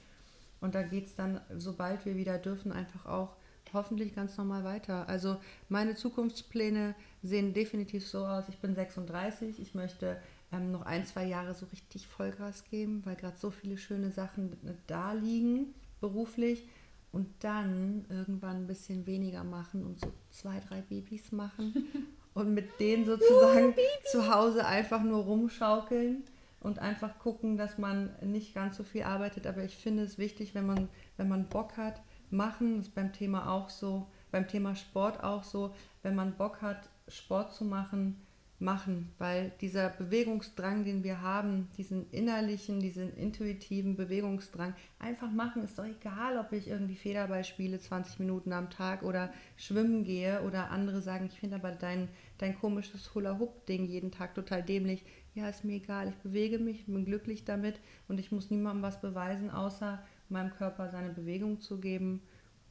Und 0.61 0.75
da 0.75 0.83
geht 0.83 1.07
es 1.07 1.15
dann, 1.15 1.41
sobald 1.57 2.05
wir 2.05 2.15
wieder 2.15 2.37
dürfen, 2.37 2.73
einfach 2.73 3.07
auch 3.07 3.37
hoffentlich 3.73 4.15
ganz 4.15 4.37
normal 4.37 4.65
weiter. 4.65 5.09
Also 5.09 5.39
meine 5.71 5.95
Zukunftspläne 5.95 6.95
sehen 7.23 7.55
definitiv 7.55 8.07
so 8.07 8.27
aus. 8.27 8.45
Ich 8.51 8.59
bin 8.59 8.75
36, 8.75 9.61
ich 9.61 9.75
möchte 9.75 10.21
ähm, 10.53 10.73
noch 10.73 10.83
ein, 10.83 11.05
zwei 11.07 11.25
Jahre 11.25 11.55
so 11.55 11.67
richtig 11.67 12.07
Vollgas 12.07 12.65
geben, 12.65 13.03
weil 13.05 13.17
gerade 13.17 13.37
so 13.39 13.51
viele 13.51 13.79
schöne 13.79 14.11
Sachen 14.11 14.57
da 14.87 15.13
liegen, 15.13 15.75
beruflich. 16.01 16.69
Und 17.17 17.29
dann 17.41 18.05
irgendwann 18.11 18.57
ein 18.57 18.67
bisschen 18.67 19.07
weniger 19.07 19.43
machen 19.43 19.87
und 19.87 19.99
so 19.99 20.13
zwei, 20.31 20.61
drei 20.61 20.83
Babys 20.83 21.33
machen. 21.33 21.73
und 22.35 22.53
mit 22.53 22.79
denen 22.79 23.07
sozusagen 23.07 23.75
zu 24.05 24.31
Hause 24.31 24.67
einfach 24.67 25.03
nur 25.03 25.25
rumschaukeln 25.25 26.25
und 26.61 26.79
einfach 26.79 27.19
gucken, 27.19 27.57
dass 27.57 27.79
man 27.79 28.15
nicht 28.21 28.55
ganz 28.55 28.77
so 28.77 28.85
viel 28.85 29.05
arbeitet. 29.05 29.47
Aber 29.47 29.65
ich 29.65 29.79
finde 29.79 30.03
es 30.03 30.19
wichtig, 30.19 30.55
wenn 30.55 30.67
man, 30.67 30.91
wenn 31.17 31.29
man 31.29 31.49
Bock 31.49 31.79
hat, 31.79 32.03
machen, 32.29 32.77
das 32.77 32.89
ist 32.89 32.95
beim 32.95 33.15
Thema 33.15 33.51
auch 33.51 33.71
so, 33.71 34.09
beim 34.31 34.47
Thema 34.47 34.75
Sport 34.75 35.25
auch 35.25 35.43
so, 35.43 35.75
wenn 36.03 36.15
man 36.15 36.37
Bock 36.37 36.61
hat, 36.61 36.91
Sport 37.09 37.55
zu 37.55 37.65
machen, 37.65 38.21
machen, 38.59 39.13
weil 39.19 39.53
dieser 39.61 39.91
Bewegungsdrang, 39.91 40.85
den 40.85 41.05
wir 41.05 41.21
haben, 41.21 41.69
diesen 41.77 42.11
innerlichen, 42.11 42.81
diesen 42.81 43.15
intuitiven 43.17 43.97
Bewegungsdrang, 43.97 44.75
einfach 44.99 45.31
machen, 45.31 45.63
ist 45.63 45.79
doch 45.79 45.85
egal, 45.85 46.39
ob 46.39 46.53
ich 46.53 46.69
irgendwie 46.69 46.97
Federball 46.97 47.45
spiele 47.45 47.79
20 47.79 48.19
Minuten 48.19 48.53
am 48.53 48.71
Tag 48.71 49.03
oder 49.03 49.31
schwimmen 49.57 50.05
gehe 50.05 50.43
oder 50.43 50.71
andere 50.71 51.03
sagen, 51.03 51.27
ich 51.27 51.39
finde 51.39 51.57
aber 51.57 51.73
dein, 51.73 52.09
dein 52.39 52.59
komisches 52.59 53.15
Hula-Hoop-Ding 53.15 53.85
jeden 53.85 54.11
Tag 54.11 54.35
total 54.35 54.63
dämlich. 54.63 55.05
Ja, 55.35 55.49
ist 55.51 55.65
mir 55.65 55.75
egal, 55.75 56.09
ich 56.09 56.17
bewege 56.17 56.59
mich, 56.59 56.87
bin 56.87 57.05
glücklich 57.05 57.45
damit 57.45 57.79
und 58.09 58.19
ich 58.19 58.33
muss 58.33 58.51
niemandem 58.51 58.83
was 58.83 59.03
beweisen, 59.03 59.51
außer 59.51 60.03
meinem 60.31 60.51
Körper 60.51 60.89
seine 60.89 61.11
Bewegung 61.11 61.61
zu 61.61 61.79
geben. 61.79 62.23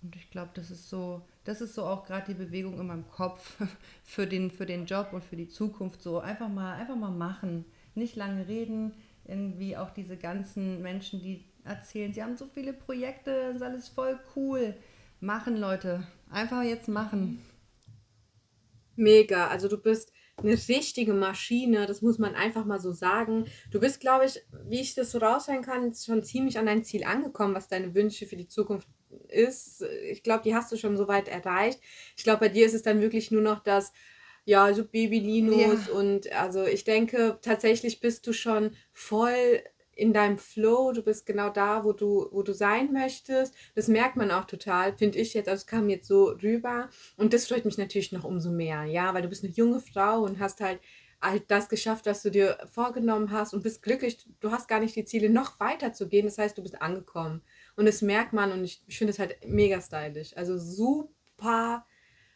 Und 0.02 0.16
ich 0.16 0.32
glaube, 0.32 0.50
das 0.56 0.72
ist 0.72 0.90
so, 0.90 1.22
das 1.46 1.62
ist 1.62 1.76
so 1.76 1.84
auch 1.86 2.06
gerade 2.06 2.34
die 2.34 2.34
Bewegung 2.34 2.80
in 2.80 2.88
meinem 2.88 3.08
Kopf 3.10 3.56
für 4.04 4.28
den, 4.28 4.52
für 4.52 4.66
den 4.66 4.86
Job 4.86 5.10
und 5.14 5.24
für 5.24 5.36
die 5.36 5.48
Zukunft. 5.48 6.02
So 6.02 6.20
einfach 6.20 6.50
mal, 6.50 6.74
einfach 6.74 6.96
mal 6.96 7.12
machen. 7.12 7.66
Nicht 7.94 8.16
lange 8.16 8.48
reden. 8.48 8.94
Irgendwie 9.28 9.78
auch 9.78 9.92
diese 9.92 10.18
ganzen 10.18 10.82
Menschen, 10.82 11.22
die 11.22 11.46
erzählen, 11.64 12.14
sie 12.14 12.22
haben 12.22 12.38
so 12.38 12.48
viele 12.48 12.74
Projekte, 12.74 13.48
das 13.48 13.56
ist 13.56 13.62
alles 13.62 13.88
voll 13.88 14.20
cool. 14.36 14.76
Machen, 15.20 15.58
Leute. 15.58 16.06
Einfach 16.30 16.64
jetzt 16.64 16.88
machen. 16.88 17.42
Mega. 18.96 19.48
Also 19.48 19.68
du 19.68 19.78
bist 19.78 20.12
eine 20.38 20.52
richtige 20.52 21.14
Maschine, 21.14 21.86
das 21.86 22.02
muss 22.02 22.20
man 22.20 22.36
einfach 22.36 22.66
mal 22.66 22.80
so 22.80 22.92
sagen. 22.92 23.46
Du 23.72 23.80
bist, 23.80 24.00
glaube 24.00 24.26
ich, 24.26 24.42
wie 24.68 24.82
ich 24.82 24.96
das 24.96 25.12
so 25.12 25.20
raushören 25.20 25.62
kann, 25.62 25.94
schon 25.94 26.24
ziemlich 26.24 26.60
an 26.60 26.66
dein 26.66 26.84
Ziel 26.84 27.04
angekommen, 27.04 27.56
was 27.56 27.68
deine 27.68 27.96
Wünsche 27.96 28.26
für 28.26 28.36
die 28.36 28.48
Zukunft 28.48 28.88
ist. 29.30 29.84
Ich 30.10 30.24
glaube, 30.24 30.44
die 30.44 30.56
hast 30.56 30.72
du 30.72 30.78
schon 30.78 30.98
so 30.98 31.08
weit 31.08 31.28
erreicht. 31.28 31.80
Ich 32.18 32.24
glaube, 32.24 32.42
bei 32.42 32.50
dir 32.50 32.66
ist 32.66 32.74
es 32.74 32.84
dann 32.84 33.02
wirklich 33.02 33.32
nur 33.32 33.42
noch 33.42 33.64
das, 33.64 33.94
ja, 34.46 34.74
so 34.74 34.86
Babylinos 34.86 35.88
Ja. 35.88 35.94
und 35.94 36.32
also 36.34 36.66
ich 36.66 36.84
denke, 36.84 37.40
tatsächlich 37.42 38.00
bist 38.00 38.28
du 38.28 38.34
schon 38.34 38.72
voll 38.94 39.64
in 39.96 40.12
deinem 40.14 40.38
Flow, 40.38 40.92
du 40.92 41.02
bist 41.02 41.26
genau 41.26 41.50
da, 41.50 41.86
wo 41.86 41.94
du, 41.94 42.28
wo 42.32 42.44
du 42.44 42.54
sein 42.54 42.92
möchtest. 42.92 43.56
Das 43.76 43.88
merkt 43.88 44.18
man 44.18 44.30
auch 44.30 44.46
total, 44.46 44.96
finde 44.98 45.20
ich 45.20 45.34
jetzt, 45.34 45.48
also 45.48 45.62
es 45.62 45.68
kam 45.68 45.90
jetzt 45.90 46.08
so 46.08 46.26
rüber. 46.44 46.90
Und 47.16 47.34
das 47.34 47.48
freut 47.48 47.64
mich 47.66 47.78
natürlich 47.78 48.12
noch 48.12 48.26
umso 48.26 48.52
mehr, 48.52 48.84
ja, 48.84 49.14
weil 49.14 49.22
du 49.22 49.30
bist 49.30 49.44
eine 49.44 49.54
junge 49.54 49.80
Frau 49.80 50.22
und 50.24 50.40
hast 50.40 50.60
halt 50.62 50.80
halt 51.22 51.46
das 51.50 51.70
geschafft, 51.70 52.06
was 52.06 52.22
du 52.22 52.30
dir 52.30 52.58
vorgenommen 52.72 53.32
hast 53.32 53.54
und 53.54 53.64
bist 53.64 53.82
glücklich. 53.82 54.18
Du 54.42 54.52
hast 54.52 54.68
gar 54.68 54.80
nicht 54.80 54.96
die 54.96 55.06
Ziele, 55.06 55.30
noch 55.30 55.60
weiter 55.60 55.94
zu 55.94 56.08
gehen. 56.08 56.26
Das 56.26 56.38
heißt, 56.38 56.58
du 56.58 56.62
bist 56.62 56.82
angekommen. 56.82 57.42
Und 57.76 57.86
das 57.86 58.02
merkt 58.02 58.34
man 58.34 58.52
und 58.52 58.64
ich, 58.64 58.82
ich 58.88 58.98
finde 58.98 59.12
es 59.12 59.20
halt 59.20 59.38
mega 59.46 59.82
stylisch. 59.82 60.36
Also 60.38 60.58
super 60.58 61.86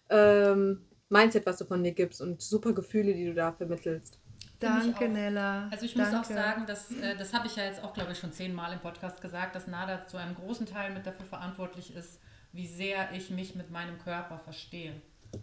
ähm, 0.10 0.86
Mindset, 1.10 1.46
was 1.46 1.58
du 1.58 1.66
von 1.66 1.84
dir 1.84 1.94
gibst 1.94 2.22
und 2.22 2.42
super 2.42 2.74
Gefühle, 2.74 3.14
die 3.14 3.26
du 3.26 3.34
da 3.34 3.52
vermittelst. 3.52 4.20
Danke, 4.60 5.06
auch. 5.06 5.10
Nella. 5.10 5.70
Also 5.72 5.86
ich 5.86 5.96
muss 5.96 6.12
Danke. 6.12 6.20
auch 6.20 6.36
sagen, 6.36 6.66
dass, 6.66 6.92
äh, 6.92 7.16
das 7.16 7.34
habe 7.34 7.48
ich 7.48 7.56
ja 7.56 7.64
jetzt 7.64 7.82
auch, 7.82 7.94
glaube 7.94 8.12
ich, 8.12 8.20
schon 8.20 8.34
zehnmal 8.34 8.74
im 8.74 8.80
Podcast 8.80 9.22
gesagt, 9.22 9.56
dass 9.56 9.68
Nada 9.68 10.06
zu 10.08 10.18
einem 10.18 10.36
großen 10.36 10.66
Teil 10.66 10.94
mit 10.94 11.06
dafür 11.06 11.26
verantwortlich 11.26 11.96
ist, 11.96 12.20
wie 12.52 12.68
sehr 12.68 13.12
ich 13.14 13.30
mich 13.30 13.56
mit 13.56 13.72
meinem 13.72 13.98
Körper 14.00 14.40
verstehe. 14.40 14.94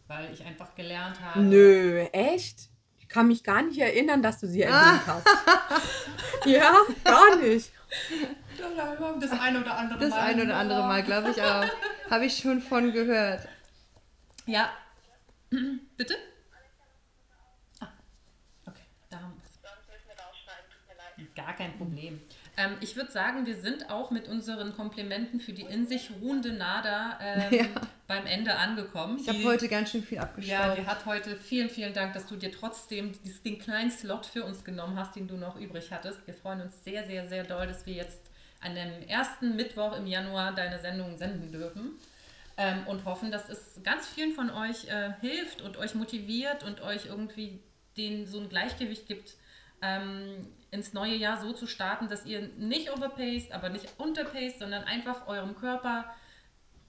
Weil 0.06 0.32
ich 0.32 0.44
einfach 0.44 0.74
gelernt 0.74 1.20
habe. 1.22 1.40
Nö, 1.40 2.00
echt? 2.12 2.68
Ich 2.98 3.08
kann 3.08 3.28
mich 3.28 3.44
gar 3.44 3.62
nicht 3.62 3.78
erinnern, 3.78 4.20
dass 4.20 4.40
du 4.40 4.48
sie 4.48 4.62
erwähnt 4.62 5.02
hast. 5.06 5.26
ja, 6.44 6.74
gar 7.04 7.36
nicht. 7.36 7.70
Das 9.20 9.30
eine 9.40 9.60
oder 9.60 9.76
andere 9.76 9.98
Das 9.98 10.10
Mal. 10.10 10.20
ein 10.20 10.40
oder 10.40 10.56
andere. 10.56 10.82
Mal, 10.82 11.02
glaube 11.02 11.30
ich 11.30 11.42
auch. 11.42 11.64
Habe 12.10 12.24
ich 12.24 12.38
schon 12.38 12.60
von 12.60 12.92
gehört. 12.92 13.46
Ja. 14.46 14.70
Bitte? 15.96 16.16
Ah, 17.80 17.88
okay, 18.66 18.80
da 19.10 19.18
haben 19.20 19.34
wir 19.34 19.42
es. 19.44 21.34
Gar 21.34 21.54
kein 21.54 21.76
Problem. 21.76 22.20
Ähm, 22.56 22.76
ich 22.80 22.96
würde 22.96 23.10
sagen, 23.12 23.44
wir 23.46 23.56
sind 23.56 23.90
auch 23.90 24.10
mit 24.10 24.28
unseren 24.28 24.74
Komplimenten 24.74 25.40
für 25.40 25.52
die 25.52 25.62
in 25.62 25.86
sich 25.86 26.10
ruhende 26.22 26.52
Nada 26.52 27.18
ähm, 27.20 27.54
Ja. 27.54 27.64
beim 28.06 28.26
Ende 28.26 28.54
angekommen. 28.56 29.18
Ich 29.20 29.28
habe 29.28 29.44
heute 29.44 29.68
ganz 29.68 29.90
schön 29.90 30.02
viel 30.02 30.16
Ja, 30.16 30.22
abgestaubt. 30.24 30.78
die 30.78 30.86
hat 30.86 31.04
heute 31.06 31.36
vielen, 31.36 31.68
vielen 31.68 31.92
Dank, 31.92 32.14
dass 32.14 32.26
du 32.26 32.36
dir 32.36 32.50
trotzdem 32.50 33.12
den 33.44 33.58
kleinen 33.58 33.90
Slot 33.90 34.24
für 34.26 34.44
uns 34.44 34.64
genommen 34.64 34.98
hast, 34.98 35.16
den 35.16 35.28
du 35.28 35.36
noch 35.36 35.56
übrig 35.60 35.90
hattest. 35.92 36.26
Wir 36.26 36.34
freuen 36.34 36.62
uns 36.62 36.82
sehr, 36.84 37.04
sehr, 37.06 37.28
sehr 37.28 37.44
doll, 37.44 37.66
dass 37.66 37.84
wir 37.84 37.94
jetzt 37.94 38.20
an 38.60 38.74
dem 38.74 39.02
ersten 39.06 39.54
Mittwoch 39.54 39.96
im 39.96 40.06
Januar 40.06 40.54
deine 40.54 40.78
Sendung 40.78 41.16
senden 41.18 41.52
dürfen. 41.52 41.92
Ähm, 42.58 42.86
und 42.86 43.04
hoffen, 43.04 43.30
dass 43.30 43.50
es 43.50 43.78
ganz 43.84 44.06
vielen 44.08 44.32
von 44.32 44.48
euch 44.48 44.88
äh, 44.88 45.10
hilft 45.20 45.60
und 45.60 45.76
euch 45.76 45.94
motiviert 45.94 46.62
und 46.64 46.80
euch 46.80 47.04
irgendwie 47.04 47.60
den, 47.98 48.26
so 48.26 48.40
ein 48.40 48.48
Gleichgewicht 48.48 49.06
gibt, 49.06 49.34
ähm, 49.82 50.46
ins 50.70 50.92
neue 50.92 51.14
Jahr 51.14 51.40
so 51.40 51.52
zu 51.52 51.66
starten, 51.66 52.08
dass 52.08 52.26
ihr 52.26 52.48
nicht 52.56 52.90
overpaced, 52.90 53.52
aber 53.52 53.68
nicht 53.68 53.88
unterpaced, 53.98 54.58
sondern 54.58 54.84
einfach 54.84 55.26
eurem 55.26 55.56
Körper 55.56 56.04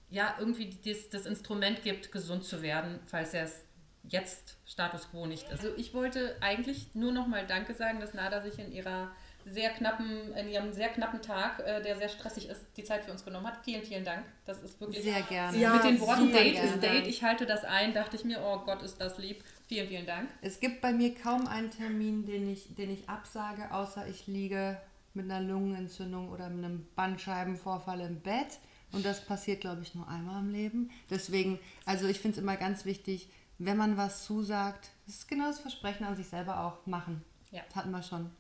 ja 0.10 0.36
irgendwie 0.40 0.78
das, 0.86 1.10
das 1.10 1.26
Instrument 1.26 1.84
gibt, 1.84 2.12
gesund 2.12 2.46
zu 2.46 2.62
werden, 2.62 3.00
falls 3.08 3.34
er 3.34 3.44
es 3.44 3.64
jetzt 4.04 4.58
Status 4.66 5.10
quo 5.12 5.26
nicht 5.26 5.44
ist. 5.44 5.52
Also 5.52 5.76
ich 5.76 5.94
wollte 5.94 6.38
eigentlich 6.42 6.96
nur 6.96 7.12
noch 7.12 7.28
mal 7.28 7.46
Danke 7.46 7.74
sagen, 7.74 8.00
dass 8.00 8.14
Nada 8.14 8.42
sich 8.42 8.58
in 8.58 8.72
ihrer 8.72 9.12
sehr 9.46 9.70
knappen, 9.70 10.34
in 10.34 10.50
ihrem 10.50 10.74
sehr 10.74 10.90
knappen 10.90 11.22
Tag, 11.22 11.60
äh, 11.60 11.82
der 11.82 11.96
sehr 11.96 12.10
stressig 12.10 12.50
ist, 12.50 12.66
die 12.76 12.84
Zeit 12.84 13.06
für 13.06 13.12
uns 13.12 13.24
genommen 13.24 13.48
hat. 13.48 13.64
Vielen, 13.64 13.84
vielen 13.84 14.04
Dank. 14.04 14.26
Das 14.46 14.62
ist 14.62 14.80
wirklich 14.80 15.04
Sehr 15.04 15.22
gerne. 15.22 15.58
Ja, 15.58 15.74
mit 15.74 15.84
den 15.84 16.00
Worten 16.02 16.32
Date 16.32 16.54
gerne. 16.54 16.70
ist 16.70 16.84
Date. 16.84 17.08
Ich 17.08 17.24
halte 17.24 17.46
das 17.46 17.64
ein, 17.64 17.94
dachte 17.94 18.18
ich 18.18 18.26
mir, 18.26 18.42
oh 18.42 18.60
Gott, 18.66 18.82
ist 18.84 19.00
das 19.00 19.18
lieb. 19.18 19.44
Vielen, 19.68 19.90
vielen 19.90 20.06
Dank. 20.06 20.30
Es 20.42 20.62
gibt 20.62 20.80
bei 20.80 20.94
mir 20.94 21.14
kaum 21.14 21.46
einen 21.46 21.70
Termin, 21.70 22.26
den 22.26 22.50
ich, 22.50 22.74
den 22.76 22.90
ich 22.90 23.10
absage, 23.10 23.74
außer 23.74 24.08
ich 24.08 24.26
liege 24.26 24.82
mit 25.14 25.30
einer 25.30 25.42
Lungenentzündung 25.42 26.30
oder 26.30 26.50
mit 26.50 26.64
einem 26.64 26.88
Bandscheibenvorfall 26.96 28.00
im 28.02 28.22
Bett. 28.22 28.60
Und 28.94 29.06
das 29.06 29.26
passiert, 29.26 29.60
glaube 29.60 29.82
ich, 29.82 29.94
nur 29.94 30.08
einmal 30.08 30.42
im 30.42 30.52
Leben. 30.52 30.90
Deswegen, 31.10 31.60
also 31.86 32.08
ich 32.08 32.22
finde 32.22 32.38
es 32.38 32.44
immer 32.44 32.56
ganz 32.56 32.86
wichtig, 32.86 33.30
wenn 33.58 33.76
man 33.76 33.98
was 33.98 34.24
zusagt, 34.24 34.92
das 35.06 35.16
ist 35.16 35.28
genau 35.28 35.48
das 35.48 35.60
Versprechen 35.60 36.06
an 36.06 36.16
sich 36.16 36.28
selber 36.28 36.64
auch 36.64 36.86
machen. 36.86 37.22
Ja. 37.52 37.64
Das 37.68 37.76
hatten 37.76 37.92
wir 37.92 38.04
schon. 38.04 38.32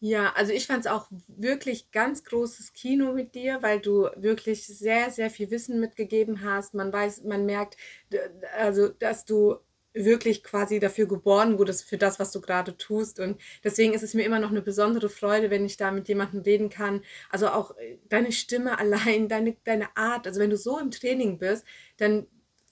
Ja, 0.00 0.32
also 0.32 0.52
ich 0.52 0.66
fand 0.66 0.80
es 0.80 0.90
auch 0.90 1.06
wirklich 1.28 1.92
ganz 1.92 2.24
großes 2.24 2.72
Kino 2.72 3.12
mit 3.12 3.34
dir, 3.34 3.62
weil 3.62 3.80
du 3.80 4.08
wirklich 4.16 4.66
sehr, 4.66 5.10
sehr 5.10 5.30
viel 5.30 5.50
Wissen 5.50 5.78
mitgegeben 5.78 6.42
hast. 6.42 6.74
Man 6.74 6.90
weiß, 6.92 7.22
man 7.24 7.44
merkt, 7.44 7.76
also 8.58 8.88
dass 8.88 9.26
du 9.26 9.58
wirklich 9.92 10.42
quasi 10.44 10.78
dafür 10.78 11.06
geboren 11.06 11.58
wurdest, 11.58 11.84
für 11.84 11.98
das, 11.98 12.18
was 12.18 12.30
du 12.32 12.40
gerade 12.40 12.76
tust. 12.76 13.18
Und 13.20 13.40
deswegen 13.64 13.92
ist 13.92 14.02
es 14.02 14.14
mir 14.14 14.24
immer 14.24 14.38
noch 14.38 14.50
eine 14.50 14.62
besondere 14.62 15.08
Freude, 15.08 15.50
wenn 15.50 15.64
ich 15.64 15.76
da 15.76 15.90
mit 15.90 16.08
jemandem 16.08 16.42
reden 16.42 16.70
kann. 16.70 17.02
Also 17.30 17.48
auch 17.48 17.76
äh, 17.78 17.98
deine 18.08 18.32
Stimme 18.32 18.78
allein, 18.78 19.28
deine, 19.28 19.56
deine 19.64 19.96
Art. 19.96 20.26
Also 20.26 20.40
wenn 20.40 20.50
du 20.50 20.56
so 20.56 20.78
im 20.78 20.90
Training 20.90 21.38
bist, 21.38 21.64
dann 21.96 22.26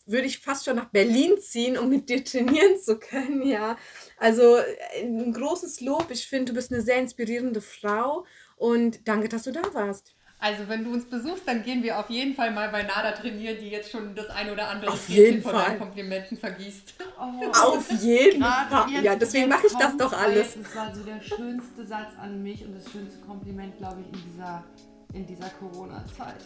würde 0.07 0.27
ich 0.27 0.39
fast 0.39 0.64
schon 0.64 0.77
nach 0.77 0.91
Berlin 0.91 1.39
ziehen, 1.39 1.77
um 1.77 1.91
mit 1.91 2.09
dir 2.09 2.25
trainieren 2.25 2.79
zu 2.81 2.99
können, 2.99 3.47
ja. 3.47 3.77
Also 4.16 4.57
äh, 4.57 5.03
ein 5.03 5.33
großes 5.33 5.81
Lob. 5.81 6.07
Ich 6.11 6.27
finde, 6.27 6.53
du 6.53 6.57
bist 6.57 6.73
eine 6.73 6.83
sehr 6.83 6.99
inspirierende 6.99 7.61
Frau 7.61 8.25
und 8.57 9.07
danke, 9.07 9.29
dass 9.29 9.43
du 9.43 9.53
da 9.53 9.62
warst. 9.75 10.14
Also 10.41 10.68
wenn 10.68 10.84
du 10.84 10.93
uns 10.93 11.05
besuchst, 11.05 11.49
dann 11.49 11.64
gehen 11.64 11.82
wir 11.82 11.99
auf 11.99 12.09
jeden 12.11 12.34
Fall 12.34 12.53
mal 12.53 12.68
bei 12.68 12.84
Nada 12.84 13.11
trainieren, 13.11 13.57
die 13.61 13.70
jetzt 13.70 13.91
schon 13.91 14.14
das 14.14 14.30
ein 14.30 14.51
oder 14.51 14.68
andere 14.68 14.93
Auf 14.93 15.09
jeden 15.09 15.43
von 15.43 15.53
Fall. 15.53 15.64
deinen 15.64 15.78
Komplimenten 15.80 16.39
vergießt. 16.39 16.95
Auf 17.18 17.91
jeden 18.01 18.43
Fall. 18.43 18.86
Ja, 19.03 19.16
deswegen 19.16 19.49
mache 19.49 19.66
ich 19.66 19.72
das 19.72 19.97
doch 19.97 20.12
alles. 20.12 20.55
Es 20.55 20.76
war 20.76 20.95
so 20.95 21.03
der 21.03 21.20
schönste 21.20 21.84
Satz 21.84 22.12
an 22.20 22.41
mich 22.43 22.64
und 22.64 22.76
das 22.76 22.84
schönste 22.91 23.18
Kompliment, 23.26 23.76
glaube 23.78 24.01
ich, 24.01 24.07
in 24.07 24.30
dieser, 24.30 24.64
in 25.12 25.26
dieser 25.26 25.49
Corona-Zeit. 25.51 26.36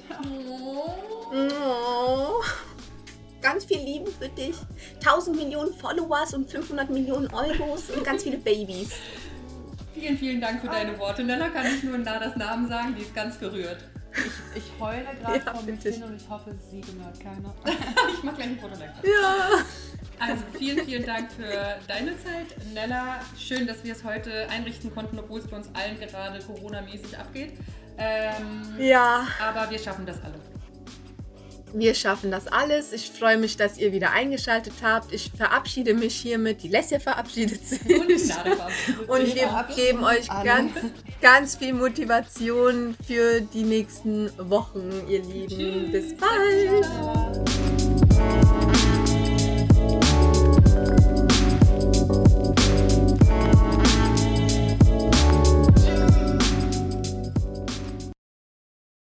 Oh. 1.30 2.42
Ganz 3.42 3.66
viel 3.66 3.80
Liebe 3.80 4.10
für 4.10 4.28
dich. 4.28 4.54
1000 5.04 5.36
Millionen 5.36 5.74
Followers 5.74 6.32
und 6.32 6.50
500 6.50 6.88
Millionen 6.88 7.26
Euros 7.34 7.90
und 7.90 8.04
ganz 8.04 8.22
viele 8.22 8.38
Babys. 8.38 8.92
Vielen, 9.94 10.16
vielen 10.18 10.40
Dank 10.40 10.60
für 10.60 10.68
deine 10.68 10.98
Worte. 10.98 11.22
Nella 11.24 11.48
kann 11.48 11.66
ich 11.66 11.82
nur 11.82 11.98
Nadas 11.98 12.36
Namen 12.36 12.68
sagen, 12.68 12.94
die 12.96 13.02
ist 13.02 13.14
ganz 13.14 13.38
gerührt. 13.38 13.78
Ich 14.54 14.64
heule 14.78 15.04
gerade 15.22 15.38
Ja, 15.38 15.52
vor 15.54 15.62
mir 15.62 15.74
hin 15.74 16.02
und 16.02 16.16
ich 16.20 16.28
hoffe, 16.28 16.54
sie 16.70 16.82
hört 16.82 17.18
keiner. 17.20 17.54
Ich 18.14 18.22
mache 18.22 18.36
gleich 18.36 18.48
ein 18.48 18.58
Foto 18.58 18.74
davon. 18.74 18.88
Ja. 19.04 19.64
Also 20.18 20.42
vielen, 20.56 20.84
vielen 20.84 21.04
Dank 21.06 21.32
für 21.32 21.78
deine 21.88 22.10
Zeit, 22.22 22.46
Nella. 22.74 23.20
Schön, 23.38 23.66
dass 23.66 23.82
wir 23.84 23.92
es 23.92 24.04
heute 24.04 24.48
einrichten 24.50 24.94
konnten, 24.94 25.18
obwohl 25.18 25.40
es 25.40 25.48
bei 25.48 25.56
uns 25.56 25.68
allen 25.74 25.98
gerade 25.98 26.38
Corona-mäßig 26.44 27.16
abgeht. 27.18 27.54
Ähm, 27.98 28.74
Ja, 28.78 29.26
aber 29.40 29.70
wir 29.70 29.78
schaffen 29.78 30.04
das 30.06 30.22
alle. 30.22 30.34
Wir 31.74 31.94
schaffen 31.94 32.30
das 32.30 32.46
alles. 32.46 32.92
Ich 32.92 33.10
freue 33.10 33.36
mich, 33.38 33.56
dass 33.56 33.78
ihr 33.78 33.92
wieder 33.92 34.12
eingeschaltet 34.12 34.74
habt. 34.82 35.12
Ich 35.12 35.30
verabschiede 35.36 35.94
mich 35.94 36.14
hiermit. 36.14 36.62
Die 36.62 36.68
Leslie 36.68 37.00
verabschiedet 37.00 37.66
sich. 37.66 37.80
Und 37.88 39.34
wir 39.34 39.66
geben 39.74 40.04
euch 40.04 40.28
ganz, 40.44 40.72
ganz 41.20 41.56
viel 41.56 41.72
Motivation 41.72 42.94
für 43.06 43.40
die 43.40 43.64
nächsten 43.64 44.30
Wochen, 44.38 44.90
ihr 45.08 45.22
Lieben. 45.22 45.92
Bis 45.92 46.14
bald. 46.16 46.86